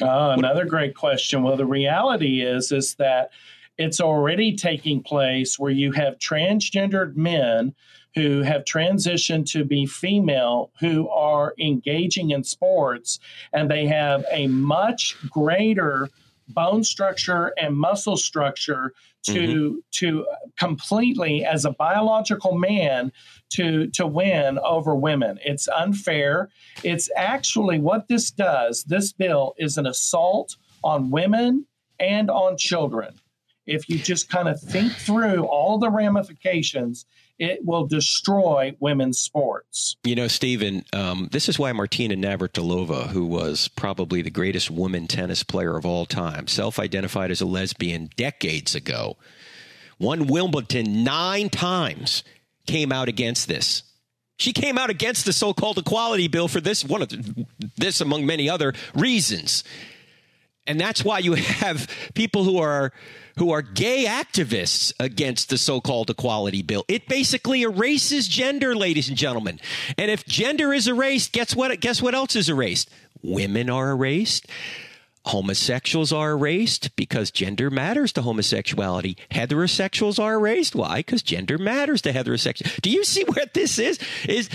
Uh, 0.00 0.34
another 0.38 0.64
great 0.64 0.94
question. 0.94 1.42
Well, 1.42 1.56
the 1.56 1.66
reality 1.66 2.42
is 2.42 2.70
is 2.70 2.94
that 2.96 3.30
it's 3.78 4.00
already 4.00 4.56
taking 4.56 5.02
place 5.02 5.58
where 5.58 5.70
you 5.70 5.92
have 5.92 6.18
transgendered 6.18 7.16
men 7.16 7.74
who 8.14 8.42
have 8.42 8.64
transitioned 8.64 9.50
to 9.52 9.64
be 9.64 9.86
female 9.86 10.70
who 10.80 11.08
are 11.08 11.54
engaging 11.58 12.30
in 12.30 12.42
sports 12.42 13.18
and 13.52 13.70
they 13.70 13.86
have 13.86 14.24
a 14.32 14.46
much 14.48 15.16
greater 15.30 16.08
bone 16.48 16.82
structure 16.82 17.52
and 17.60 17.76
muscle 17.76 18.16
structure 18.16 18.92
to 19.24 19.32
mm-hmm. 19.32 19.76
to 19.90 20.26
completely 20.58 21.44
as 21.44 21.64
a 21.64 21.70
biological 21.72 22.56
man 22.56 23.12
to 23.50 23.88
to 23.88 24.06
win 24.06 24.58
over 24.60 24.94
women. 24.94 25.38
It's 25.44 25.68
unfair. 25.68 26.48
It's 26.82 27.10
actually 27.16 27.78
what 27.80 28.08
this 28.08 28.30
does 28.30 28.84
this 28.84 29.12
bill 29.12 29.54
is 29.58 29.76
an 29.76 29.86
assault 29.86 30.56
on 30.82 31.10
women 31.10 31.66
and 32.00 32.30
on 32.30 32.56
children. 32.56 33.14
If 33.66 33.88
you 33.88 33.98
just 33.98 34.30
kind 34.30 34.48
of 34.48 34.58
think 34.60 34.92
through 34.92 35.44
all 35.44 35.78
the 35.78 35.90
ramifications 35.90 37.04
it 37.38 37.64
will 37.64 37.86
destroy 37.86 38.74
women's 38.80 39.18
sports. 39.18 39.96
You 40.04 40.16
know, 40.16 40.28
Stephen, 40.28 40.84
um, 40.92 41.28
this 41.30 41.48
is 41.48 41.58
why 41.58 41.72
Martina 41.72 42.14
Navratilova, 42.14 43.08
who 43.08 43.26
was 43.26 43.68
probably 43.68 44.22
the 44.22 44.30
greatest 44.30 44.70
woman 44.70 45.06
tennis 45.06 45.42
player 45.42 45.76
of 45.76 45.86
all 45.86 46.06
time, 46.06 46.46
self 46.48 46.78
identified 46.78 47.30
as 47.30 47.40
a 47.40 47.46
lesbian 47.46 48.10
decades 48.16 48.74
ago, 48.74 49.16
won 49.98 50.26
Wimbledon 50.26 51.04
nine 51.04 51.48
times, 51.48 52.24
came 52.66 52.92
out 52.92 53.08
against 53.08 53.48
this. 53.48 53.82
She 54.38 54.52
came 54.52 54.78
out 54.78 54.90
against 54.90 55.24
the 55.24 55.32
so 55.32 55.52
called 55.52 55.78
equality 55.78 56.28
bill 56.28 56.46
for 56.46 56.60
this, 56.60 56.84
one 56.84 57.02
of 57.02 57.08
the, 57.08 57.46
this 57.76 58.00
among 58.00 58.24
many 58.24 58.48
other 58.48 58.72
reasons. 58.94 59.64
And 60.66 60.78
that's 60.80 61.04
why 61.04 61.18
you 61.18 61.32
have 61.34 61.88
people 62.14 62.44
who 62.44 62.58
are 62.58 62.92
who 63.38 63.50
are 63.50 63.62
gay 63.62 64.04
activists 64.04 64.92
against 65.00 65.48
the 65.48 65.58
so-called 65.58 66.10
equality 66.10 66.62
bill. 66.62 66.84
It 66.88 67.08
basically 67.08 67.62
erases 67.62 68.28
gender, 68.28 68.74
ladies 68.74 69.08
and 69.08 69.16
gentlemen. 69.16 69.60
And 69.96 70.10
if 70.10 70.24
gender 70.26 70.72
is 70.72 70.88
erased, 70.88 71.32
guess 71.32 71.54
what 71.54 71.78
guess 71.80 72.02
what 72.02 72.14
else 72.14 72.36
is 72.36 72.48
erased? 72.48 72.90
Women 73.22 73.70
are 73.70 73.90
erased. 73.90 74.46
Homosexuals 75.26 76.10
are 76.10 76.30
erased 76.30 76.96
because 76.96 77.30
gender 77.30 77.68
matters 77.68 78.12
to 78.12 78.22
homosexuality. 78.22 79.16
Heterosexuals 79.30 80.18
are 80.18 80.34
erased. 80.34 80.74
Why? 80.74 81.00
Because 81.00 81.22
gender 81.22 81.58
matters 81.58 82.00
to 82.02 82.14
heterosexual. 82.14 82.80
Do 82.80 82.88
you 82.88 83.04
see 83.04 83.24
what 83.24 83.52
this 83.52 83.78
is? 83.78 83.98
Is 84.26 84.48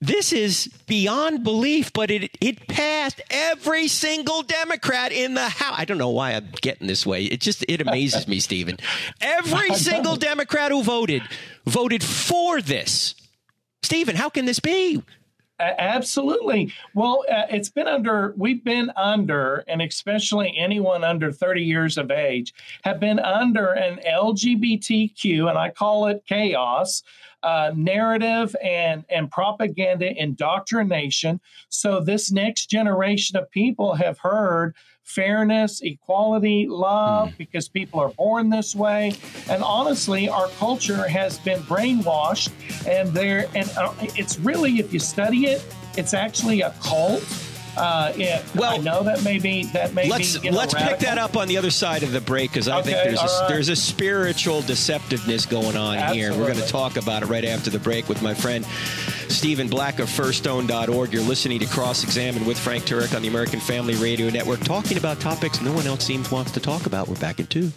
this 0.00 0.32
is 0.32 0.68
beyond 0.86 1.42
belief, 1.42 1.92
but 1.92 2.10
it 2.10 2.36
it 2.40 2.68
passed 2.68 3.20
every 3.30 3.88
single 3.88 4.42
Democrat 4.42 5.12
in 5.12 5.34
the 5.34 5.48
House. 5.48 5.74
I 5.76 5.84
don't 5.84 5.98
know 5.98 6.10
why 6.10 6.32
I'm 6.32 6.48
getting 6.60 6.86
this 6.86 7.06
way. 7.06 7.24
It 7.24 7.40
just 7.40 7.64
it 7.68 7.80
amazes 7.80 8.28
me, 8.28 8.40
Stephen. 8.40 8.78
Every 9.20 9.74
single 9.74 10.16
Democrat 10.16 10.70
who 10.70 10.82
voted 10.82 11.22
voted 11.64 12.02
for 12.02 12.60
this. 12.60 13.14
Stephen, 13.82 14.16
how 14.16 14.28
can 14.28 14.44
this 14.44 14.60
be? 14.60 15.02
Absolutely. 15.58 16.72
Well, 16.94 17.24
uh, 17.30 17.44
it's 17.48 17.70
been 17.70 17.86
under, 17.86 18.34
we've 18.36 18.62
been 18.62 18.90
under, 18.94 19.64
and 19.68 19.80
especially 19.80 20.54
anyone 20.56 21.02
under 21.02 21.32
30 21.32 21.62
years 21.62 21.96
of 21.96 22.10
age, 22.10 22.52
have 22.84 23.00
been 23.00 23.18
under 23.18 23.72
an 23.72 23.98
LGBTQ, 24.06 25.48
and 25.48 25.56
I 25.56 25.70
call 25.70 26.08
it 26.08 26.24
chaos, 26.26 27.02
uh, 27.46 27.70
narrative 27.76 28.56
and, 28.60 29.04
and 29.08 29.30
propaganda 29.30 30.12
indoctrination. 30.20 31.40
So 31.68 32.00
this 32.00 32.32
next 32.32 32.66
generation 32.66 33.36
of 33.36 33.48
people 33.52 33.94
have 33.94 34.18
heard 34.18 34.74
fairness, 35.04 35.80
equality, 35.80 36.66
love, 36.68 37.28
mm. 37.28 37.38
because 37.38 37.68
people 37.68 38.00
are 38.00 38.08
born 38.08 38.50
this 38.50 38.74
way. 38.74 39.14
And 39.48 39.62
honestly, 39.62 40.28
our 40.28 40.48
culture 40.58 41.06
has 41.06 41.38
been 41.38 41.60
brainwashed, 41.60 42.50
and 42.84 43.10
there, 43.10 43.46
and 43.54 43.70
uh, 43.76 43.92
it's 44.00 44.40
really, 44.40 44.80
if 44.80 44.92
you 44.92 44.98
study 44.98 45.46
it, 45.46 45.64
it's 45.96 46.14
actually 46.14 46.62
a 46.62 46.74
cult 46.82 47.22
uh, 47.76 48.12
yeah, 48.16 48.42
well, 48.54 48.74
I 48.74 48.78
know 48.78 49.02
that 49.02 49.22
maybe 49.24 49.64
that 49.66 49.94
may 49.94 50.08
let's 50.08 50.38
be, 50.38 50.50
let's 50.50 50.74
pick 50.74 50.98
that 51.00 51.18
up 51.18 51.36
on 51.36 51.48
the 51.48 51.58
other 51.58 51.70
side 51.70 52.02
of 52.02 52.12
the 52.12 52.20
break 52.20 52.50
because 52.50 52.68
I 52.68 52.80
okay, 52.80 52.92
think 52.92 53.04
there's 53.04 53.20
a, 53.20 53.24
right. 53.24 53.48
there's 53.48 53.68
a 53.68 53.76
spiritual 53.76 54.62
deceptiveness 54.62 55.48
going 55.48 55.76
on 55.76 55.96
Absolutely. 55.96 56.18
here. 56.20 56.30
We're 56.32 56.52
going 56.52 56.64
to 56.64 56.72
talk 56.72 56.96
about 56.96 57.22
it 57.22 57.26
right 57.26 57.44
after 57.44 57.70
the 57.70 57.78
break 57.78 58.08
with 58.08 58.22
my 58.22 58.34
friend 58.34 58.64
Stephen 59.28 59.68
Black 59.68 59.98
of 59.98 60.08
FirstStone.org. 60.08 61.12
You're 61.12 61.22
listening 61.22 61.60
to 61.60 61.66
Cross 61.66 62.04
Examine 62.04 62.46
with 62.46 62.58
Frank 62.58 62.84
Turek 62.84 63.14
on 63.14 63.22
the 63.22 63.28
American 63.28 63.60
Family 63.60 63.94
Radio 63.96 64.30
Network, 64.30 64.60
talking 64.60 64.96
about 64.96 65.20
topics 65.20 65.60
no 65.60 65.72
one 65.72 65.86
else 65.86 66.04
seems 66.04 66.30
wants 66.30 66.52
to 66.52 66.60
talk 66.60 66.86
about. 66.86 67.08
We're 67.08 67.16
back 67.16 67.40
in 67.40 67.46
two. 67.46 67.72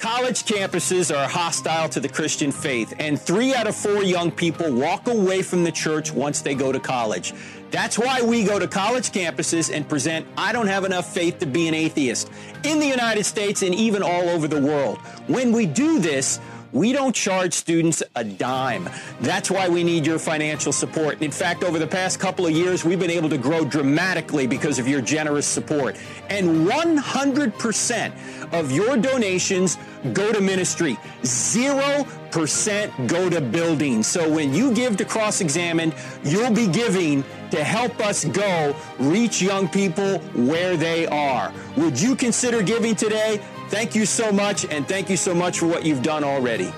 College 0.00 0.44
campuses 0.44 1.14
are 1.14 1.28
hostile 1.28 1.86
to 1.90 2.00
the 2.00 2.08
Christian 2.08 2.50
faith, 2.50 2.94
and 2.98 3.20
three 3.20 3.54
out 3.54 3.66
of 3.66 3.76
four 3.76 4.02
young 4.02 4.30
people 4.30 4.72
walk 4.72 5.06
away 5.08 5.42
from 5.42 5.62
the 5.62 5.70
church 5.70 6.10
once 6.10 6.40
they 6.40 6.54
go 6.54 6.72
to 6.72 6.80
college. 6.80 7.34
That's 7.70 7.98
why 7.98 8.20
we 8.22 8.42
go 8.44 8.58
to 8.58 8.66
college 8.66 9.10
campuses 9.10 9.72
and 9.72 9.88
present 9.88 10.26
I 10.36 10.52
Don't 10.52 10.66
Have 10.66 10.84
Enough 10.84 11.12
Faith 11.12 11.38
to 11.38 11.46
Be 11.46 11.68
an 11.68 11.74
Atheist 11.74 12.30
in 12.64 12.80
the 12.80 12.86
United 12.86 13.24
States 13.24 13.62
and 13.62 13.74
even 13.74 14.02
all 14.02 14.28
over 14.28 14.48
the 14.48 14.60
world. 14.60 14.98
When 15.28 15.52
we 15.52 15.66
do 15.66 16.00
this, 16.00 16.40
we 16.72 16.92
don't 16.92 17.14
charge 17.14 17.52
students 17.52 18.02
a 18.14 18.22
dime. 18.22 18.88
That's 19.20 19.50
why 19.50 19.68
we 19.68 19.82
need 19.82 20.06
your 20.06 20.18
financial 20.20 20.72
support. 20.72 21.20
In 21.20 21.30
fact, 21.30 21.64
over 21.64 21.78
the 21.78 21.86
past 21.86 22.20
couple 22.20 22.46
of 22.46 22.52
years, 22.52 22.84
we've 22.84 23.00
been 23.00 23.10
able 23.10 23.28
to 23.30 23.38
grow 23.38 23.64
dramatically 23.64 24.46
because 24.46 24.78
of 24.78 24.86
your 24.86 25.00
generous 25.00 25.46
support. 25.46 25.96
And 26.28 26.68
100% 26.68 28.52
of 28.52 28.70
your 28.70 28.96
donations 28.96 29.78
go 30.12 30.32
to 30.32 30.40
ministry. 30.40 30.96
0% 31.22 33.08
go 33.08 33.28
to 33.28 33.40
building. 33.40 34.02
So 34.04 34.30
when 34.30 34.54
you 34.54 34.72
give 34.72 34.96
to 34.98 35.04
Cross 35.04 35.40
Examined, 35.40 35.94
you'll 36.22 36.54
be 36.54 36.68
giving 36.68 37.24
to 37.50 37.62
help 37.64 38.00
us 38.00 38.24
go 38.24 38.74
reach 38.98 39.42
young 39.42 39.68
people 39.68 40.18
where 40.34 40.76
they 40.76 41.06
are. 41.06 41.52
Would 41.76 42.00
you 42.00 42.16
consider 42.16 42.62
giving 42.62 42.94
today? 42.94 43.40
Thank 43.68 43.94
you 43.94 44.06
so 44.06 44.32
much, 44.32 44.64
and 44.66 44.86
thank 44.88 45.08
you 45.08 45.16
so 45.16 45.34
much 45.34 45.58
for 45.58 45.66
what 45.66 45.84
you've 45.84 46.02
done 46.02 46.24
already. 46.24 46.72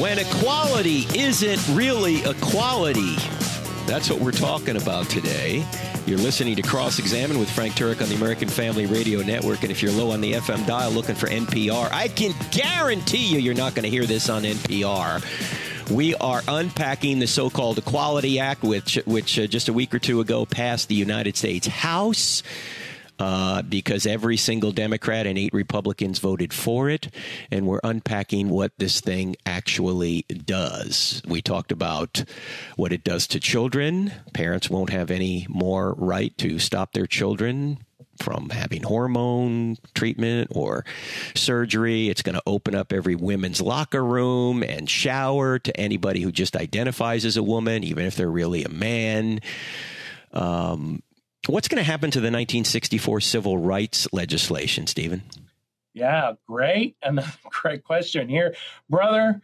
When 0.00 0.18
equality 0.18 1.06
isn't 1.14 1.76
really 1.76 2.22
equality, 2.22 3.16
that's 3.86 4.08
what 4.08 4.20
we're 4.20 4.30
talking 4.30 4.76
about 4.76 5.08
today. 5.10 5.66
You're 6.06 6.18
listening 6.18 6.56
to 6.56 6.62
Cross 6.62 6.98
Examine 6.98 7.38
with 7.38 7.50
Frank 7.50 7.74
Turek 7.74 8.00
on 8.00 8.08
the 8.08 8.14
American 8.14 8.48
Family 8.48 8.86
Radio 8.86 9.20
Network. 9.20 9.62
And 9.62 9.70
if 9.70 9.82
you're 9.82 9.92
low 9.92 10.12
on 10.12 10.20
the 10.20 10.32
FM 10.32 10.66
dial 10.66 10.90
looking 10.90 11.14
for 11.14 11.26
NPR, 11.26 11.90
I 11.92 12.08
can 12.08 12.34
guarantee 12.50 13.26
you 13.26 13.38
you're 13.38 13.54
not 13.54 13.74
going 13.74 13.82
to 13.82 13.90
hear 13.90 14.06
this 14.06 14.28
on 14.28 14.42
NPR. 14.42 15.22
We 15.90 16.14
are 16.14 16.40
unpacking 16.46 17.18
the 17.18 17.26
so-called 17.26 17.78
Equality 17.78 18.38
Act, 18.38 18.62
which 18.62 18.94
which 19.06 19.38
uh, 19.40 19.48
just 19.48 19.68
a 19.68 19.72
week 19.72 19.92
or 19.92 19.98
two 19.98 20.20
ago 20.20 20.46
passed 20.46 20.86
the 20.86 20.94
United 20.94 21.36
States 21.36 21.66
House. 21.66 22.44
uh, 23.18 23.60
because 23.62 24.06
every 24.06 24.38
single 24.38 24.72
Democrat 24.72 25.26
and 25.26 25.36
eight 25.36 25.52
Republicans 25.52 26.18
voted 26.20 26.54
for 26.54 26.88
it. 26.88 27.12
And 27.50 27.66
we're 27.66 27.80
unpacking 27.84 28.48
what 28.48 28.72
this 28.78 29.00
thing 29.02 29.36
actually 29.44 30.22
does. 30.22 31.20
We 31.28 31.42
talked 31.42 31.70
about 31.70 32.24
what 32.76 32.92
it 32.92 33.04
does 33.04 33.26
to 33.28 33.38
children. 33.38 34.12
Parents 34.32 34.70
won't 34.70 34.88
have 34.88 35.10
any 35.10 35.46
more 35.50 35.92
right 35.98 36.36
to 36.38 36.58
stop 36.58 36.92
their 36.92 37.06
children 37.06 37.84
from 38.20 38.50
having 38.50 38.82
hormone 38.82 39.76
treatment 39.94 40.48
or 40.54 40.84
surgery. 41.34 42.08
It's 42.08 42.22
going 42.22 42.34
to 42.34 42.42
open 42.46 42.74
up 42.74 42.92
every 42.92 43.14
women's 43.14 43.60
locker 43.60 44.04
room 44.04 44.62
and 44.62 44.88
shower 44.88 45.58
to 45.58 45.76
anybody 45.78 46.20
who 46.20 46.32
just 46.32 46.56
identifies 46.56 47.24
as 47.24 47.36
a 47.36 47.42
woman, 47.42 47.84
even 47.84 48.04
if 48.04 48.16
they're 48.16 48.30
really 48.30 48.64
a 48.64 48.68
man. 48.68 49.40
Um, 50.32 51.02
what's 51.46 51.68
going 51.68 51.82
to 51.82 51.90
happen 51.90 52.10
to 52.10 52.20
the 52.20 52.26
1964 52.26 53.20
civil 53.20 53.58
rights 53.58 54.06
legislation, 54.12 54.86
Stephen? 54.86 55.22
Yeah, 55.92 56.32
great. 56.46 56.96
And 57.02 57.20
great 57.44 57.84
question 57.84 58.28
here. 58.28 58.54
Brother, 58.88 59.40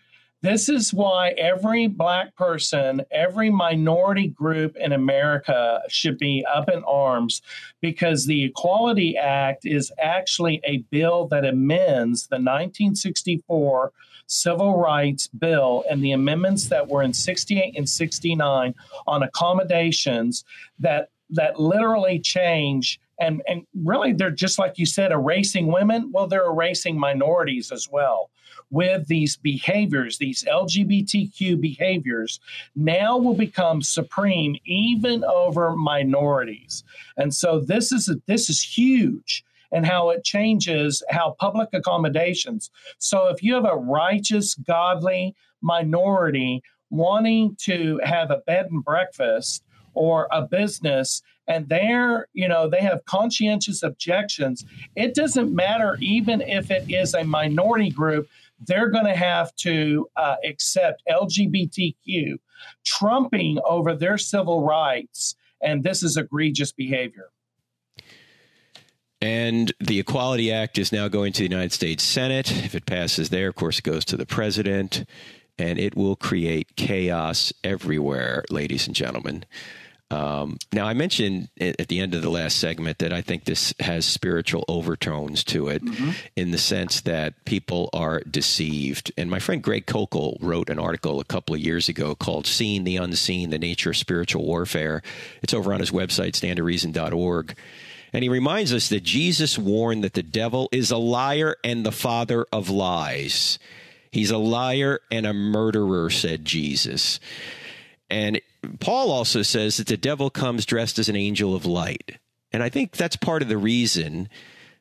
this 0.47 0.69
is 0.69 0.95
why 0.95 1.31
every 1.31 1.89
black 1.89 2.37
person, 2.37 3.03
every 3.11 3.51
minority 3.51 4.29
group 4.29 4.77
in 4.77 4.93
America 4.93 5.83
should 5.89 6.19
be 6.19 6.47
up 6.49 6.69
in 6.69 6.85
arms 6.85 7.43
because 7.81 8.27
the 8.27 8.45
Equality 8.45 9.17
Act 9.17 9.67
is 9.67 9.93
actually 9.99 10.61
a 10.65 10.79
bill 10.93 11.27
that 11.29 11.45
amends 11.45 12.29
the 12.29 12.37
1964 12.37 13.93
Civil 14.29 14.79
Rights 14.79 15.27
Bill 15.27 15.85
and 15.91 16.03
the 16.03 16.13
amendments 16.13 16.69
that 16.69 16.87
were 16.87 17.03
in 17.03 17.13
68 17.13 17.75
and 17.77 17.89
69 17.89 18.75
on 19.09 19.23
accommodations 19.25 20.45
that 20.79 21.11
that 21.31 21.59
literally 21.59 22.21
change 22.21 23.01
and 23.19 23.43
and 23.49 23.67
really 23.83 24.13
they're 24.13 24.31
just 24.31 24.61
like 24.61 24.79
you 24.79 24.87
said 24.87 25.11
erasing 25.11 25.67
women. 25.67 26.13
Well 26.13 26.29
they're 26.29 26.47
erasing 26.47 26.99
minorities 26.99 27.73
as 27.73 27.89
well 27.91 28.31
with 28.71 29.07
these 29.07 29.37
behaviors 29.37 30.19
these 30.19 30.45
lgbtq 30.45 31.61
behaviors 31.61 32.41
now 32.75 33.17
will 33.17 33.35
become 33.35 33.81
supreme 33.81 34.57
even 34.65 35.25
over 35.25 35.75
minorities. 35.77 36.85
And 37.17 37.33
so 37.35 37.61
this 37.61 37.93
is 37.93 38.09
a, 38.09 38.17
this 38.27 38.51
is 38.51 38.61
huge 38.61 39.45
and 39.73 39.87
how 39.87 40.11
it 40.11 40.25
changes 40.25 41.03
how 41.11 41.37
public 41.39 41.69
accommodations. 41.73 42.71
So 42.99 43.29
if 43.29 43.43
you 43.43 43.55
have 43.55 43.65
a 43.65 43.77
righteous 43.77 44.55
godly 44.55 45.35
minority 45.63 46.63
wanting 46.91 47.57
to 47.61 48.01
have 48.05 48.31
a 48.31 48.39
bed 48.47 48.67
and 48.71 48.85
breakfast 48.85 49.65
or 49.95 50.29
a 50.31 50.43
business 50.43 51.23
and 51.49 51.69
they're 51.69 52.29
you 52.33 52.47
know 52.47 52.69
they 52.69 52.81
have 52.81 53.05
conscientious 53.07 53.83
objections 53.83 54.65
it 54.95 55.15
doesn't 55.15 55.55
matter 55.55 55.97
even 56.01 56.41
if 56.43 56.71
it 56.71 56.85
is 56.89 57.15
a 57.15 57.25
minority 57.25 57.91
group 57.91 58.29
they're 58.61 58.91
going 58.91 59.05
to 59.05 59.17
have 59.17 59.55
to 59.57 60.09
uh, 60.17 60.37
accept 60.45 61.03
lgbtq 61.09 62.35
trumping 62.85 63.59
over 63.65 63.95
their 63.95 64.19
civil 64.19 64.65
rights 64.65 65.37
and 65.63 65.85
this 65.85 66.03
is 66.03 66.17
egregious 66.17 66.73
behavior 66.73 67.31
and 69.21 69.73
the 69.81 69.99
Equality 69.99 70.53
Act 70.53 70.79
is 70.79 70.93
now 70.93 71.09
going 71.09 71.33
to 71.33 71.39
the 71.39 71.49
United 71.49 71.73
States 71.73 72.05
Senate. 72.05 72.53
If 72.65 72.75
it 72.75 72.87
passes 72.87 73.31
there, 73.31 73.49
of 73.49 73.55
course, 73.55 73.79
it 73.79 73.85
goes 73.85 74.05
to 74.07 74.17
the 74.17 74.27
president, 74.27 75.07
and 75.59 75.79
it 75.79 75.97
will 75.97 76.17
create 76.17 76.77
chaos 76.77 77.53
everywhere, 77.65 78.45
ladies 78.51 78.87
and 78.87 78.95
gentlemen. 78.95 79.45
Um, 80.09 80.59
now, 80.73 80.87
I 80.87 80.95
mentioned 80.95 81.49
at 81.61 81.89
the 81.89 81.99
end 81.99 82.15
of 82.15 82.23
the 82.23 82.31
last 82.31 82.59
segment 82.59 82.99
that 82.99 83.13
I 83.13 83.23
think 83.23 83.45
this 83.45 83.75
has 83.81 84.07
spiritual 84.07 84.65
overtones 84.69 85.43
to 85.45 85.69
it 85.69 85.85
mm-hmm. 85.85 86.11
in 86.37 86.53
the 86.53 86.59
sense 86.59 87.01
that 87.03 87.45
people 87.45 87.91
are 87.93 88.21
deceived. 88.21 89.11
And 89.17 89.29
my 89.29 89.41
friend 89.41 89.61
Greg 89.61 89.87
Koukl 89.87 90.37
wrote 90.41 90.71
an 90.71 90.79
article 90.79 91.19
a 91.19 91.25
couple 91.25 91.57
of 91.57 91.61
years 91.61 91.89
ago 91.89 92.15
called 92.15 92.47
Seeing 92.47 92.85
the 92.85 92.99
Unseen 92.99 93.51
The 93.51 93.59
Nature 93.59 93.91
of 93.91 93.97
Spiritual 93.97 94.45
Warfare. 94.45 95.03
It's 95.43 95.55
over 95.55 95.73
on 95.75 95.81
his 95.81 95.91
website, 95.91 96.33
standtoreason.org. 96.33 97.57
And 98.13 98.23
he 98.23 98.29
reminds 98.29 98.73
us 98.73 98.89
that 98.91 99.03
Jesus 99.03 99.59
warned 99.59 100.05
that 100.05 100.15
the 100.15 100.23
devil 100.23 100.69
is 100.71 100.93
a 100.93 100.97
liar 100.97 101.57
and 101.65 101.85
the 101.85 101.93
father 101.93 102.47
of 102.53 102.71
lies. 102.71 103.59
He's 104.13 104.31
a 104.31 104.39
liar 104.39 105.01
and 105.11 105.27
a 105.27 105.35
murderer, 105.35 106.11
said 106.11 106.45
Jesus. 106.45 107.19
And 108.09 108.41
Paul 108.81 109.11
also 109.11 109.43
says 109.43 109.77
that 109.77 109.87
the 109.87 109.97
devil 109.97 110.31
comes 110.31 110.67
dressed 110.67 110.99
as 110.99 111.09
an 111.09 111.17
angel 111.17 111.55
of 111.55 111.67
light. 111.67 112.19
And 112.53 112.63
I 112.63 112.69
think 112.69 112.93
that's 112.93 113.17
part 113.17 113.43
of 113.43 113.49
the 113.49 113.59
reason 113.59 114.29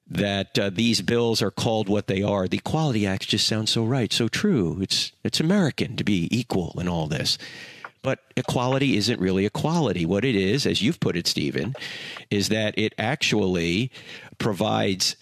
that 0.08 0.58
uh, 0.60 0.70
these 0.70 1.02
bills 1.02 1.42
are 1.42 1.52
called 1.52 1.90
what 1.90 2.08
they 2.08 2.22
are. 2.22 2.48
The 2.48 2.58
Equality 2.58 3.08
Act 3.08 3.28
just 3.28 3.48
sounds 3.48 3.72
so 3.72 3.84
right, 3.84 4.14
so 4.14 4.28
true. 4.28 4.78
It's 4.82 5.12
it's 5.24 5.40
American 5.40 5.96
to 5.96 6.04
be 6.04 6.28
equal 6.32 6.76
in 6.80 6.88
all 6.88 7.08
this. 7.08 7.38
But 8.04 8.20
equality 8.38 8.98
isn't 8.98 9.20
really 9.20 9.48
equality. 9.48 10.06
What 10.06 10.26
it 10.26 10.36
is, 10.36 10.68
as 10.68 10.80
you've 10.80 11.00
put 11.00 11.18
it, 11.18 11.26
Stephen, 11.26 11.74
is 12.30 12.50
that 12.50 12.78
it 12.78 12.94
actually 13.00 13.92
provides 14.38 15.16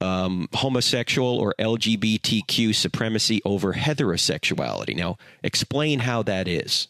um, 0.00 0.48
homosexual 0.54 1.36
or 1.38 1.54
LGBTQ 1.58 2.74
supremacy 2.74 3.42
over 3.44 3.74
heterosexuality. 3.74 4.96
Now, 4.96 5.18
explain 5.42 5.98
how 6.00 6.22
that 6.22 6.48
is. 6.48 6.88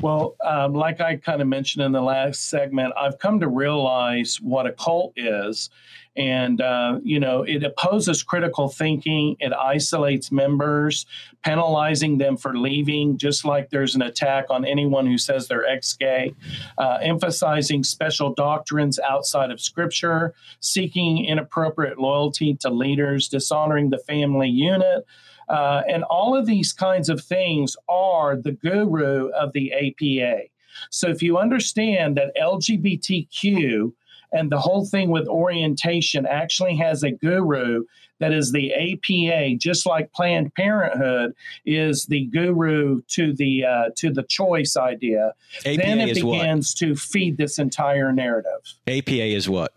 Well, 0.00 0.36
um, 0.44 0.74
like 0.74 1.00
I 1.00 1.16
kind 1.16 1.40
of 1.40 1.46
mentioned 1.48 1.84
in 1.84 1.92
the 1.92 2.02
last 2.02 2.50
segment, 2.50 2.92
I've 2.98 3.18
come 3.18 3.40
to 3.40 3.48
realize 3.48 4.38
what 4.40 4.66
a 4.66 4.72
cult 4.72 5.12
is. 5.16 5.70
And, 6.16 6.60
uh, 6.60 7.00
you 7.02 7.18
know, 7.18 7.42
it 7.42 7.64
opposes 7.64 8.22
critical 8.22 8.68
thinking, 8.68 9.36
it 9.40 9.52
isolates 9.52 10.30
members, 10.30 11.06
penalizing 11.44 12.18
them 12.18 12.36
for 12.36 12.56
leaving, 12.56 13.18
just 13.18 13.44
like 13.44 13.70
there's 13.70 13.94
an 13.94 14.02
attack 14.02 14.46
on 14.50 14.64
anyone 14.64 15.06
who 15.06 15.18
says 15.18 15.48
they're 15.48 15.66
ex 15.66 15.92
gay, 15.94 16.34
uh, 16.78 16.98
emphasizing 17.00 17.82
special 17.82 18.32
doctrines 18.34 18.98
outside 19.00 19.50
of 19.50 19.60
Scripture, 19.60 20.34
seeking 20.60 21.24
inappropriate 21.24 21.98
loyalty 21.98 22.54
to 22.60 22.70
leaders, 22.70 23.28
dishonoring 23.28 23.90
the 23.90 23.98
family 23.98 24.48
unit. 24.48 25.04
Uh, 25.48 25.82
and 25.88 26.04
all 26.04 26.36
of 26.36 26.46
these 26.46 26.72
kinds 26.72 27.08
of 27.08 27.22
things 27.22 27.76
are 27.88 28.36
the 28.36 28.52
guru 28.52 29.28
of 29.30 29.52
the 29.52 29.72
APA. 29.72 30.42
So 30.90 31.08
if 31.08 31.22
you 31.22 31.38
understand 31.38 32.16
that 32.16 32.36
LGBTQ 32.40 33.92
and 34.32 34.50
the 34.50 34.58
whole 34.58 34.84
thing 34.84 35.10
with 35.10 35.28
orientation 35.28 36.26
actually 36.26 36.76
has 36.76 37.04
a 37.04 37.12
guru 37.12 37.84
that 38.20 38.32
is 38.32 38.52
the 38.52 38.72
APA, 38.72 39.56
just 39.58 39.86
like 39.86 40.12
Planned 40.12 40.54
Parenthood 40.54 41.34
is 41.66 42.06
the 42.06 42.24
guru 42.26 43.02
to 43.08 43.32
the 43.32 43.64
uh, 43.64 43.90
to 43.96 44.12
the 44.12 44.22
choice 44.22 44.76
idea. 44.76 45.32
APA 45.64 45.76
then 45.76 46.00
it 46.00 46.14
begins 46.14 46.74
what? 46.74 46.88
to 46.88 46.96
feed 46.96 47.36
this 47.36 47.58
entire 47.58 48.12
narrative. 48.12 48.74
APA 48.86 49.12
is 49.12 49.48
what? 49.48 49.76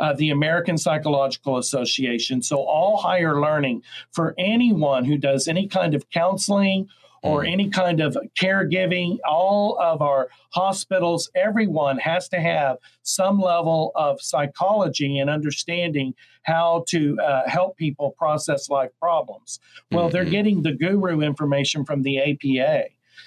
Uh, 0.00 0.12
the 0.12 0.30
American 0.30 0.78
Psychological 0.78 1.58
Association. 1.58 2.42
So, 2.42 2.58
all 2.58 2.96
higher 2.96 3.40
learning 3.40 3.82
for 4.12 4.34
anyone 4.38 5.04
who 5.04 5.18
does 5.18 5.48
any 5.48 5.66
kind 5.68 5.94
of 5.94 6.08
counseling 6.10 6.88
or 7.22 7.42
mm. 7.42 7.52
any 7.52 7.68
kind 7.68 8.00
of 8.00 8.16
caregiving, 8.38 9.18
all 9.28 9.78
of 9.80 10.00
our 10.00 10.28
hospitals, 10.50 11.30
everyone 11.34 11.98
has 11.98 12.28
to 12.28 12.40
have 12.40 12.76
some 13.02 13.40
level 13.40 13.92
of 13.94 14.20
psychology 14.20 15.18
and 15.18 15.28
understanding 15.28 16.14
how 16.42 16.84
to 16.88 17.18
uh, 17.20 17.42
help 17.48 17.76
people 17.76 18.12
process 18.12 18.70
life 18.70 18.90
problems. 19.00 19.58
Well, 19.90 20.04
mm-hmm. 20.04 20.12
they're 20.12 20.24
getting 20.24 20.62
the 20.62 20.72
guru 20.72 21.20
information 21.20 21.84
from 21.84 22.02
the 22.02 22.18
APA. 22.20 22.84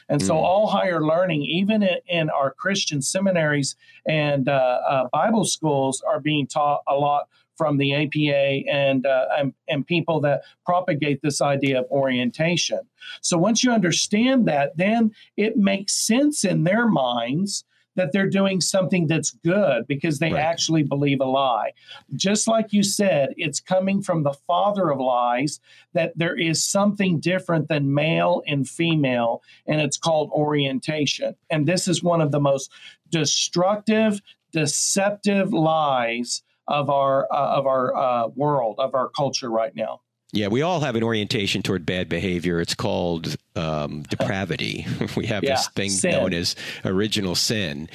And 0.10 0.22
so, 0.22 0.34
mm. 0.34 0.42
all 0.42 0.68
higher 0.68 1.02
learning, 1.02 1.44
even 1.44 1.84
in, 1.84 1.98
in, 2.08 2.30
our 2.32 2.52
Christian 2.52 3.02
seminaries 3.02 3.76
and 4.08 4.50
uh, 4.50 4.80
uh, 4.88 5.08
Bible 5.14 5.46
schools, 5.46 6.02
are 6.08 6.20
being 6.20 6.48
taught 6.48 6.82
a 6.88 6.96
lot 6.96 7.28
from 7.60 7.78
the 7.78 7.94
APA 7.94 8.72
and, 8.72 9.06
uh, 9.06 9.26
and, 9.38 9.54
and 9.68 9.86
people 9.86 10.22
that 10.22 10.44
propagate 10.66 11.22
this 11.22 11.42
idea 11.42 11.82
of 11.82 11.86
orientation. 11.92 12.80
So 13.22 13.38
once 13.38 13.64
you 13.66 13.72
understand 13.72 14.48
that, 14.48 14.78
then 14.78 15.12
it 15.36 15.58
makes 15.58 15.94
sense 15.94 16.46
in 16.46 16.64
their 16.64 16.88
minds 16.88 17.66
that 18.00 18.14
they're 18.14 18.30
doing 18.30 18.62
something 18.62 19.08
that's 19.08 19.32
good 19.44 19.86
because 19.86 20.20
they 20.20 20.32
right. 20.32 20.42
actually 20.42 20.84
believe 20.84 21.20
a 21.20 21.26
lie. 21.26 21.74
Just 22.16 22.48
like 22.48 22.72
you 22.72 22.82
said, 22.82 23.34
it's 23.36 23.60
coming 23.60 24.02
from 24.02 24.24
the 24.24 24.32
father 24.48 24.90
of 24.90 25.02
lies 25.02 25.60
that 25.92 26.14
there 26.16 26.38
is 26.38 26.64
something 26.64 27.20
different 27.20 27.68
than 27.68 27.94
male 27.94 28.42
and 28.48 28.70
female, 28.70 29.44
and 29.68 29.82
it's 29.82 29.98
called 29.98 30.32
orientation. 30.32 31.36
And 31.50 31.68
this 31.68 31.90
is 31.90 32.02
one 32.02 32.22
of 32.22 32.32
the 32.32 32.40
most 32.40 32.72
destructive, 33.10 34.22
deceptive 34.54 35.52
lies 35.52 36.42
of 36.70 36.90
our 36.90 37.28
uh, 37.34 37.58
of 37.58 37.68
our 37.68 37.94
uh, 37.98 38.28
world 38.30 38.76
of 38.80 38.96
our 38.96 39.10
culture 39.10 39.50
right 39.50 39.76
now. 39.76 40.00
Yeah, 40.32 40.50
we 40.50 40.62
all 40.62 40.82
have 40.82 40.96
an 40.96 41.02
orientation 41.02 41.64
toward 41.64 41.88
bad 41.88 42.08
behavior. 42.08 42.62
It's 42.62 42.76
called 42.76 43.36
um, 43.56 44.04
depravity. 44.04 44.86
we 45.18 45.26
have 45.26 45.44
Yeah, 45.44 45.56
this 45.56 45.68
thing 45.70 45.90
sin. 45.90 46.12
known 46.12 46.34
as 46.36 46.56
original 46.86 47.34
sin. 47.34 47.90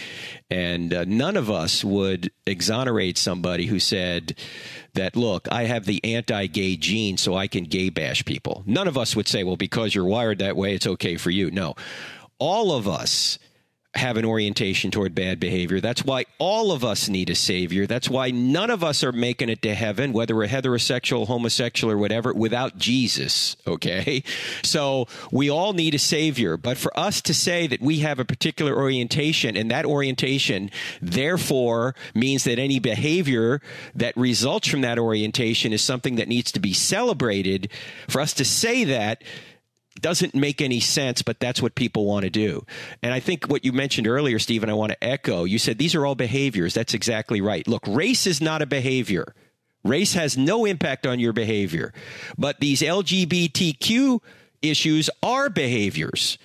And 0.50 0.92
uh, 0.92 1.04
none 1.06 1.36
of 1.36 1.48
us 1.48 1.84
would 1.84 2.32
exonerate 2.44 3.18
somebody 3.18 3.66
who 3.66 3.78
said 3.78 4.36
that, 4.94 5.14
look, 5.14 5.46
I 5.52 5.64
have 5.64 5.84
the 5.84 6.04
anti 6.04 6.46
gay 6.48 6.76
gene, 6.76 7.18
so 7.18 7.36
I 7.36 7.46
can 7.46 7.64
gay 7.64 7.88
bash 7.88 8.24
people. 8.24 8.64
None 8.66 8.88
of 8.88 8.98
us 8.98 9.14
would 9.14 9.28
say, 9.28 9.44
well, 9.44 9.56
because 9.56 9.94
you're 9.94 10.04
wired 10.04 10.38
that 10.40 10.56
way, 10.56 10.74
it's 10.74 10.88
okay 10.88 11.16
for 11.16 11.30
you. 11.30 11.52
No. 11.52 11.76
All 12.40 12.72
of 12.72 12.88
us 12.88 13.38
have 13.94 14.16
an 14.16 14.24
orientation 14.24 14.90
toward 14.90 15.14
bad 15.14 15.38
behavior. 15.38 15.80
That's 15.80 16.04
why 16.04 16.24
all 16.38 16.72
of 16.72 16.84
us 16.84 17.08
need 17.08 17.30
a 17.30 17.34
savior. 17.34 17.86
That's 17.86 18.08
why 18.08 18.30
none 18.30 18.70
of 18.70 18.82
us 18.82 19.04
are 19.04 19.12
making 19.12 19.50
it 19.50 19.62
to 19.62 19.74
heaven, 19.74 20.12
whether 20.12 20.34
we're 20.34 20.48
heterosexual, 20.48 21.26
homosexual, 21.26 21.92
or 21.92 21.98
whatever, 21.98 22.32
without 22.32 22.76
Jesus. 22.76 23.56
Okay. 23.66 24.24
So 24.62 25.06
we 25.30 25.48
all 25.48 25.72
need 25.72 25.94
a 25.94 25.98
savior. 25.98 26.56
But 26.56 26.76
for 26.76 26.98
us 26.98 27.20
to 27.22 27.34
say 27.34 27.66
that 27.68 27.80
we 27.80 28.00
have 28.00 28.18
a 28.18 28.24
particular 28.24 28.74
orientation 28.74 29.56
and 29.56 29.70
that 29.70 29.84
orientation 29.84 30.70
therefore 31.00 31.94
means 32.14 32.44
that 32.44 32.58
any 32.58 32.80
behavior 32.80 33.60
that 33.94 34.16
results 34.16 34.68
from 34.68 34.80
that 34.80 34.98
orientation 34.98 35.72
is 35.72 35.82
something 35.82 36.16
that 36.16 36.28
needs 36.28 36.50
to 36.52 36.60
be 36.60 36.72
celebrated, 36.72 37.70
for 38.08 38.20
us 38.20 38.32
to 38.34 38.44
say 38.44 38.84
that 38.84 39.22
doesn't 40.00 40.34
make 40.34 40.60
any 40.60 40.80
sense, 40.80 41.22
but 41.22 41.38
that's 41.40 41.62
what 41.62 41.74
people 41.74 42.04
want 42.04 42.24
to 42.24 42.30
do. 42.30 42.66
And 43.02 43.12
I 43.12 43.20
think 43.20 43.46
what 43.46 43.64
you 43.64 43.72
mentioned 43.72 44.06
earlier, 44.06 44.38
Stephen, 44.38 44.68
I 44.68 44.74
want 44.74 44.92
to 44.92 45.04
echo. 45.04 45.44
You 45.44 45.58
said 45.58 45.78
these 45.78 45.94
are 45.94 46.04
all 46.04 46.14
behaviors. 46.14 46.74
That's 46.74 46.94
exactly 46.94 47.40
right. 47.40 47.66
Look, 47.68 47.86
race 47.86 48.26
is 48.26 48.40
not 48.40 48.62
a 48.62 48.66
behavior. 48.66 49.34
Race 49.84 50.14
has 50.14 50.36
no 50.36 50.64
impact 50.64 51.06
on 51.06 51.20
your 51.20 51.32
behavior. 51.32 51.92
But 52.36 52.58
these 52.60 52.80
LGBTQ 52.80 54.20
issues 54.62 55.10
are 55.22 55.50
behaviors. 55.50 56.38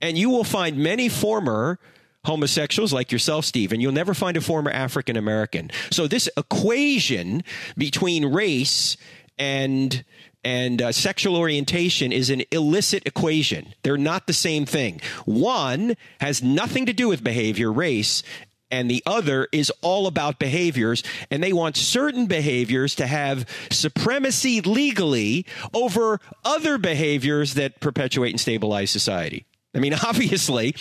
And 0.00 0.16
you 0.16 0.30
will 0.30 0.44
find 0.44 0.78
many 0.78 1.08
former 1.08 1.78
homosexuals 2.24 2.92
like 2.92 3.12
yourself, 3.12 3.44
Stephen. 3.44 3.80
You'll 3.80 3.92
never 3.92 4.14
find 4.14 4.36
a 4.36 4.40
former 4.40 4.70
African 4.70 5.16
American. 5.16 5.70
So 5.90 6.06
this 6.06 6.28
equation 6.36 7.42
between 7.76 8.26
race 8.26 8.96
and 9.38 10.04
and 10.46 10.80
uh, 10.80 10.92
sexual 10.92 11.34
orientation 11.34 12.12
is 12.12 12.30
an 12.30 12.44
illicit 12.52 13.04
equation. 13.04 13.74
They're 13.82 13.96
not 13.96 14.28
the 14.28 14.32
same 14.32 14.64
thing. 14.64 15.00
One 15.24 15.96
has 16.20 16.40
nothing 16.40 16.86
to 16.86 16.92
do 16.92 17.08
with 17.08 17.24
behavior, 17.24 17.72
race, 17.72 18.22
and 18.70 18.88
the 18.88 19.02
other 19.04 19.48
is 19.50 19.72
all 19.82 20.06
about 20.06 20.38
behaviors. 20.38 21.02
And 21.32 21.42
they 21.42 21.52
want 21.52 21.76
certain 21.76 22.26
behaviors 22.26 22.94
to 22.94 23.08
have 23.08 23.44
supremacy 23.72 24.60
legally 24.60 25.46
over 25.74 26.20
other 26.44 26.78
behaviors 26.78 27.54
that 27.54 27.80
perpetuate 27.80 28.30
and 28.30 28.40
stabilize 28.40 28.92
society. 28.92 29.46
I 29.74 29.80
mean, 29.80 29.94
obviously, 30.06 30.76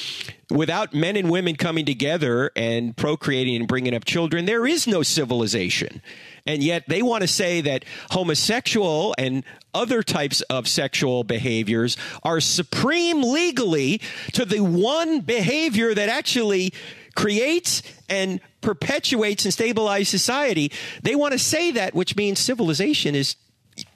without 0.51 0.93
men 0.93 1.15
and 1.15 1.31
women 1.31 1.55
coming 1.55 1.85
together 1.85 2.51
and 2.55 2.95
procreating 2.95 3.55
and 3.55 3.67
bringing 3.67 3.95
up 3.95 4.05
children, 4.05 4.45
there 4.45 4.67
is 4.67 4.85
no 4.85 5.01
civilization. 5.01 6.03
And 6.45 6.63
yet 6.63 6.83
they 6.87 7.01
want 7.01 7.21
to 7.21 7.27
say 7.27 7.61
that 7.61 7.85
homosexual 8.11 9.15
and 9.17 9.43
other 9.73 10.03
types 10.03 10.41
of 10.41 10.67
sexual 10.67 11.23
behaviors 11.23 11.97
are 12.23 12.39
supreme 12.39 13.21
legally 13.23 13.99
to 14.33 14.45
the 14.45 14.59
one 14.59 15.21
behavior 15.21 15.93
that 15.93 16.07
actually 16.07 16.71
creates 17.15 17.81
and 18.09 18.39
perpetuates 18.61 19.45
and 19.45 19.53
stabilizes 19.53 20.07
society. 20.07 20.71
They 21.01 21.15
want 21.15 21.33
to 21.33 21.39
say 21.39 21.71
that, 21.71 21.95
which 21.95 22.15
means 22.15 22.39
civilization 22.39 23.15
is 23.15 23.35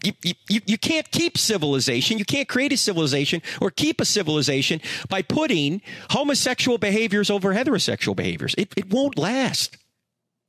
you, 0.03 0.12
you, 0.49 0.62
you 0.65 0.77
can't 0.77 1.09
keep 1.09 1.38
civilization. 1.38 2.17
You 2.17 2.25
can't 2.25 2.49
create 2.49 2.73
a 2.73 2.77
civilization 2.77 3.41
or 3.62 3.71
keep 3.71 4.01
a 4.01 4.05
civilization 4.05 4.81
by 5.07 5.21
putting 5.21 5.81
homosexual 6.09 6.77
behaviors 6.77 7.29
over 7.29 7.53
heterosexual 7.53 8.15
behaviors. 8.15 8.55
It, 8.57 8.73
it 8.75 8.89
won't 8.91 9.17
last. 9.17 9.77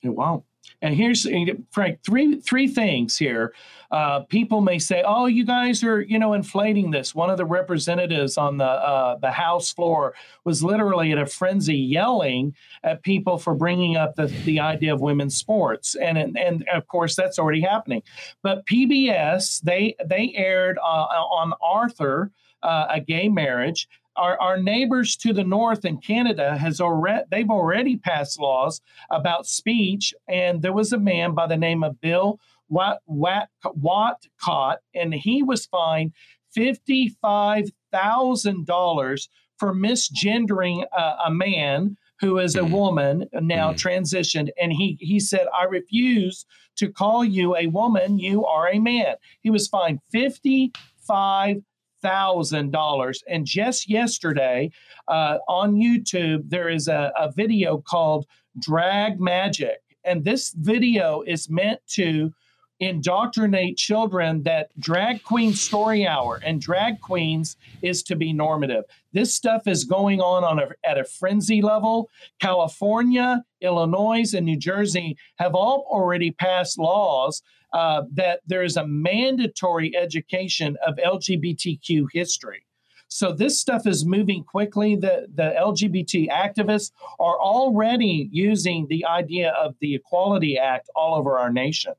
It 0.02 0.08
won't. 0.08 0.44
And 0.82 0.94
here's 0.94 1.26
Frank 1.70 2.02
three 2.02 2.40
three 2.40 2.66
things 2.66 3.18
here. 3.18 3.52
Uh, 3.90 4.20
people 4.20 4.60
may 4.60 4.78
say, 4.78 5.02
"Oh, 5.04 5.26
you 5.26 5.44
guys 5.44 5.84
are 5.84 6.00
you 6.00 6.18
know 6.18 6.32
inflating 6.32 6.90
this." 6.90 7.14
One 7.14 7.28
of 7.28 7.36
the 7.36 7.44
representatives 7.44 8.38
on 8.38 8.56
the 8.56 8.64
uh, 8.64 9.16
the 9.16 9.30
House 9.30 9.72
floor 9.72 10.14
was 10.44 10.62
literally 10.62 11.10
in 11.10 11.18
a 11.18 11.26
frenzy, 11.26 11.76
yelling 11.76 12.54
at 12.82 13.02
people 13.02 13.36
for 13.36 13.54
bringing 13.54 13.96
up 13.96 14.14
the, 14.14 14.26
the 14.44 14.60
idea 14.60 14.94
of 14.94 15.00
women's 15.00 15.36
sports, 15.36 15.96
and 15.96 16.16
and, 16.16 16.38
and 16.38 16.66
of 16.72 16.86
course 16.86 17.14
that's 17.14 17.38
already 17.38 17.60
happening. 17.60 18.02
But 18.42 18.64
PBS 18.66 19.60
they 19.60 19.96
they 20.04 20.32
aired 20.34 20.78
uh, 20.78 20.82
on 20.82 21.52
Arthur 21.62 22.30
uh, 22.62 22.86
a 22.90 23.00
gay 23.00 23.28
marriage 23.28 23.88
our, 24.20 24.40
our 24.40 24.58
neighbors 24.58 25.16
to 25.16 25.32
the 25.32 25.44
north 25.44 25.84
in 25.84 25.98
Canada 25.98 26.56
has 26.58 26.80
already 26.80 27.24
they've 27.30 27.50
already 27.50 27.96
passed 27.96 28.38
laws 28.38 28.80
about 29.10 29.46
speech, 29.46 30.14
and 30.28 30.62
there 30.62 30.72
was 30.72 30.92
a 30.92 30.98
man 30.98 31.34
by 31.34 31.46
the 31.46 31.56
name 31.56 31.82
of 31.82 32.00
Bill 32.00 32.38
Wat, 32.68 33.00
Wat, 33.06 33.48
Whatcott, 33.64 34.78
and 34.94 35.14
he 35.14 35.42
was 35.42 35.66
fined 35.66 36.12
fifty 36.52 37.08
five 37.22 37.70
thousand 37.90 38.66
dollars 38.66 39.28
for 39.58 39.74
misgendering 39.74 40.84
a, 40.96 41.14
a, 41.26 41.30
man 41.30 41.96
who 42.20 42.38
is 42.38 42.54
a 42.54 42.60
mm-hmm. 42.60 42.72
woman 42.72 43.28
now 43.32 43.72
mm-hmm. 43.72 43.88
transitioned 43.88 44.48
and 44.60 44.72
he 44.72 44.96
he 45.00 45.18
said 45.18 45.46
i 45.58 45.64
refuse 45.64 46.46
to 46.76 46.90
call 46.90 47.24
you 47.24 47.54
a 47.56 47.66
woman 47.66 48.18
you 48.18 48.44
are 48.46 48.68
a 48.68 48.78
man. 48.78 49.16
He 49.42 49.50
was 49.50 49.68
fined 49.68 50.00
fifty 50.10 50.72
five 51.06 51.56
$1,000. 52.02 53.22
And 53.28 53.46
just 53.46 53.88
yesterday 53.88 54.70
uh, 55.08 55.38
on 55.48 55.74
YouTube, 55.74 56.48
there 56.48 56.68
is 56.68 56.88
a, 56.88 57.12
a 57.18 57.30
video 57.32 57.78
called 57.78 58.26
Drag 58.58 59.20
Magic. 59.20 59.78
And 60.04 60.24
this 60.24 60.54
video 60.56 61.22
is 61.22 61.50
meant 61.50 61.80
to 61.88 62.32
indoctrinate 62.80 63.76
children 63.76 64.42
that 64.42 64.70
drag 64.80 65.22
queen 65.22 65.52
story 65.52 66.06
hour 66.06 66.40
and 66.44 66.62
drag 66.62 66.98
queens 67.00 67.56
is 67.82 68.02
to 68.02 68.16
be 68.16 68.32
normative. 68.32 68.84
This 69.12 69.34
stuff 69.34 69.66
is 69.66 69.84
going 69.84 70.20
on, 70.20 70.44
on 70.44 70.58
a, 70.58 70.68
at 70.82 70.98
a 70.98 71.04
frenzy 71.04 71.60
level. 71.60 72.08
California, 72.40 73.44
Illinois, 73.60 74.32
and 74.32 74.46
New 74.46 74.56
Jersey 74.56 75.18
have 75.36 75.54
all 75.54 75.86
already 75.90 76.30
passed 76.30 76.78
laws 76.78 77.42
uh, 77.72 78.02
that 78.12 78.40
there 78.46 78.62
is 78.62 78.76
a 78.76 78.86
mandatory 78.86 79.96
education 79.96 80.76
of 80.86 80.96
LGBTQ 80.96 82.06
history. 82.12 82.64
So 83.08 83.32
this 83.32 83.60
stuff 83.60 83.86
is 83.86 84.04
moving 84.04 84.44
quickly. 84.44 84.94
The, 84.94 85.26
the 85.34 85.54
LGBT 85.58 86.28
activists 86.28 86.92
are 87.18 87.38
already 87.38 88.28
using 88.32 88.86
the 88.88 89.04
idea 89.04 89.50
of 89.50 89.74
the 89.80 89.96
Equality 89.96 90.56
Act 90.56 90.88
all 90.94 91.16
over 91.16 91.38
our 91.38 91.50
nation. 91.50 91.94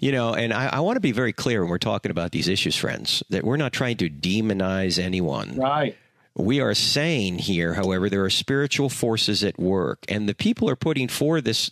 You 0.00 0.10
know, 0.10 0.34
and 0.34 0.52
I, 0.52 0.66
I 0.66 0.80
want 0.80 0.96
to 0.96 1.00
be 1.00 1.12
very 1.12 1.32
clear 1.32 1.60
when 1.60 1.70
we're 1.70 1.78
talking 1.78 2.10
about 2.10 2.32
these 2.32 2.48
issues, 2.48 2.74
friends, 2.74 3.22
that 3.30 3.44
we're 3.44 3.56
not 3.56 3.72
trying 3.72 3.96
to 3.98 4.10
demonize 4.10 4.98
anyone. 4.98 5.56
Right. 5.56 5.96
We 6.36 6.60
are 6.60 6.74
saying 6.74 7.38
here, 7.38 7.74
however, 7.74 8.10
there 8.10 8.24
are 8.24 8.30
spiritual 8.30 8.88
forces 8.88 9.44
at 9.44 9.58
work, 9.58 10.04
and 10.08 10.28
the 10.28 10.34
people 10.34 10.68
are 10.68 10.74
putting 10.74 11.06
forth 11.06 11.44
this, 11.44 11.70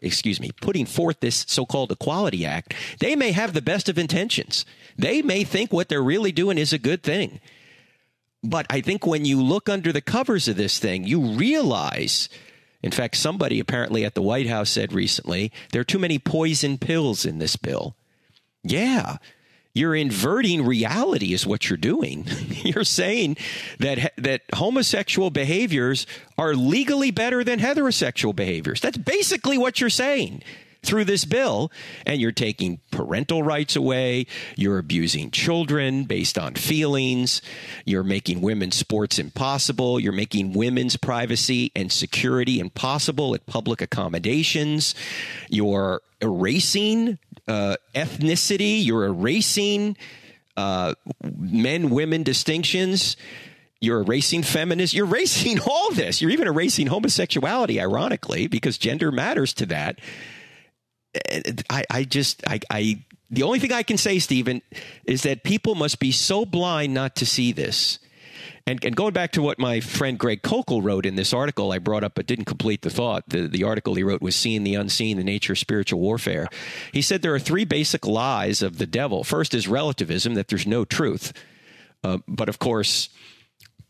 excuse 0.00 0.40
me, 0.40 0.50
putting 0.62 0.86
forth 0.86 1.20
this 1.20 1.44
so-called 1.46 1.92
Equality 1.92 2.46
Act. 2.46 2.74
They 3.00 3.14
may 3.14 3.32
have 3.32 3.52
the 3.52 3.60
best 3.60 3.90
of 3.90 3.98
intentions. 3.98 4.64
They 4.96 5.20
may 5.20 5.44
think 5.44 5.72
what 5.72 5.90
they're 5.90 6.02
really 6.02 6.32
doing 6.32 6.56
is 6.56 6.72
a 6.72 6.78
good 6.78 7.02
thing. 7.02 7.38
But 8.42 8.66
I 8.70 8.80
think 8.80 9.06
when 9.06 9.26
you 9.26 9.42
look 9.42 9.68
under 9.68 9.92
the 9.92 10.00
covers 10.00 10.48
of 10.48 10.56
this 10.56 10.78
thing, 10.78 11.04
you 11.04 11.20
realize. 11.20 12.30
In 12.82 12.90
fact, 12.90 13.16
somebody 13.16 13.60
apparently 13.60 14.04
at 14.06 14.14
the 14.14 14.22
White 14.22 14.48
House 14.48 14.70
said 14.70 14.92
recently 14.92 15.52
there 15.70 15.82
are 15.82 15.84
too 15.84 15.98
many 15.98 16.18
poison 16.18 16.78
pills 16.78 17.26
in 17.26 17.38
this 17.38 17.56
bill. 17.56 17.94
Yeah, 18.64 19.18
you're 19.74 19.94
inverting 19.94 20.64
reality 20.64 21.32
is 21.32 21.46
what 21.46 21.70
you're 21.70 21.76
doing. 21.76 22.26
you're 22.62 22.84
saying 22.84 23.36
that 23.78 24.12
that 24.18 24.42
homosexual 24.54 25.30
behaviors 25.30 26.06
are 26.36 26.54
legally 26.54 27.10
better 27.10 27.42
than 27.42 27.58
heterosexual 27.58 28.34
behaviors. 28.34 28.80
That's 28.80 28.98
basically 28.98 29.56
what 29.56 29.80
you're 29.80 29.90
saying 29.90 30.42
through 30.84 31.04
this 31.04 31.24
bill. 31.24 31.70
And 32.04 32.20
you're 32.20 32.32
taking 32.32 32.80
parental 32.90 33.42
rights 33.42 33.76
away, 33.76 34.26
you're 34.56 34.78
abusing 34.78 35.30
children 35.30 36.04
based 36.04 36.36
on 36.36 36.54
feelings, 36.54 37.40
you're 37.84 38.02
making 38.02 38.40
women's 38.40 38.76
sports 38.76 39.18
impossible, 39.18 40.00
you're 40.00 40.12
making 40.12 40.52
women's 40.52 40.96
privacy 40.96 41.70
and 41.74 41.90
security 41.90 42.58
impossible 42.58 43.34
at 43.34 43.46
public 43.46 43.80
accommodations, 43.80 44.94
you're 45.48 46.02
erasing 46.20 47.18
uh, 47.52 47.76
ethnicity, 47.94 48.82
you're 48.82 49.04
erasing 49.04 49.94
uh, 50.56 50.94
men 51.22 51.90
women 51.90 52.22
distinctions. 52.22 53.18
You're 53.78 54.00
erasing 54.00 54.42
feminists. 54.42 54.94
You're 54.94 55.06
erasing 55.06 55.60
all 55.70 55.92
this. 55.92 56.22
You're 56.22 56.30
even 56.30 56.48
erasing 56.48 56.86
homosexuality, 56.86 57.78
ironically, 57.78 58.46
because 58.46 58.78
gender 58.78 59.12
matters 59.12 59.52
to 59.54 59.66
that. 59.66 59.98
I, 61.68 61.84
I 61.90 62.04
just, 62.04 62.42
I, 62.46 62.60
I, 62.70 63.04
the 63.28 63.42
only 63.42 63.58
thing 63.58 63.72
I 63.72 63.82
can 63.82 63.98
say, 63.98 64.18
Stephen, 64.18 64.62
is 65.04 65.24
that 65.24 65.44
people 65.44 65.74
must 65.74 65.98
be 65.98 66.10
so 66.10 66.46
blind 66.46 66.94
not 66.94 67.16
to 67.16 67.26
see 67.26 67.52
this. 67.52 67.98
And, 68.66 68.84
and 68.84 68.94
going 68.94 69.12
back 69.12 69.32
to 69.32 69.42
what 69.42 69.58
my 69.58 69.80
friend 69.80 70.18
Greg 70.18 70.42
Koukl 70.42 70.82
wrote 70.82 71.04
in 71.04 71.16
this 71.16 71.32
article 71.32 71.72
I 71.72 71.78
brought 71.78 72.04
up 72.04 72.14
but 72.14 72.26
didn't 72.26 72.44
complete 72.44 72.82
the 72.82 72.90
thought, 72.90 73.28
the, 73.28 73.48
the 73.48 73.64
article 73.64 73.94
he 73.94 74.04
wrote 74.04 74.22
was 74.22 74.36
Seeing 74.36 74.62
the 74.62 74.76
Unseen, 74.76 75.16
the 75.16 75.24
Nature 75.24 75.54
of 75.54 75.58
Spiritual 75.58 76.00
Warfare. 76.00 76.48
He 76.92 77.02
said 77.02 77.22
there 77.22 77.34
are 77.34 77.40
three 77.40 77.64
basic 77.64 78.06
lies 78.06 78.62
of 78.62 78.78
the 78.78 78.86
devil. 78.86 79.24
First 79.24 79.52
is 79.54 79.66
relativism, 79.66 80.34
that 80.34 80.48
there's 80.48 80.66
no 80.66 80.84
truth. 80.84 81.32
Uh, 82.04 82.18
but 82.28 82.48
of 82.48 82.58
course, 82.58 83.08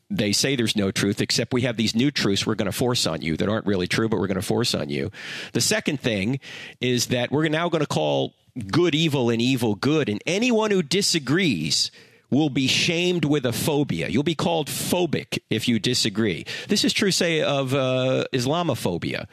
they 0.09 0.33
say 0.33 0.57
there's 0.57 0.77
no 0.77 0.91
truth, 0.91 1.21
except 1.21 1.53
we 1.53 1.63
have 1.63 1.77
these 1.77 1.95
new 1.95 2.11
truths 2.11 2.47
we're 2.47 2.55
going 2.55 2.67
to 2.67 2.73
force 2.73 3.07
on 3.07 3.23
you 3.23 3.37
that 3.37 3.49
aren't 3.49 3.67
really 3.67 3.87
true, 3.87 4.09
but 4.09 4.21
we're 4.21 4.27
going 4.27 4.35
to 4.37 4.43
force 4.43 4.75
on 4.75 4.91
you. 4.91 5.11
The 5.53 5.61
second 5.61 6.01
thing 6.01 6.41
is 6.81 7.07
that 7.07 7.31
we're 7.31 7.49
now 7.49 7.69
going 7.69 7.81
to 7.81 7.87
call 7.87 8.35
good 8.71 8.95
evil 8.95 9.31
and 9.31 9.41
evil 9.41 9.75
good, 9.75 10.09
and 10.09 10.23
anyone 10.27 10.71
who 10.71 10.83
disagrees 10.83 11.91
will 12.33 12.51
be 12.51 12.67
shamed 12.67 13.25
with 13.25 13.45
a 13.45 13.53
phobia. 13.53 14.09
You'll 14.09 14.23
be 14.23 14.35
called 14.35 14.69
phobic 14.69 15.39
if 15.51 15.69
you 15.69 15.79
disagree. 15.79 16.47
This 16.67 16.83
is 16.83 16.93
true, 16.93 17.11
say, 17.11 17.43
of 17.43 17.75
uh, 17.75 18.25
Islamophobia, 18.33 19.27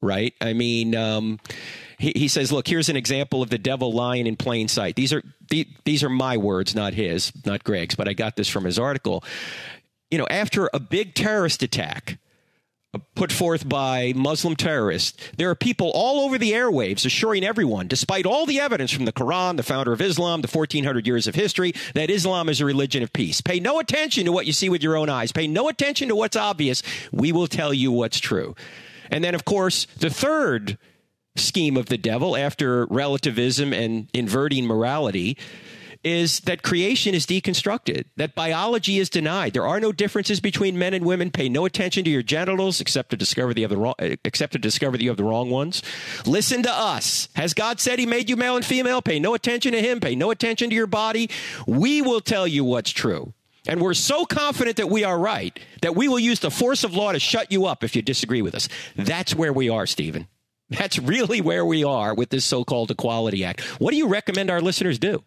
right? 0.00 0.32
I 0.40 0.54
mean, 0.54 0.96
um, 0.96 1.38
he, 1.98 2.12
he, 2.16 2.26
says, 2.26 2.50
"Look, 2.50 2.66
here's 2.66 2.88
an 2.88 2.96
example 2.96 3.42
of 3.42 3.50
the 3.50 3.58
devil 3.58 3.92
lying 3.92 4.26
in 4.26 4.34
plain 4.34 4.66
sight." 4.66 4.96
These 4.96 5.12
are 5.12 5.22
the, 5.50 5.68
these 5.84 6.02
are 6.02 6.08
my 6.08 6.38
words, 6.38 6.74
not 6.74 6.94
his, 6.94 7.32
not 7.44 7.62
Greg's, 7.62 7.94
but 7.94 8.08
I 8.08 8.14
got 8.14 8.34
this 8.34 8.48
from 8.48 8.64
his 8.64 8.78
article. 8.78 9.22
You 10.10 10.16
know, 10.16 10.26
after 10.30 10.70
a 10.72 10.80
big 10.80 11.14
terrorist 11.14 11.62
attack 11.62 12.18
put 13.14 13.30
forth 13.30 13.68
by 13.68 14.12
Muslim 14.16 14.56
terrorists. 14.56 15.22
There 15.36 15.50
are 15.50 15.54
people 15.54 15.90
all 15.94 16.24
over 16.24 16.38
the 16.38 16.52
airwaves 16.52 17.04
assuring 17.04 17.44
everyone, 17.44 17.86
despite 17.86 18.24
all 18.24 18.46
the 18.46 18.60
evidence 18.60 18.90
from 18.90 19.04
the 19.04 19.12
Quran, 19.12 19.56
the 19.56 19.62
founder 19.62 19.92
of 19.92 20.00
Islam, 20.00 20.40
the 20.40 20.48
1400 20.48 21.06
years 21.06 21.26
of 21.26 21.34
history, 21.34 21.74
that 21.94 22.10
Islam 22.10 22.48
is 22.48 22.60
a 22.60 22.64
religion 22.64 23.02
of 23.02 23.12
peace. 23.12 23.40
Pay 23.40 23.60
no 23.60 23.78
attention 23.78 24.24
to 24.24 24.32
what 24.32 24.46
you 24.46 24.52
see 24.52 24.70
with 24.70 24.82
your 24.82 24.96
own 24.96 25.10
eyes. 25.10 25.32
Pay 25.32 25.46
no 25.46 25.68
attention 25.68 26.08
to 26.08 26.16
what's 26.16 26.36
obvious. 26.36 26.82
We 27.12 27.30
will 27.30 27.46
tell 27.46 27.74
you 27.74 27.92
what's 27.92 28.20
true. 28.20 28.54
And 29.10 29.22
then, 29.22 29.34
of 29.34 29.44
course, 29.44 29.86
the 29.98 30.10
third 30.10 30.78
scheme 31.36 31.76
of 31.76 31.86
the 31.86 31.98
devil 31.98 32.36
after 32.36 32.86
relativism 32.86 33.72
and 33.72 34.08
inverting 34.12 34.66
morality 34.66 35.36
is 36.04 36.40
that 36.40 36.62
creation 36.62 37.14
is 37.14 37.26
deconstructed, 37.26 38.04
that 38.16 38.34
biology 38.34 38.98
is 38.98 39.10
denied. 39.10 39.52
There 39.52 39.66
are 39.66 39.80
no 39.80 39.92
differences 39.92 40.40
between 40.40 40.78
men 40.78 40.94
and 40.94 41.04
women. 41.04 41.30
Pay 41.30 41.48
no 41.48 41.64
attention 41.64 42.04
to 42.04 42.10
your 42.10 42.22
genitals 42.22 42.80
except 42.80 43.10
to 43.10 43.16
discover 43.16 43.52
the 43.54 43.64
other 43.64 43.76
wrong, 43.76 43.94
except 43.98 44.52
to 44.52 44.58
discover 44.58 44.96
that 44.96 45.02
you 45.02 45.10
have 45.10 45.16
the 45.16 45.24
wrong 45.24 45.50
ones. 45.50 45.82
Listen 46.26 46.62
to 46.62 46.72
us. 46.72 47.28
Has 47.34 47.54
God 47.54 47.80
said 47.80 47.98
He 47.98 48.06
made 48.06 48.30
you 48.30 48.36
male 48.36 48.56
and 48.56 48.64
female? 48.64 49.02
Pay 49.02 49.18
no 49.20 49.34
attention 49.34 49.72
to 49.72 49.80
Him. 49.80 50.00
Pay 50.00 50.14
no 50.14 50.30
attention 50.30 50.70
to 50.70 50.76
your 50.76 50.86
body. 50.86 51.30
We 51.66 52.02
will 52.02 52.20
tell 52.20 52.46
you 52.46 52.64
what's 52.64 52.90
true. 52.90 53.34
And 53.66 53.82
we're 53.82 53.94
so 53.94 54.24
confident 54.24 54.78
that 54.78 54.88
we 54.88 55.04
are 55.04 55.18
right 55.18 55.58
that 55.82 55.94
we 55.94 56.08
will 56.08 56.18
use 56.18 56.40
the 56.40 56.50
force 56.50 56.84
of 56.84 56.94
law 56.94 57.12
to 57.12 57.20
shut 57.20 57.52
you 57.52 57.66
up 57.66 57.84
if 57.84 57.94
you 57.94 58.02
disagree 58.02 58.42
with 58.42 58.54
us. 58.54 58.68
That's 58.96 59.34
where 59.34 59.52
we 59.52 59.68
are, 59.68 59.86
Stephen. 59.86 60.26
That's 60.70 60.98
really 60.98 61.40
where 61.40 61.64
we 61.64 61.84
are 61.84 62.14
with 62.14 62.30
this 62.30 62.44
so 62.44 62.64
called 62.64 62.90
Equality 62.90 63.44
Act. 63.44 63.60
What 63.80 63.90
do 63.90 63.96
you 63.96 64.06
recommend 64.06 64.50
our 64.50 64.60
listeners 64.60 64.98
do? 64.98 65.22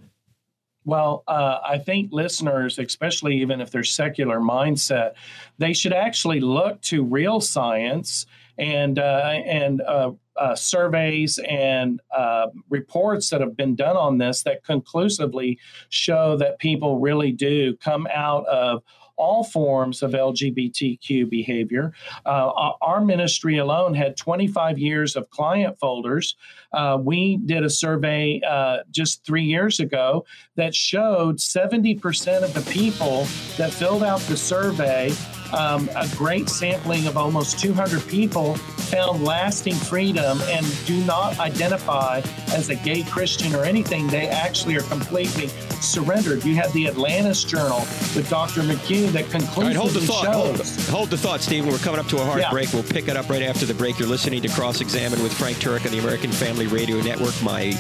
Well, 0.83 1.23
uh, 1.27 1.59
I 1.63 1.77
think 1.77 2.11
listeners, 2.11 2.79
especially 2.79 3.39
even 3.41 3.61
if 3.61 3.69
they're 3.69 3.83
secular 3.83 4.39
mindset, 4.39 5.13
they 5.59 5.73
should 5.73 5.93
actually 5.93 6.39
look 6.39 6.81
to 6.81 7.03
real 7.03 7.39
science 7.39 8.25
and 8.57 8.99
uh, 8.99 9.33
and 9.45 9.81
uh, 9.81 10.11
uh 10.35 10.55
surveys 10.55 11.39
and 11.47 12.01
uh, 12.15 12.47
reports 12.69 13.29
that 13.29 13.41
have 13.41 13.55
been 13.55 13.75
done 13.75 13.95
on 13.95 14.17
this 14.17 14.43
that 14.43 14.63
conclusively 14.63 15.59
show 15.89 16.35
that 16.37 16.59
people 16.59 16.99
really 16.99 17.31
do 17.31 17.75
come 17.77 18.07
out 18.13 18.45
of 18.47 18.83
all 19.21 19.43
forms 19.43 20.01
of 20.01 20.11
LGBTQ 20.11 21.29
behavior. 21.29 21.93
Uh, 22.25 22.71
our 22.81 23.01
ministry 23.01 23.59
alone 23.59 23.93
had 23.93 24.17
25 24.17 24.79
years 24.79 25.15
of 25.15 25.29
client 25.29 25.77
folders. 25.79 26.35
Uh, 26.73 26.97
we 26.99 27.37
did 27.37 27.63
a 27.63 27.69
survey 27.69 28.41
uh, 28.47 28.77
just 28.89 29.23
three 29.23 29.43
years 29.43 29.79
ago 29.79 30.25
that 30.55 30.73
showed 30.73 31.37
70% 31.37 32.43
of 32.43 32.53
the 32.55 32.71
people 32.71 33.25
that 33.57 33.71
filled 33.71 34.03
out 34.03 34.19
the 34.21 34.37
survey 34.37 35.11
um, 35.53 35.89
a 35.95 36.07
great 36.15 36.49
sampling 36.49 37.07
of 37.07 37.17
almost 37.17 37.59
200 37.59 38.05
people 38.07 38.55
found 38.55 39.23
lasting 39.23 39.75
freedom 39.75 40.39
and 40.43 40.65
do 40.85 41.03
not 41.05 41.39
identify 41.39 42.21
as 42.53 42.69
a 42.69 42.75
gay 42.75 43.03
Christian 43.03 43.55
or 43.55 43.63
anything. 43.63 44.07
They 44.07 44.27
actually 44.27 44.75
are 44.75 44.83
completely 44.83 45.47
surrendered. 45.81 46.43
You 46.43 46.55
have 46.55 46.71
the 46.73 46.87
Atlantis 46.87 47.43
Journal 47.43 47.79
with 48.15 48.27
Dr. 48.29 48.61
McHugh 48.61 49.11
that 49.11 49.29
conclusively 49.29 49.65
right, 49.65 49.75
hold 49.75 49.91
the 49.91 50.01
thought. 50.01 50.27
Hold 50.27 50.55
the, 50.57 50.91
hold 50.91 51.09
the, 51.09 51.17
thought, 51.17 51.41
Stephen. 51.41 51.71
We're 51.71 51.77
coming 51.79 51.99
up 51.99 52.07
to 52.07 52.17
a 52.17 52.25
hard 52.25 52.41
yeah. 52.41 52.51
break. 52.51 52.71
We'll 52.73 52.83
pick 52.83 53.07
it 53.07 53.15
up 53.15 53.29
right 53.29 53.43
after 53.43 53.65
the 53.65 53.73
break. 53.73 53.99
You're 53.99 54.09
listening 54.09 54.41
to 54.41 54.49
Cross 54.49 54.81
Examine 54.81 55.21
with 55.23 55.33
Frank 55.33 55.57
Turek 55.57 55.85
on 55.85 55.91
the 55.91 55.99
American 55.99 56.31
Family 56.31 56.67
Radio 56.67 57.01
Network. 57.01 57.33
My 57.43 57.71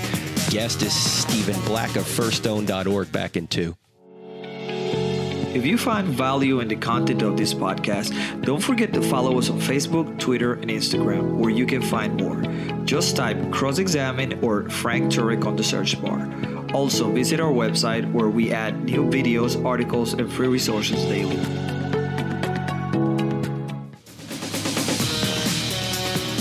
guest 0.49 0.81
is 0.81 0.93
Stephen 0.93 1.59
Black 1.65 1.95
of 1.95 2.05
firststone.org 2.05 3.11
back 3.11 3.37
in 3.37 3.47
two. 3.47 3.75
If 5.53 5.65
you 5.65 5.77
find 5.77 6.07
value 6.07 6.61
in 6.61 6.69
the 6.69 6.77
content 6.77 7.21
of 7.21 7.35
this 7.35 7.53
podcast, 7.53 8.13
don't 8.41 8.63
forget 8.63 8.93
to 8.93 9.01
follow 9.01 9.37
us 9.37 9.49
on 9.49 9.59
Facebook, 9.59 10.17
Twitter, 10.17 10.53
and 10.53 10.71
Instagram, 10.71 11.35
where 11.35 11.49
you 11.49 11.65
can 11.65 11.81
find 11.81 12.15
more. 12.15 12.41
Just 12.85 13.17
type 13.17 13.51
Cross 13.51 13.77
Examine 13.77 14.39
or 14.41 14.69
Frank 14.69 15.11
Turek 15.11 15.45
on 15.45 15.57
the 15.57 15.63
search 15.63 16.01
bar. 16.01 16.25
Also, 16.73 17.11
visit 17.11 17.41
our 17.41 17.51
website 17.51 18.09
where 18.13 18.29
we 18.29 18.53
add 18.53 18.85
new 18.85 19.03
videos, 19.03 19.61
articles, 19.65 20.13
and 20.13 20.31
free 20.31 20.47
resources 20.47 21.03
daily. 21.03 21.70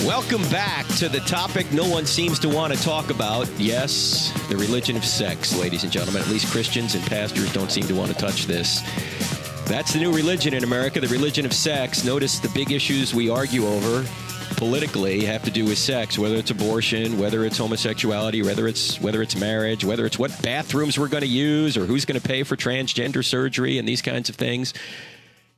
Welcome 0.07 0.43
back 0.49 0.87
to 0.97 1.11
the 1.11 1.21
topic 1.21 1.71
no 1.73 1.87
one 1.87 2.07
seems 2.07 2.39
to 2.39 2.49
want 2.49 2.73
to 2.73 2.83
talk 2.83 3.11
about. 3.11 3.47
Yes, 3.59 4.33
the 4.49 4.57
religion 4.57 4.97
of 4.97 5.05
sex, 5.05 5.55
ladies 5.59 5.85
and 5.85 5.93
gentlemen. 5.93 6.23
At 6.23 6.29
least 6.29 6.51
Christians 6.51 6.95
and 6.95 7.05
pastors 7.05 7.53
don't 7.53 7.71
seem 7.71 7.85
to 7.87 7.95
want 7.95 8.11
to 8.11 8.17
touch 8.17 8.47
this. 8.47 8.81
That's 9.69 9.93
the 9.93 9.99
new 9.99 10.11
religion 10.11 10.55
in 10.55 10.65
America, 10.65 11.01
the 11.01 11.09
religion 11.09 11.45
of 11.45 11.53
sex. 11.53 12.03
Notice 12.03 12.39
the 12.39 12.49
big 12.49 12.73
issues 12.73 13.15
we 13.15 13.29
argue 13.29 13.67
over 13.67 14.07
politically 14.57 15.25
have 15.27 15.43
to 15.45 15.51
do 15.51 15.67
with 15.67 15.77
sex, 15.77 16.19
whether 16.19 16.37
it's 16.37 16.51
abortion, 16.51 17.19
whether 17.19 17.45
it's 17.45 17.59
homosexuality, 17.59 18.43
whether 18.43 18.67
it's 18.67 18.99
whether 19.03 19.21
it's 19.21 19.37
marriage, 19.37 19.85
whether 19.85 20.07
it's 20.07 20.19
what 20.19 20.31
bathrooms 20.43 20.99
we're 20.99 21.09
going 21.09 21.23
to 21.23 21.29
use 21.29 21.77
or 21.77 21.85
who's 21.85 22.07
going 22.07 22.19
to 22.19 22.27
pay 22.27 22.43
for 22.43 22.57
transgender 22.57 23.23
surgery 23.23 23.79
and 23.79 23.87
these 23.87 24.01
kinds 24.01 24.31
of 24.31 24.37
things. 24.37 24.73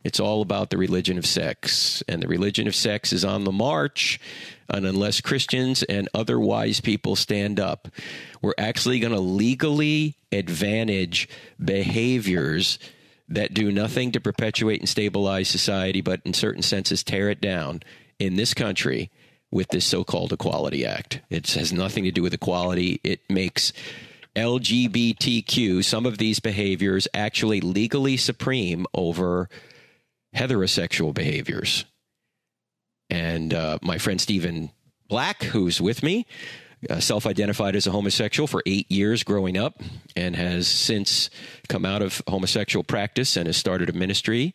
It's 0.05 0.21
all 0.21 0.43
about 0.43 0.71
the 0.71 0.77
religion 0.77 1.19
of 1.19 1.27
sex. 1.27 2.03
And 2.09 2.23
the 2.23 2.29
religion 2.29 2.67
of 2.67 2.75
sex 2.75 3.13
is 3.13 3.25
on 3.25 3.45
the 3.45 3.53
march. 3.53 4.21
And 4.69 4.87
unless 4.87 5.21
Christians 5.21 5.83
and 5.83 6.09
other 6.15 6.41
wise 6.41 6.81
people 6.81 7.17
stand 7.17 7.61
up, 7.61 7.89
we're 8.41 8.55
actually 8.59 9.01
going 9.01 9.13
to 9.13 9.21
legally 9.21 10.17
advantage 10.33 11.29
behaviors 11.63 12.79
that 13.29 13.55
do 13.55 13.71
nothing 13.71 14.13
to 14.13 14.21
perpetuate 14.21 14.81
and 14.81 14.89
stabilize 14.89 15.49
society, 15.49 16.01
but 16.01 16.21
in 16.25 16.35
certain 16.35 16.63
senses 16.63 17.03
tear 17.03 17.31
it 17.31 17.41
down 17.41 17.83
in 18.19 18.37
this 18.37 18.55
country 18.55 19.11
with 19.51 19.69
this 19.69 19.85
so 19.85 20.03
called 20.03 20.33
Equality 20.33 20.85
Act. 20.85 21.21
It 21.31 21.51
has 21.53 21.73
nothing 21.73 22.05
to 22.05 22.11
do 22.11 22.23
with 22.23 22.35
equality. 22.35 23.01
It 23.05 23.21
makes 23.31 23.73
LGBTQ, 24.35 25.85
some 25.85 26.07
of 26.07 26.19
these 26.19 26.41
behaviors, 26.41 27.07
actually 27.13 27.61
legally 27.61 28.17
supreme 28.17 28.87
over 28.95 29.49
heterosexual 30.37 31.14
behaviors. 31.14 31.85
And 33.11 33.53
uh, 33.53 33.78
my 33.83 33.99
friend 33.99 34.20
Stephen 34.20 34.70
Black, 35.09 35.43
who's 35.43 35.80
with 35.80 36.03
me, 36.03 36.26
uh, 36.89 37.01
self 37.01 37.26
identified 37.26 37.76
as 37.76 37.87
a 37.87 37.91
homosexual 37.91 38.47
for 38.47 38.62
eight 38.66 38.91
years 38.91 39.22
growing 39.22 39.57
up 39.57 39.80
and 40.16 40.35
has 40.35 40.66
since 40.66 41.30
come 41.68 41.85
out 41.85 42.03
of 42.03 42.22
homosexual 42.26 42.83
practice 42.83 43.37
and 43.37 43.47
has 43.47 43.57
started 43.57 43.89
a 43.89 43.93
ministry 43.93 44.55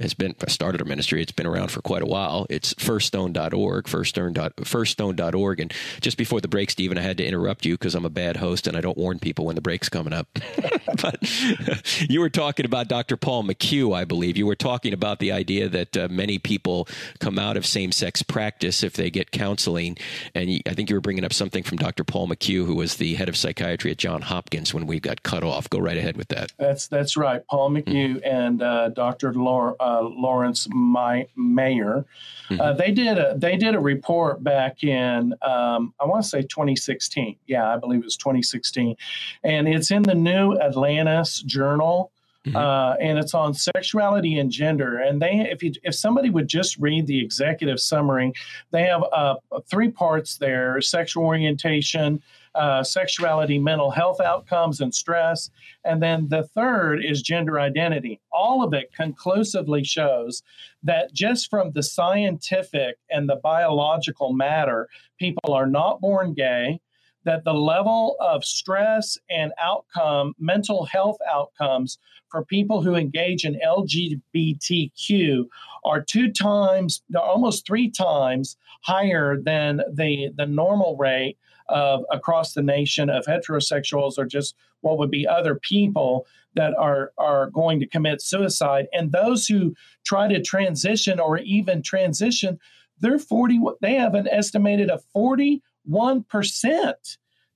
has 0.00 0.12
been 0.12 0.34
started 0.48 0.80
a 0.80 0.84
ministry. 0.84 1.22
It's 1.22 1.32
been 1.32 1.46
around 1.46 1.70
for 1.70 1.80
quite 1.80 2.02
a 2.02 2.06
while. 2.06 2.46
It's 2.50 2.74
firststone.org, 2.74 3.86
firststone, 3.86 4.34
firststone.org. 4.34 5.60
And 5.60 5.72
just 6.00 6.18
before 6.18 6.40
the 6.40 6.48
break, 6.48 6.70
Stephen, 6.70 6.98
I 6.98 7.02
had 7.02 7.18
to 7.18 7.24
interrupt 7.24 7.64
you 7.64 7.74
because 7.74 7.94
I'm 7.94 8.04
a 8.04 8.10
bad 8.10 8.36
host 8.38 8.66
and 8.66 8.76
I 8.76 8.80
don't 8.80 8.98
warn 8.98 9.20
people 9.20 9.46
when 9.46 9.54
the 9.54 9.60
break's 9.60 9.88
coming 9.88 10.12
up. 10.12 10.26
but 11.02 11.18
you 12.08 12.20
were 12.20 12.30
talking 12.30 12.66
about 12.66 12.88
Dr. 12.88 13.16
Paul 13.16 13.44
McHugh, 13.44 13.94
I 13.94 14.04
believe. 14.04 14.36
You 14.36 14.46
were 14.46 14.56
talking 14.56 14.92
about 14.92 15.20
the 15.20 15.30
idea 15.30 15.68
that 15.68 15.96
uh, 15.96 16.08
many 16.10 16.38
people 16.38 16.88
come 17.20 17.38
out 17.38 17.56
of 17.56 17.64
same 17.64 17.92
sex 17.92 18.22
practice 18.22 18.82
if 18.82 18.94
they 18.94 19.10
get 19.10 19.30
counseling. 19.30 19.96
And 20.34 20.60
I 20.66 20.74
think 20.74 20.90
you 20.90 20.96
were 20.96 21.00
bringing 21.00 21.24
up 21.24 21.32
something 21.32 21.62
from 21.62 21.78
Dr. 21.78 22.02
Paul 22.02 22.26
McHugh, 22.26 22.66
who 22.66 22.74
was 22.74 22.96
the 22.96 23.14
head 23.14 23.28
of 23.28 23.36
psychiatry 23.36 23.92
at 23.92 23.98
John 23.98 24.22
Hopkins 24.22 24.74
when 24.74 24.86
we 24.86 24.98
got 24.98 25.22
cut 25.22 25.44
off. 25.44 25.70
Go 25.70 25.78
right 25.78 25.96
ahead 25.96 26.16
with 26.16 26.28
that. 26.28 26.52
That's, 26.58 26.88
that's 26.88 27.16
right. 27.16 27.46
Paul 27.48 27.70
McHugh 27.70 28.16
mm-hmm. 28.16 28.24
and 28.24 28.60
uh, 28.60 28.88
Dr. 28.88 29.32
Laura 29.32 29.74
uh, 29.84 30.02
Lawrence 30.02 30.66
My- 30.70 31.26
Mayer. 31.36 32.06
Mm-hmm. 32.48 32.60
Uh, 32.60 32.72
they 32.72 32.90
did 32.90 33.18
a 33.18 33.34
they 33.36 33.56
did 33.56 33.74
a 33.74 33.80
report 33.80 34.42
back 34.42 34.82
in 34.82 35.34
um, 35.42 35.92
I 36.00 36.04
want 36.04 36.22
to 36.22 36.28
say 36.28 36.42
2016. 36.42 37.36
Yeah, 37.46 37.72
I 37.72 37.76
believe 37.78 38.00
it 38.00 38.04
was 38.04 38.16
2016, 38.16 38.96
and 39.42 39.68
it's 39.68 39.90
in 39.90 40.02
the 40.02 40.14
New 40.14 40.58
Atlantis 40.58 41.42
Journal. 41.42 42.10
Mm-hmm. 42.46 42.56
Uh, 42.56 42.92
and 43.00 43.18
it's 43.18 43.32
on 43.32 43.54
sexuality 43.54 44.38
and 44.38 44.50
gender. 44.50 44.98
And 44.98 45.22
they, 45.22 45.48
if 45.50 45.62
you, 45.62 45.72
if 45.82 45.94
somebody 45.94 46.28
would 46.28 46.46
just 46.46 46.76
read 46.76 47.06
the 47.06 47.18
executive 47.18 47.80
summary, 47.80 48.34
they 48.70 48.82
have 48.82 49.02
uh, 49.14 49.36
three 49.70 49.90
parts 49.90 50.36
there: 50.36 50.78
sexual 50.82 51.24
orientation, 51.24 52.22
uh, 52.54 52.82
sexuality, 52.82 53.58
mental 53.58 53.90
health 53.90 54.20
outcomes, 54.20 54.80
and 54.80 54.94
stress. 54.94 55.50
And 55.84 56.02
then 56.02 56.28
the 56.28 56.44
third 56.54 57.04
is 57.04 57.22
gender 57.22 57.58
identity. 57.58 58.20
All 58.32 58.62
of 58.62 58.72
it 58.72 58.92
conclusively 58.92 59.84
shows 59.84 60.42
that 60.82 61.12
just 61.12 61.50
from 61.50 61.72
the 61.72 61.82
scientific 61.82 62.96
and 63.10 63.28
the 63.28 63.36
biological 63.36 64.32
matter, 64.32 64.88
people 65.18 65.52
are 65.52 65.66
not 65.66 66.00
born 66.00 66.34
gay. 66.34 66.80
That 67.24 67.44
the 67.44 67.54
level 67.54 68.16
of 68.20 68.44
stress 68.44 69.16
and 69.30 69.52
outcome, 69.58 70.34
mental 70.38 70.84
health 70.84 71.16
outcomes 71.26 71.96
for 72.30 72.44
people 72.44 72.82
who 72.82 72.96
engage 72.96 73.46
in 73.46 73.58
LGBTQ 73.64 75.46
are 75.84 76.02
two 76.02 76.30
times, 76.30 77.02
almost 77.18 77.66
three 77.66 77.90
times 77.90 78.58
higher 78.82 79.40
than 79.40 79.80
the, 79.90 80.32
the 80.36 80.44
normal 80.44 80.98
rate 80.98 81.38
of 81.68 82.04
across 82.10 82.52
the 82.52 82.62
nation 82.62 83.08
of 83.10 83.26
heterosexuals 83.26 84.18
or 84.18 84.24
just 84.24 84.54
what 84.80 84.98
would 84.98 85.10
be 85.10 85.26
other 85.26 85.54
people 85.54 86.26
that 86.54 86.74
are 86.78 87.12
are 87.18 87.50
going 87.50 87.80
to 87.80 87.86
commit 87.86 88.20
suicide. 88.20 88.86
And 88.92 89.12
those 89.12 89.46
who 89.46 89.74
try 90.04 90.28
to 90.28 90.42
transition 90.42 91.18
or 91.18 91.38
even 91.38 91.82
transition 91.82 92.58
they're 93.00 93.18
40 93.18 93.60
they 93.80 93.94
have 93.94 94.14
an 94.14 94.28
estimated 94.28 94.88
of 94.88 95.04
41% 95.14 95.60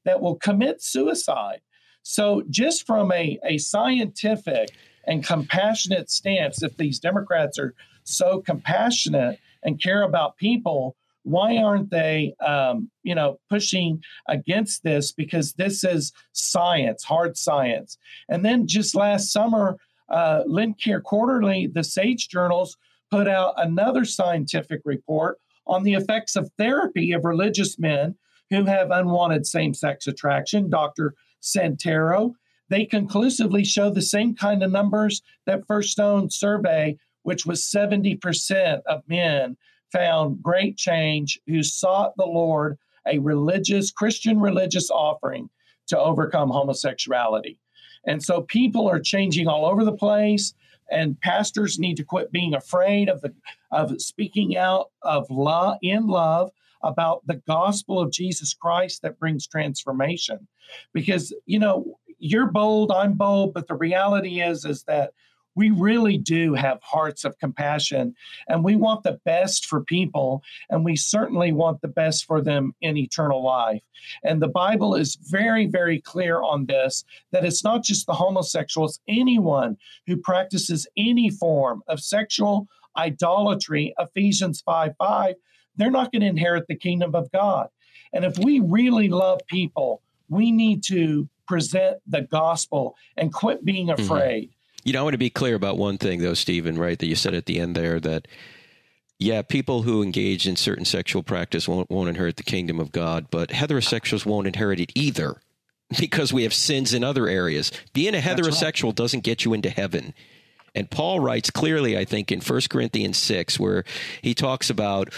that 0.05 0.21
will 0.21 0.37
commit 0.37 0.83
suicide. 0.83 1.61
So 2.03 2.43
just 2.51 2.87
from 2.87 3.13
a, 3.13 3.39
a 3.45 3.59
scientific 3.59 4.71
and 5.07 5.25
compassionate 5.25 6.11
stance 6.11 6.63
if 6.63 6.77
these 6.77 6.99
democrats 6.99 7.59
are 7.59 7.75
so 8.05 8.41
compassionate 8.41 9.39
and 9.63 9.83
care 9.83 10.03
about 10.03 10.37
people 10.37 10.97
why 11.29 11.57
aren't 11.57 11.91
they 11.91 12.35
um, 12.45 12.91
you 13.03 13.15
know 13.15 13.39
pushing 13.49 14.03
against 14.29 14.83
this 14.83 15.13
because 15.13 15.53
this 15.55 15.85
is 15.85 16.13
science 16.33 17.05
hard 17.05 17.37
science 17.37 17.99
and 18.29 18.45
then 18.45 18.67
just 18.67 18.95
last 18.95 19.33
summer 19.33 19.79
uh, 20.09 20.43
Linacre 20.45 21.03
Quarterly, 21.03 21.67
the 21.67 21.85
SAGE 21.85 22.29
journals 22.29 22.77
put 23.11 23.29
out 23.29 23.55
another 23.57 24.05
scientific 24.05 24.81
report 24.85 25.39
on 25.67 25.83
the 25.83 25.95
effects 25.95 26.37
of 26.37 26.51
therapy 26.59 27.13
of 27.13 27.25
religious 27.25 27.79
men 27.79 28.15
who 28.51 28.65
have 28.65 28.91
unwanted 28.91 29.47
same 29.47 29.75
sex 29.75 30.07
attraction. 30.07 30.71
Dr. 30.71 31.15
Santero, 31.43 32.33
they 32.71 32.85
conclusively 32.85 33.65
show 33.65 33.91
the 33.91 34.03
same 34.03 34.35
kind 34.35 34.63
of 34.63 34.71
numbers 34.71 35.23
that 35.47 35.67
First 35.67 35.91
Stone 35.91 36.31
survey, 36.31 36.97
which 37.23 37.45
was 37.45 37.63
70% 37.63 38.81
of 38.87 39.03
men 39.07 39.57
found 39.93 40.43
great 40.43 40.77
change 40.77 41.41
who 41.47 41.63
sought 41.63 42.17
the 42.17 42.27
Lord 42.27 42.79
a 43.07 43.19
religious, 43.19 43.91
Christian 43.91 44.41
religious 44.41 44.91
offering 44.91 45.49
to 45.89 45.99
overcome 45.99 46.51
homosexuality. 46.51 47.59
And 48.07 48.23
so 48.23 48.43
people 48.43 48.89
are 48.89 49.01
changing 49.01 49.49
all 49.49 49.67
over 49.67 49.85
the 49.85 49.97
place, 49.97 50.55
and 50.91 51.21
pastors 51.21 51.79
need 51.79 51.97
to 51.97 52.05
quit 52.05 52.33
being 52.33 52.55
afraid 52.55 53.09
of 53.09 53.21
the 53.21 53.35
of 53.71 54.01
speaking 54.01 54.57
out 54.57 54.91
of 55.03 55.29
love 55.31 55.79
in 55.83 56.07
love 56.07 56.51
about 56.83 57.27
the 57.27 57.43
gospel 57.47 57.99
of 57.99 58.13
Jesus 58.13 58.55
Christ 58.55 59.03
that 59.03 59.19
brings 59.19 59.47
transformation. 59.47 60.47
Because 60.93 61.35
you 61.47 61.59
know, 61.59 61.99
you're 62.19 62.51
bold, 62.51 62.93
I'm 62.93 63.15
bold, 63.15 63.53
but 63.53 63.69
the 63.69 63.75
reality 63.75 64.41
is 64.41 64.65
is 64.65 64.85
that 64.85 65.13
we 65.59 65.71
really 65.71 66.17
do 66.17 66.55
have 66.55 66.79
hearts 66.83 67.25
of 67.25 67.37
compassion 67.41 68.15
and 68.47 68.63
we 68.63 68.77
want 68.77 69.03
the 69.03 69.19
best 69.25 69.67
for 69.67 69.83
people 69.83 70.41
and 70.71 70.85
we 70.85 70.95
certainly 70.95 71.51
want 71.51 71.81
the 71.81 71.89
best 71.89 72.27
for 72.27 72.41
them 72.41 72.73
in 72.81 72.97
eternal 72.97 73.43
life. 73.45 73.83
And 74.23 74.41
the 74.41 74.47
Bible 74.47 74.95
is 74.95 75.19
very, 75.21 75.67
very 75.67 76.01
clear 76.01 76.41
on 76.41 76.67
this 76.67 77.05
that 77.33 77.45
it's 77.45 77.65
not 77.65 77.83
just 77.83 78.07
the 78.07 78.13
homosexuals, 78.13 79.01
anyone 79.09 79.77
who 80.07 80.17
practices 80.17 80.87
any 80.97 81.29
form 81.29 81.83
of 81.89 81.99
sexual 81.99 82.69
idolatry, 82.97 83.93
Ephesians 83.99 84.61
5 84.61 84.93
5, 84.97 85.35
they're 85.75 85.91
not 85.91 86.13
going 86.13 86.23
to 86.23 86.29
inherit 86.29 86.69
the 86.69 86.77
kingdom 86.77 87.17
of 87.17 87.33
God. 87.33 87.69
And 88.13 88.25
if 88.25 88.39
we 88.39 88.61
really 88.61 89.09
love 89.09 89.41
people, 89.49 90.03
we 90.29 90.53
need 90.53 90.85
to 90.85 91.29
present 91.49 91.97
the 92.07 92.21
gospel 92.21 92.95
and 93.17 93.33
quit 93.33 93.65
being 93.65 93.89
mm-hmm. 93.89 94.01
afraid. 94.01 94.45
Mm-hmm. 94.45 94.58
You 94.85 94.93
know, 94.93 95.01
I 95.01 95.03
want 95.03 95.15
to 95.15 95.19
be 95.19 95.31
clear 95.31 95.55
about 95.55 95.77
one 95.77 95.99
thing, 95.99 96.21
though, 96.21 96.35
Stephen, 96.35 96.79
right? 96.79 96.99
That 96.99 97.07
you 97.07 97.17
said 97.17 97.35
at 97.35 97.47
the 97.47 97.61
end 97.61 97.75
there 97.75 98.01
that, 98.01 98.29
yeah, 99.19 99.43
people 99.43 99.83
who 99.83 100.03
engage 100.03 100.47
in 100.47 100.57
certain 100.57 100.85
sexual 100.85 101.23
practice 101.23 101.67
won't, 101.67 101.91
won't 101.91 102.09
inherit 102.09 102.37
the 102.37 102.43
kingdom 102.43 102.79
of 102.79 102.93
God, 102.93 103.27
but 103.31 103.51
heterosexuals 103.51 104.25
won't 104.25 104.47
inherit 104.47 104.81
it 104.81 104.93
either 104.95 105.41
because 105.99 106.33
we 106.33 106.45
have 106.45 106.55
sins 106.55 106.95
in 106.95 107.03
other 107.03 107.29
areas. 107.29 107.73
Being 107.93 108.15
a 108.15 108.21
heterosexual 108.21 108.87
right. 108.87 108.97
doesn't 108.97 109.25
get 109.25 109.45
you 109.45 109.53
into 109.53 109.71
heaven. 109.71 110.15
And 110.75 110.91
Paul 110.91 111.21
writes 111.21 111.51
clearly, 111.51 111.99
I 111.99 112.05
think, 112.05 112.31
in 112.31 112.41
1 112.41 112.61
Corinthians 112.71 113.19
6, 113.19 113.59
where 113.59 113.85
he 114.23 114.35
talks 114.35 114.71
about 114.71 115.13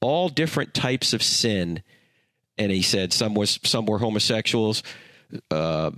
all 0.00 0.28
different 0.28 0.74
types 0.74 1.12
of 1.12 1.22
sin. 1.22 1.82
And 2.58 2.72
he 2.72 2.82
said 2.82 3.12
some 3.12 3.34
was 3.34 3.58
some 3.64 3.86
were 3.86 3.98
homosexuals, 3.98 4.82
uh, 5.50 5.90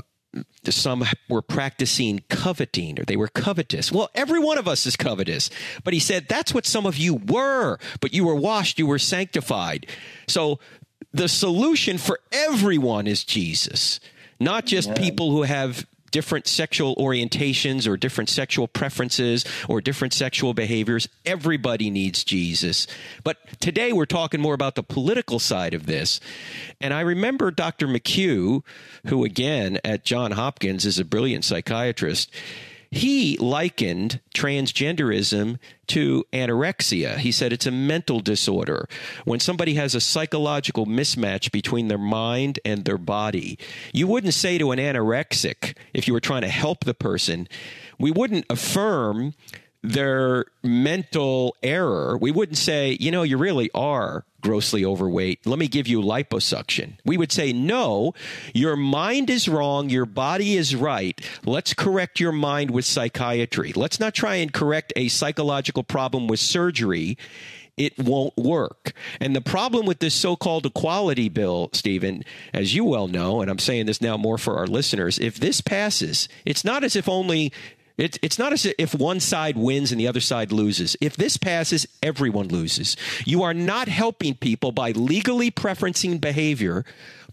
some 0.64 1.04
were 1.28 1.42
practicing 1.42 2.22
coveting 2.28 3.00
or 3.00 3.04
they 3.04 3.16
were 3.16 3.28
covetous. 3.28 3.90
Well, 3.90 4.10
every 4.14 4.38
one 4.38 4.58
of 4.58 4.68
us 4.68 4.86
is 4.86 4.96
covetous. 4.96 5.50
But 5.84 5.94
he 5.94 6.00
said, 6.00 6.26
that's 6.28 6.52
what 6.52 6.66
some 6.66 6.86
of 6.86 6.96
you 6.96 7.14
were, 7.14 7.78
but 8.00 8.12
you 8.12 8.24
were 8.24 8.34
washed, 8.34 8.78
you 8.78 8.86
were 8.86 8.98
sanctified. 8.98 9.86
So 10.26 10.58
the 11.12 11.28
solution 11.28 11.98
for 11.98 12.20
everyone 12.32 13.06
is 13.06 13.24
Jesus, 13.24 14.00
not 14.38 14.66
just 14.66 14.94
people 14.94 15.30
who 15.30 15.42
have 15.42 15.86
different 16.10 16.46
sexual 16.46 16.96
orientations 16.96 17.86
or 17.86 17.96
different 17.96 18.30
sexual 18.30 18.68
preferences 18.68 19.44
or 19.68 19.80
different 19.80 20.12
sexual 20.12 20.54
behaviors. 20.54 21.08
Everybody 21.24 21.90
needs 21.90 22.24
Jesus. 22.24 22.86
But 23.24 23.38
today 23.60 23.92
we're 23.92 24.06
talking 24.06 24.40
more 24.40 24.54
about 24.54 24.74
the 24.74 24.82
political 24.82 25.38
side 25.38 25.74
of 25.74 25.86
this. 25.86 26.20
And 26.80 26.94
I 26.94 27.00
remember 27.00 27.50
Dr. 27.50 27.86
McHugh, 27.86 28.62
who 29.06 29.24
again 29.24 29.78
at 29.84 30.04
John 30.04 30.32
Hopkins 30.32 30.84
is 30.86 30.98
a 30.98 31.04
brilliant 31.04 31.44
psychiatrist 31.44 32.30
he 32.90 33.36
likened 33.38 34.20
transgenderism 34.34 35.58
to 35.88 36.24
anorexia. 36.32 37.16
He 37.16 37.32
said 37.32 37.52
it's 37.52 37.66
a 37.66 37.70
mental 37.70 38.20
disorder. 38.20 38.88
When 39.24 39.40
somebody 39.40 39.74
has 39.74 39.94
a 39.94 40.00
psychological 40.00 40.86
mismatch 40.86 41.50
between 41.50 41.88
their 41.88 41.98
mind 41.98 42.60
and 42.64 42.84
their 42.84 42.98
body, 42.98 43.58
you 43.92 44.06
wouldn't 44.06 44.34
say 44.34 44.58
to 44.58 44.72
an 44.72 44.78
anorexic, 44.78 45.76
if 45.92 46.06
you 46.06 46.14
were 46.14 46.20
trying 46.20 46.42
to 46.42 46.48
help 46.48 46.84
the 46.84 46.94
person, 46.94 47.48
we 47.98 48.10
wouldn't 48.10 48.46
affirm 48.48 49.34
their 49.82 50.46
mental 50.62 51.56
error. 51.62 52.18
We 52.18 52.30
wouldn't 52.30 52.58
say, 52.58 52.96
you 53.00 53.10
know, 53.10 53.22
you 53.22 53.36
really 53.38 53.70
are 53.74 54.24
grossly 54.40 54.84
overweight. 54.84 55.46
Let 55.46 55.58
me 55.58 55.68
give 55.68 55.88
you 55.88 56.00
liposuction. 56.00 56.94
We 57.04 57.16
would 57.16 57.32
say, 57.32 57.52
no, 57.52 58.14
your 58.54 58.76
mind 58.76 59.30
is 59.30 59.48
wrong. 59.48 59.90
Your 59.90 60.06
body 60.06 60.56
is 60.56 60.74
right. 60.76 61.20
Let's 61.44 61.74
correct 61.74 62.20
your 62.20 62.32
mind 62.32 62.70
with 62.70 62.84
psychiatry. 62.84 63.72
Let's 63.74 64.00
not 64.00 64.14
try 64.14 64.36
and 64.36 64.52
correct 64.52 64.92
a 64.96 65.08
psychological 65.08 65.82
problem 65.82 66.28
with 66.28 66.40
surgery. 66.40 67.18
It 67.76 67.96
won't 67.96 68.36
work. 68.36 68.92
And 69.20 69.36
the 69.36 69.40
problem 69.40 69.86
with 69.86 70.00
this 70.00 70.14
so 70.14 70.34
called 70.34 70.66
equality 70.66 71.28
bill, 71.28 71.70
Stephen, 71.72 72.24
as 72.52 72.74
you 72.74 72.84
well 72.84 73.06
know, 73.06 73.40
and 73.40 73.48
I'm 73.48 73.60
saying 73.60 73.86
this 73.86 74.00
now 74.00 74.16
more 74.16 74.36
for 74.36 74.56
our 74.56 74.66
listeners, 74.66 75.18
if 75.20 75.36
this 75.36 75.60
passes, 75.60 76.28
it's 76.44 76.64
not 76.64 76.82
as 76.82 76.96
if 76.96 77.08
only 77.08 77.52
it's 77.98 78.18
it's 78.22 78.38
not 78.38 78.52
as 78.52 78.66
if 78.78 78.94
one 78.94 79.20
side 79.20 79.56
wins 79.56 79.90
and 79.92 80.00
the 80.00 80.06
other 80.06 80.20
side 80.20 80.52
loses. 80.52 80.96
If 81.00 81.16
this 81.16 81.36
passes, 81.36 81.86
everyone 82.02 82.48
loses. 82.48 82.96
You 83.24 83.42
are 83.42 83.54
not 83.54 83.88
helping 83.88 84.34
people 84.34 84.72
by 84.72 84.92
legally 84.92 85.50
preferencing 85.50 86.20
behavior, 86.20 86.84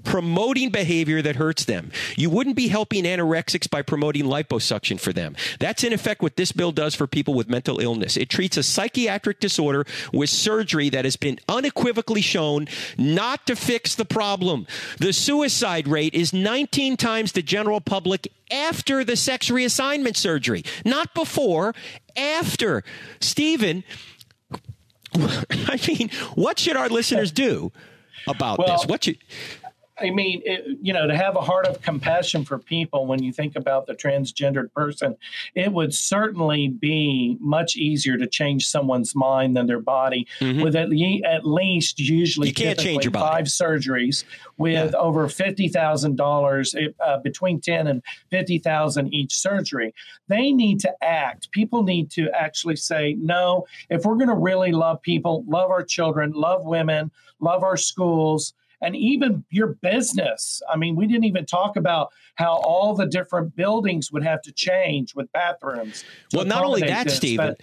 promoting 0.06 0.70
behavior 0.70 1.22
that 1.22 1.36
hurts 1.36 1.66
them. 1.66 1.92
You 2.16 2.30
wouldn't 2.30 2.56
be 2.56 2.68
helping 2.68 3.04
anorexics 3.04 3.70
by 3.70 3.82
promoting 3.82 4.26
liposuction 4.26 5.00
for 5.00 5.12
them. 5.12 5.36
That's 5.60 5.84
in 5.84 5.92
effect 5.92 6.22
what 6.22 6.38
this 6.38 6.52
bill 6.52 6.72
does 6.72 6.96
for 6.96 7.08
people 7.08 7.34
with 7.34 7.50
mental 7.50 7.80
illness. 7.80 8.16
It 8.16 8.30
treats 8.30 8.56
a 8.56 8.64
psychiatric 8.64 9.40
disorder 9.40 9.86
with 10.14 10.30
surgery 10.30 10.90
that 10.90 11.06
has 11.06 11.16
been 11.16 11.40
unequivocally 11.50 12.22
shown 12.22 12.68
not 12.98 13.46
to 13.48 13.56
fix 13.56 13.96
the 13.96 14.06
problem. 14.06 14.68
The 15.00 15.12
suicide 15.12 15.88
rate 15.88 16.14
is 16.14 16.32
19 16.32 16.98
times 16.98 17.34
the 17.34 17.42
general 17.42 17.82
public 17.82 18.32
after 18.52 19.04
the 19.04 19.16
sex 19.16 19.50
reassignment 19.50 20.16
surgery, 20.16 20.64
not 20.86 21.14
before, 21.14 21.74
after. 22.16 22.84
Stephen, 23.20 23.84
I 25.16 25.80
mean, 25.88 26.10
what 26.36 26.60
should 26.60 26.78
our 26.78 26.90
listeners 26.90 27.32
do 27.32 27.72
about 28.28 28.60
well, 28.60 28.68
this? 28.78 28.86
What 28.86 29.04
should 29.04 29.18
I 29.98 30.10
mean, 30.10 30.42
it, 30.44 30.78
you 30.82 30.92
know, 30.92 31.08
to 31.08 31.16
have 31.16 31.38
a 31.38 31.42
heart 31.42 31.66
of 31.68 31.82
compassion 31.82 32.44
for 32.44 32.60
people 32.60 33.08
when 33.08 33.24
you 33.24 33.32
think 33.32 33.56
about 33.56 33.88
the 33.88 33.94
transgendered 33.94 34.74
person, 34.74 35.16
it 35.54 35.72
would 35.72 35.94
certainly 35.94 36.68
be 36.68 37.38
much 37.40 37.78
easier 37.78 38.18
to 38.18 38.28
change 38.28 38.68
someone's 38.68 39.16
mind 39.16 39.56
than 39.56 39.68
their 39.68 39.80
body 39.80 40.28
mm-hmm. 40.40 40.62
with 40.62 40.76
at, 40.76 40.90
le- 40.90 41.26
at, 41.26 41.46
least 41.46 42.00
usually 42.00 42.50
you 42.50 42.54
can't 42.54 42.78
change 42.78 43.06
your 43.06 43.12
body. 43.12 43.26
five 43.26 43.46
surgeries 43.46 44.26
with 44.58 44.92
yeah. 44.92 45.00
over 45.00 45.30
fifty 45.30 45.70
thousand 45.70 46.20
uh, 46.20 46.24
dollars 46.24 46.76
between 47.24 47.62
ten 47.62 47.88
and 47.88 48.04
fifty 48.30 48.60
thousand 48.60 49.14
each 49.14 49.34
surgery. 49.34 49.94
They 50.28 50.52
need 50.52 50.82
to 50.82 50.94
act. 51.02 51.52
People 51.52 51.84
need 51.84 52.12
to 52.12 52.30
actually 52.32 52.76
say 52.76 53.16
no. 53.20 53.66
If 53.90 54.04
we're 54.04 54.16
going 54.16 54.28
to 54.28 54.36
really 54.36 54.74
love 54.74 55.02
people, 55.02 55.46
love 55.48 55.72
our 55.72 55.84
children, 55.84 56.32
love 56.32 56.66
women, 56.66 57.12
love 57.40 57.64
our 57.64 57.78
schools 57.78 58.54
and 58.82 58.96
even 58.96 59.44
your 59.50 59.76
business. 59.82 60.62
I 60.72 60.78
mean, 60.78 60.96
we 60.96 61.08
didn't 61.08 61.26
even 61.26 61.46
talk 61.46 61.76
about 61.76 62.12
how 62.36 62.56
all 62.56 62.94
the 62.96 63.06
different 63.06 63.56
buildings 63.56 64.12
would 64.12 64.24
have 64.24 64.42
to 64.44 64.52
change 64.52 65.16
with 65.16 65.32
bathrooms. 65.32 66.04
Well, 66.34 66.46
not 66.46 66.64
only 66.64 66.82
that, 66.82 67.06
this, 67.06 67.18
Stephen. 67.18 67.56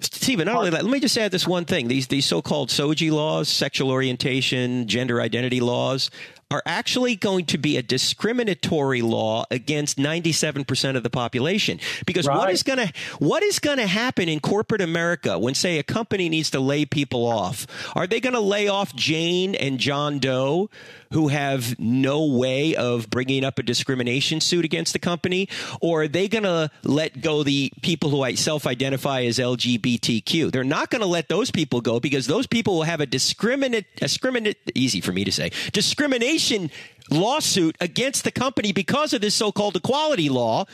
Stephen, 0.00 0.46
not 0.46 0.56
only 0.56 0.70
that, 0.70 0.84
let 0.84 0.92
me 0.92 1.00
just 1.00 1.18
add 1.18 1.32
this 1.32 1.48
one 1.48 1.64
thing. 1.64 1.88
These 1.88 2.06
these 2.06 2.24
so-called 2.24 2.68
SOGI 2.68 3.10
laws, 3.10 3.48
sexual 3.48 3.90
orientation, 3.90 4.86
gender 4.86 5.20
identity 5.20 5.60
laws, 5.60 6.10
are 6.50 6.62
actually 6.66 7.14
going 7.14 7.46
to 7.46 7.58
be 7.58 7.76
a 7.76 7.82
discriminatory 7.82 9.02
law 9.02 9.44
against 9.50 9.98
97% 9.98 10.96
of 10.96 11.02
the 11.02 11.10
population. 11.10 11.78
Because 12.06 12.26
right. 12.26 12.36
what 12.36 12.50
is 12.50 12.62
going 12.62 12.78
to 12.78 12.92
what 13.18 13.42
is 13.42 13.58
going 13.58 13.78
to 13.78 13.86
happen 13.86 14.28
in 14.28 14.40
corporate 14.40 14.80
America 14.80 15.38
when 15.38 15.54
say 15.54 15.78
a 15.78 15.82
company 15.82 16.28
needs 16.28 16.50
to 16.50 16.60
lay 16.60 16.84
people 16.84 17.26
off? 17.26 17.66
Are 17.94 18.06
they 18.06 18.20
going 18.20 18.34
to 18.34 18.40
lay 18.40 18.68
off 18.68 18.94
Jane 18.94 19.54
and 19.54 19.78
John 19.78 20.18
Doe 20.18 20.70
who 21.12 21.28
have 21.28 21.78
no 21.78 22.24
way 22.24 22.76
of 22.76 23.10
bringing 23.10 23.44
up 23.44 23.58
a 23.58 23.62
discrimination 23.62 24.40
suit 24.40 24.64
against 24.64 24.92
the 24.92 24.98
company? 24.98 25.48
Or 25.80 26.02
are 26.02 26.08
they 26.08 26.28
going 26.28 26.44
to 26.44 26.70
let 26.84 27.20
go 27.20 27.42
the 27.42 27.72
people 27.82 28.10
who 28.10 28.20
self-identify 28.36 29.22
as 29.22 29.38
LGBTQ 29.38 30.52
they're 30.52 30.62
not 30.62 30.90
going 30.90 31.00
to 31.00 31.06
let 31.06 31.28
those 31.28 31.50
people 31.50 31.80
go 31.80 31.98
because 31.98 32.26
those 32.26 32.46
people 32.46 32.76
will 32.76 32.82
have 32.84 33.00
a 33.00 33.06
discriminate 33.06 33.86
discriminate 33.96 34.58
easy 34.74 35.00
for 35.00 35.10
me 35.10 35.24
to 35.24 35.32
say 35.32 35.50
discrimination 35.72 36.39
defamation 36.40 36.70
lawsuit 37.10 37.76
against 37.80 38.24
the 38.24 38.30
company 38.30 38.72
because 38.72 39.12
of 39.12 39.20
this 39.20 39.34
so-called 39.34 39.76
equality 39.76 40.28
law 40.28 40.64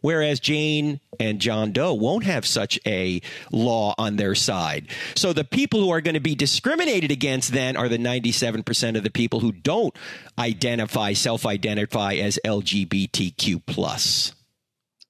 whereas 0.00 0.38
Jane 0.38 1.00
and 1.18 1.40
John 1.40 1.72
Doe 1.72 1.94
won't 1.94 2.24
have 2.24 2.44
such 2.44 2.78
a 2.84 3.22
law 3.50 3.94
on 3.96 4.16
their 4.16 4.34
side. 4.34 4.88
So 5.14 5.32
the 5.32 5.44
people 5.44 5.80
who 5.80 5.90
are 5.90 6.02
going 6.02 6.12
to 6.14 6.20
be 6.20 6.34
discriminated 6.34 7.10
against 7.10 7.52
then 7.52 7.74
are 7.74 7.88
the 7.88 7.96
97% 7.96 8.98
of 8.98 9.02
the 9.02 9.10
people 9.10 9.40
who 9.40 9.50
don't 9.50 9.96
identify, 10.38 11.14
self-identify 11.14 12.16
as 12.16 12.38
LGBTQ 12.44 13.62
plus. 13.64 14.34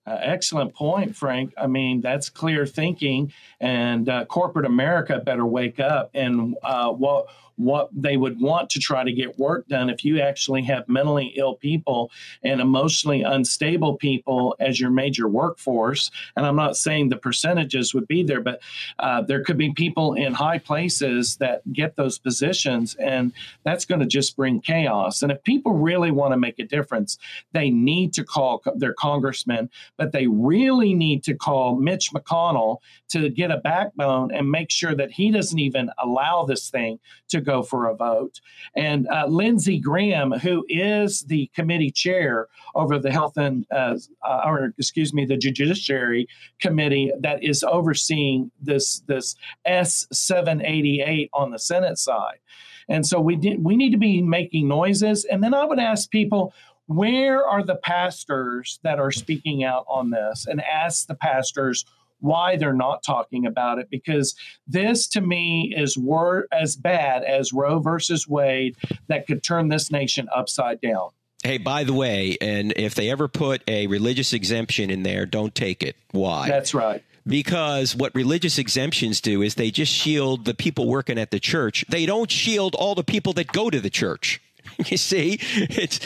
Uh, 0.07 0.19
excellent 0.21 0.75
point, 0.75 1.17
Frank. 1.17 1.55
I 1.57 1.67
mean, 1.67 2.01
that's 2.01 2.29
clear 2.29 2.65
thinking, 2.65 3.33
and 3.59 4.09
uh, 4.09 4.27
corporate 4.27 4.67
America 4.67 5.19
better 5.19 5.47
wake 5.47 5.81
up. 5.81 6.11
And 6.15 6.55
uh, 6.63 6.91
what 6.91 7.27
what 7.57 7.89
they 7.93 8.17
would 8.17 8.41
want 8.41 8.71
to 8.71 8.79
try 8.79 9.05
to 9.05 9.13
get 9.13 9.39
work 9.39 9.67
done 9.69 9.91
if 9.91 10.05
you 10.05 10.21
actually 10.21 10.63
have 10.63 10.89
mentally 10.89 11.33
ill 11.37 11.55
people 11.55 12.11
and 12.43 12.61
emotionally 12.61 13.23
unstable 13.23 13.97
people 13.97 14.57
as 14.61 14.81
your 14.81 14.91
major 14.91 15.29
workforce. 15.29 16.11
And 16.37 16.47
I'm 16.47 16.57
not 16.57 16.77
saying 16.77 17.09
the 17.09 17.17
percentages 17.17 17.95
would 17.95 18.09
be 18.09 18.23
there, 18.23 18.41
but 18.41 18.61
uh, 18.99 19.23
there 19.23 19.43
could 19.43 19.59
be 19.59 19.73
people 19.73 20.15
in 20.15 20.35
high 20.35 20.59
places 20.59 21.37
that 21.37 21.61
get 21.73 21.97
those 21.97 22.19
positions, 22.19 22.95
and 22.97 23.33
that's 23.65 23.85
going 23.85 24.01
to 24.01 24.07
just 24.07 24.37
bring 24.37 24.61
chaos. 24.61 25.23
And 25.23 25.31
if 25.31 25.43
people 25.45 25.73
really 25.73 26.11
want 26.11 26.33
to 26.33 26.39
make 26.39 26.59
a 26.59 26.65
difference, 26.65 27.19
they 27.53 27.71
need 27.71 28.13
to 28.15 28.25
call 28.25 28.63
their 28.77 28.95
congressman, 28.95 29.71
but 29.97 30.13
they 30.13 30.27
really 30.27 30.95
need 30.95 31.23
to 31.25 31.35
call 31.35 31.77
Mitch 31.77 32.11
McConnell 32.13 32.79
to 33.11 33.29
get 33.29 33.51
a 33.51 33.59
backbone 33.59 34.33
and 34.33 34.51
make 34.51 34.71
sure 34.71 34.95
that 34.95 35.13
he 35.13 35.31
doesn't 35.31 35.59
even 35.59 35.91
allow 35.99 36.45
this 36.45 36.71
thing 36.71 36.99
to 37.29 37.41
go 37.45 37.63
for 37.63 37.87
a 37.87 37.95
vote. 37.95 38.41
And 38.75 39.07
uh, 39.09 39.27
Lindsey 39.29 39.79
Graham, 39.79 40.33
who 40.33 40.65
is 40.69 41.23
the 41.29 41.51
committee 41.55 41.93
chair 41.93 42.49
over 42.75 42.99
the 42.99 43.13
health 43.13 43.37
and, 43.37 43.67
uh, 43.71 43.97
uh, 44.29 44.43
or 44.45 44.73
excuse 44.79 45.15
me, 45.15 45.27
the 45.27 45.37
judiciary 45.37 46.27
committee 46.61 47.13
that 47.21 47.45
is 47.45 47.63
overseeing 47.63 48.51
this 48.61 49.01
this 49.07 49.37
S 49.65 50.07
seven 50.13 50.65
eighty 50.65 51.01
eight 51.01 51.31
on 51.33 51.51
the 51.51 51.59
Senate 51.59 51.99
side. 51.99 52.41
And 52.89 53.07
so 53.07 53.21
we 53.21 53.37
did, 53.37 53.65
we 53.65 53.77
need 53.77 53.93
to 53.93 53.99
be 53.99 54.21
making 54.21 54.69
noises. 54.69 55.25
And 55.25 55.43
then 55.43 55.55
I 55.55 55.65
would 55.65 55.79
ask 55.79 56.11
people, 56.11 56.53
where 56.87 57.47
are 57.47 57.65
the 57.65 57.77
pastors 57.77 58.79
that 58.83 58.99
are 58.99 59.11
speaking 59.11 59.65
out 59.65 59.87
on 59.89 60.11
this? 60.11 60.47
And 60.47 60.61
ask 60.61 61.07
the 61.07 61.15
pastors 61.15 61.87
why 62.25 62.57
they're 62.57 62.73
not 62.73 63.03
talking 63.03 63.47
about 63.47 63.79
it 63.79 63.89
because 63.91 64.35
this 64.67 65.07
to 65.09 65.21
me 65.21 65.75
is 65.77 65.97
wor- 65.97 66.47
as 66.51 66.75
bad 66.75 67.23
as 67.23 67.53
Roe 67.53 67.79
versus 67.79 68.27
Wade 68.27 68.77
that 69.09 69.27
could 69.27 69.43
turn 69.43 69.69
this 69.69 69.91
nation 69.91 70.29
upside 70.35 70.81
down. 70.81 71.11
Hey, 71.43 71.59
by 71.59 71.85
the 71.85 71.93
way, 71.93 72.39
and 72.41 72.73
if 72.75 72.95
they 72.95 73.11
ever 73.11 73.29
put 73.29 73.63
a 73.69 73.87
religious 73.87 74.33
exemption 74.33 74.91
in 74.91 75.03
there, 75.03 75.27
don't 75.27 75.55
take 75.55 75.83
it. 75.83 75.95
Why? 76.13 76.49
That's 76.49 76.73
right 76.73 77.05
because 77.27 77.97
what 77.97 78.15
religious 78.15 78.59
exemptions 78.59 79.21
do 79.21 79.43
is 79.43 79.55
they 79.55 79.71
just 79.71 79.93
shield 79.93 80.45
the 80.45 80.55
people 80.55 80.87
working 80.87 81.19
at 81.19 81.31
the 81.31 81.41
church. 81.41 81.85
They 81.89 82.07
don't 82.07 82.31
shield 82.31 82.75
all 82.75 82.95
the 82.95 83.05
people 83.05 83.33
that 83.35 83.47
go 83.49 83.71
to 83.71 83.81
the 83.81 83.91
church. 83.91 84.43
you 84.87 84.97
see, 84.97 85.39
it's 85.51 86.01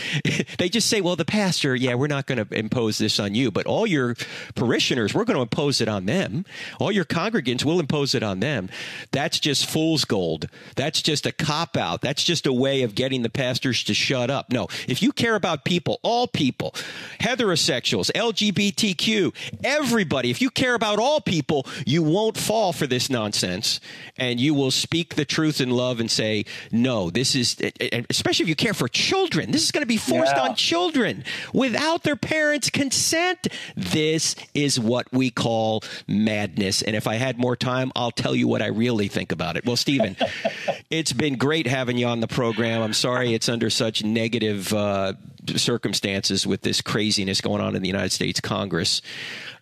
they 0.59 0.69
just 0.69 0.89
say, 0.89 1.01
well, 1.01 1.17
the 1.17 1.25
pastor, 1.25 1.75
yeah, 1.75 1.95
we're 1.95 2.07
not 2.07 2.27
going 2.27 2.45
to 2.45 2.55
impose 2.55 2.99
this 2.99 3.19
on 3.21 3.35
you, 3.35 3.51
but 3.51 3.67
all 3.67 3.87
your 3.87 4.17
parishioners, 4.55 5.15
we're 5.15 5.25
going 5.25 5.37
to 5.37 5.43
impose 5.43 5.81
it 5.81 5.89
on 5.89 6.07
them. 6.07 6.45
All 6.79 6.93
your 6.93 7.05
congregants, 7.05 7.65
will 7.65 7.81
impose 7.81 8.15
it 8.15 8.23
on 8.23 8.41
them. 8.41 8.69
That's 9.13 9.39
just 9.39 9.69
fool's 9.69 10.05
gold. 10.05 10.49
That's 10.77 11.03
just 11.03 11.27
a 11.27 11.33
cop 11.33 11.77
out. 11.77 12.01
That's 12.01 12.25
just 12.25 12.47
a 12.47 12.53
way 12.53 12.83
of 12.83 12.95
getting 12.95 13.23
the 13.23 13.31
pastors 13.31 13.85
to 13.85 13.95
shut 13.95 14.31
up. 14.31 14.51
No, 14.51 14.69
if 14.87 15.03
you 15.03 15.13
care 15.13 15.35
about 15.35 15.65
people, 15.65 16.01
all 16.03 16.27
people, 16.27 16.75
heterosexuals, 17.21 18.11
LGBTQ, 18.13 19.35
everybody, 19.65 20.31
if 20.31 20.41
you 20.41 20.51
care 20.51 20.75
about 20.75 20.99
all 20.99 21.21
people, 21.21 21.67
you 21.87 22.03
won't 22.03 22.37
fall 22.37 22.73
for 22.73 22.87
this 22.87 23.11
nonsense, 23.11 23.81
and 24.17 24.41
you 24.41 24.55
will 24.55 24.71
speak 24.71 25.15
the 25.15 25.25
truth 25.25 25.61
in 25.61 25.71
love 25.71 26.01
and 26.01 26.11
say, 26.11 26.45
no, 26.73 27.11
this 27.11 27.35
is, 27.35 27.57
especially 28.11 28.45
if 28.45 28.49
you 28.49 28.57
care 28.59 28.75
for 28.75 28.89
children. 28.89 29.51
This 29.51 29.63
is 29.63 29.71
going 29.71 29.83
to 29.83 29.87
be 29.87 29.97
forced 29.97 30.35
yeah. 30.37 30.43
on 30.43 30.55
children 30.55 31.25
without 31.55 32.03
their 32.03 32.17
parents' 32.17 32.69
consent. 32.69 33.49
This 33.77 34.37
is 34.53 34.79
what 34.79 35.11
we 35.13 35.31
call 35.31 35.83
madness. 36.07 36.83
And 36.83 36.95
if 36.95 37.07
I 37.07 37.15
had 37.15 37.39
more 37.39 37.57
time, 37.57 37.93
I'll 37.97 38.11
tell 38.11 38.35
you 38.35 38.47
what 38.49 38.61
I 38.61 38.67
really 38.67 39.09
think 39.09 39.33
about 39.33 39.57
it. 39.57 39.65
Well, 39.65 39.77
Stephen, 39.77 40.17
it's 40.91 41.13
been 41.13 41.37
great 41.37 41.67
having 41.67 41.97
you 41.97 42.07
on 42.07 42.21
the 42.21 42.29
program. 42.29 42.83
I'm 42.83 42.93
sorry 42.93 43.33
it's 43.33 43.49
under 43.49 43.71
such 43.71 44.05
negative 44.05 44.73
uh, 44.75 45.15
circumstances 45.57 46.47
with 46.47 46.63
this 46.63 46.83
craziness 46.83 47.41
going 47.41 47.63
on 47.63 47.77
in 47.77 47.83
the 47.83 47.89
United 47.89 48.13
States 48.13 48.41
Congress. 48.41 49.01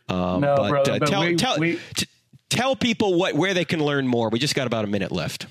Um, 0.09 0.41
no, 0.41 0.57
but, 0.57 0.69
brother, 0.71 0.93
uh, 0.93 0.99
but 0.99 1.09
tell, 1.09 1.21
we, 1.21 1.37
tell, 1.37 1.59
we... 1.59 1.81
t- 1.95 2.07
tell 2.49 2.77
people 2.77 3.19
what 3.19 3.35
where 3.35 3.55
they 3.55 3.65
can 3.65 3.83
learn 3.83 4.07
more. 4.07 4.29
We 4.29 4.39
just 4.39 4.55
got 4.55 4.67
about 4.67 4.85
a 4.85 4.89
minute 4.89 5.13
left. 5.13 5.47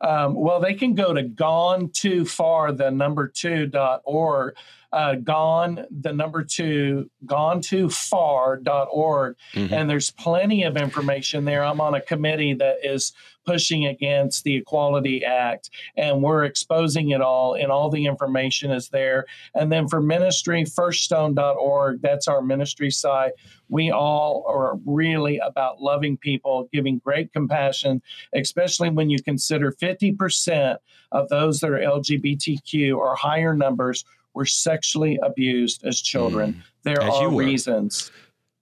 Um, 0.00 0.34
well, 0.34 0.60
they 0.60 0.74
can 0.74 0.94
go 0.94 1.12
to 1.12 1.22
gone 1.22 1.90
too 1.90 2.24
far, 2.24 2.72
the 2.72 2.90
number 2.90 3.28
two 3.28 3.66
dot 3.66 4.00
org, 4.04 4.56
uh, 4.92 5.14
gone, 5.14 5.84
the 5.90 6.12
number 6.12 6.42
two, 6.42 7.08
gone 7.24 7.60
too 7.60 7.88
far.org. 7.88 9.36
Mm-hmm. 9.54 9.72
And 9.72 9.88
there's 9.88 10.10
plenty 10.10 10.64
of 10.64 10.76
information 10.76 11.44
there. 11.44 11.64
I'm 11.64 11.80
on 11.80 11.94
a 11.94 12.00
committee 12.00 12.54
that 12.54 12.78
is 12.82 13.12
pushing 13.46 13.86
against 13.86 14.44
the 14.44 14.56
Equality 14.56 15.24
Act, 15.24 15.70
and 15.96 16.22
we're 16.22 16.44
exposing 16.44 17.10
it 17.10 17.20
all, 17.20 17.54
and 17.54 17.72
all 17.72 17.90
the 17.90 18.06
information 18.06 18.70
is 18.70 18.88
there. 18.90 19.26
And 19.54 19.72
then 19.72 19.88
for 19.88 20.00
ministry, 20.00 20.64
firststone.org, 20.64 22.02
that's 22.02 22.28
our 22.28 22.42
ministry 22.42 22.90
site. 22.90 23.32
We 23.68 23.90
all 23.90 24.44
are 24.48 24.78
really 24.84 25.38
about 25.38 25.80
loving 25.80 26.16
people, 26.16 26.68
giving 26.72 26.98
great 26.98 27.32
compassion, 27.32 28.02
especially 28.34 28.90
when 28.90 29.10
you 29.10 29.22
consider 29.22 29.72
50% 29.72 30.76
of 31.12 31.28
those 31.28 31.60
that 31.60 31.70
are 31.70 31.78
LGBTQ 31.78 32.96
or 32.96 33.16
higher 33.16 33.54
numbers 33.54 34.04
were 34.34 34.46
sexually 34.46 35.18
abused 35.22 35.84
as 35.84 36.00
children. 36.00 36.54
Mm, 36.54 36.62
there 36.82 37.02
as 37.02 37.14
are 37.14 37.30
reasons. 37.30 38.10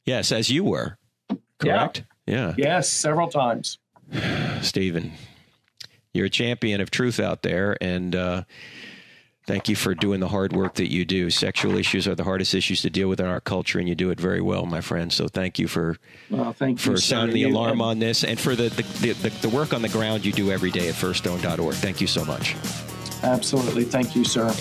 Yes, 0.05 0.33
as 0.33 0.51
you 0.51 0.65
were. 0.65 0.99
Correct? 1.59 2.05
Yeah. 2.27 2.49
yeah. 2.49 2.55
Yes, 2.57 2.89
several 2.89 3.29
times. 3.29 3.79
Stephen, 4.63 5.13
you're 6.13 6.27
a 6.27 6.31
champion 6.31 6.81
of 6.81 6.91
truth 6.91 7.21
out 7.21 7.43
there, 7.43 7.77
and 7.81 8.17
uh, 8.17 8.45
Thank 9.49 9.67
you 9.71 9.77
for 9.77 9.95
doing 9.95 10.21
the 10.21 10.29
hard 10.29 10.53
work 10.53 10.75
that 10.75 10.93
you 10.93 11.07
do. 11.07 11.31
Sexual 11.31 11.79
issues 11.79 12.07
are 12.07 12.15
the 12.15 12.23
hardest 12.23 12.53
issues 12.53 12.83
to 12.83 12.91
deal 12.91 13.09
with 13.09 13.19
in 13.19 13.25
our 13.25 13.41
culture, 13.41 13.79
and 13.79 13.89
you 13.89 13.95
do 13.95 14.11
it 14.11 14.21
very 14.21 14.43
well, 14.43 14.67
my 14.67 14.83
friend. 14.83 15.11
So 15.11 15.27
thank 15.27 15.59
you 15.59 15.67
for 15.67 15.97
well, 16.29 16.53
thank 16.53 16.79
for 16.79 16.91
you, 16.91 16.97
sounding 16.99 17.33
the 17.33 17.45
alarm 17.45 17.81
on 17.81 17.99
this, 17.99 18.25
and 18.25 18.39
for 18.39 18.55
the 18.55 18.69
the, 18.69 19.13
the 19.15 19.31
the 19.41 19.49
work 19.49 19.73
on 19.73 19.81
the 19.81 19.89
ground 19.89 20.27
you 20.27 20.33
do 20.33 20.53
every 20.53 20.71
day 20.71 20.91
at 20.91 20.95
firststone.org. 20.95 21.75
Thank 21.77 22.03
you 22.03 22.07
so 22.07 22.27
much. 22.27 22.57
Absolutely. 23.23 23.85
Thank 23.85 24.15
you, 24.15 24.23
sir. 24.23 24.55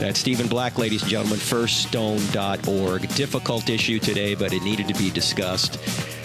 That's 0.00 0.18
Stephen 0.18 0.48
Black, 0.48 0.78
ladies 0.78 1.02
and 1.02 1.10
gentlemen, 1.10 1.38
firststone.org. 1.38 3.06
Difficult 3.14 3.68
issue 3.68 3.98
today, 3.98 4.34
but 4.34 4.54
it 4.54 4.62
needed 4.62 4.88
to 4.88 4.94
be 4.94 5.10
discussed. 5.10 5.78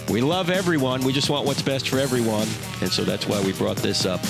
We 0.09 0.21
love 0.21 0.49
everyone. 0.49 1.03
We 1.03 1.11
just 1.11 1.29
want 1.29 1.45
what's 1.45 1.61
best 1.61 1.89
for 1.89 1.99
everyone. 1.99 2.47
And 2.79 2.89
so 2.89 3.03
that's 3.03 3.27
why 3.27 3.43
we 3.43 3.51
brought 3.51 3.75
this 3.75 4.05
up. 4.05 4.21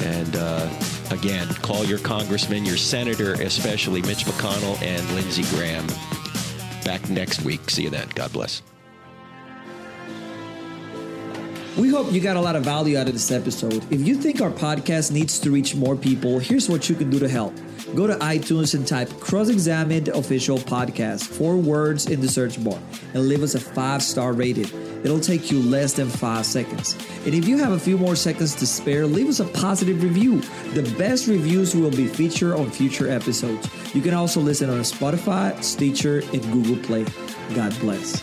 And 0.00 0.34
uh, 0.34 0.66
again, 1.10 1.46
call 1.56 1.84
your 1.84 1.98
congressman, 1.98 2.64
your 2.64 2.78
senator, 2.78 3.34
especially 3.34 4.00
Mitch 4.00 4.24
McConnell 4.24 4.80
and 4.80 5.06
Lindsey 5.14 5.42
Graham. 5.54 5.86
Back 6.86 7.10
next 7.10 7.42
week. 7.42 7.68
See 7.68 7.82
you 7.82 7.90
then. 7.90 8.08
God 8.14 8.32
bless. 8.32 8.62
We 11.76 11.90
hope 11.90 12.10
you 12.12 12.22
got 12.22 12.36
a 12.36 12.40
lot 12.40 12.56
of 12.56 12.64
value 12.64 12.96
out 12.96 13.08
of 13.08 13.12
this 13.12 13.30
episode. 13.30 13.84
If 13.92 14.06
you 14.06 14.14
think 14.14 14.40
our 14.40 14.50
podcast 14.50 15.12
needs 15.12 15.38
to 15.40 15.50
reach 15.50 15.74
more 15.74 15.96
people, 15.96 16.38
here's 16.38 16.66
what 16.66 16.88
you 16.88 16.94
can 16.94 17.10
do 17.10 17.18
to 17.18 17.28
help. 17.28 17.52
Go 17.94 18.06
to 18.06 18.14
iTunes 18.16 18.74
and 18.74 18.86
type 18.86 19.08
Cross 19.18 19.48
Examined 19.48 20.08
Official 20.08 20.58
Podcast, 20.58 21.26
four 21.26 21.56
words 21.56 22.06
in 22.06 22.20
the 22.20 22.28
search 22.28 22.62
bar, 22.62 22.78
and 23.14 23.28
leave 23.28 23.42
us 23.42 23.54
a 23.54 23.60
five 23.60 24.02
star 24.02 24.32
rating. 24.32 24.68
It'll 25.04 25.20
take 25.20 25.50
you 25.50 25.60
less 25.60 25.94
than 25.94 26.08
five 26.08 26.44
seconds. 26.44 26.94
And 27.24 27.34
if 27.34 27.46
you 27.46 27.56
have 27.58 27.72
a 27.72 27.78
few 27.78 27.96
more 27.96 28.16
seconds 28.16 28.54
to 28.56 28.66
spare, 28.66 29.06
leave 29.06 29.28
us 29.28 29.40
a 29.40 29.44
positive 29.44 30.02
review. 30.02 30.40
The 30.74 30.82
best 30.98 31.28
reviews 31.28 31.74
will 31.74 31.90
be 31.90 32.06
featured 32.06 32.54
on 32.54 32.70
future 32.70 33.08
episodes. 33.08 33.68
You 33.94 34.02
can 34.02 34.14
also 34.14 34.40
listen 34.40 34.68
on 34.70 34.80
Spotify, 34.80 35.62
Stitcher, 35.62 36.18
and 36.32 36.42
Google 36.52 36.76
Play. 36.84 37.06
God 37.54 37.78
bless. 37.80 38.22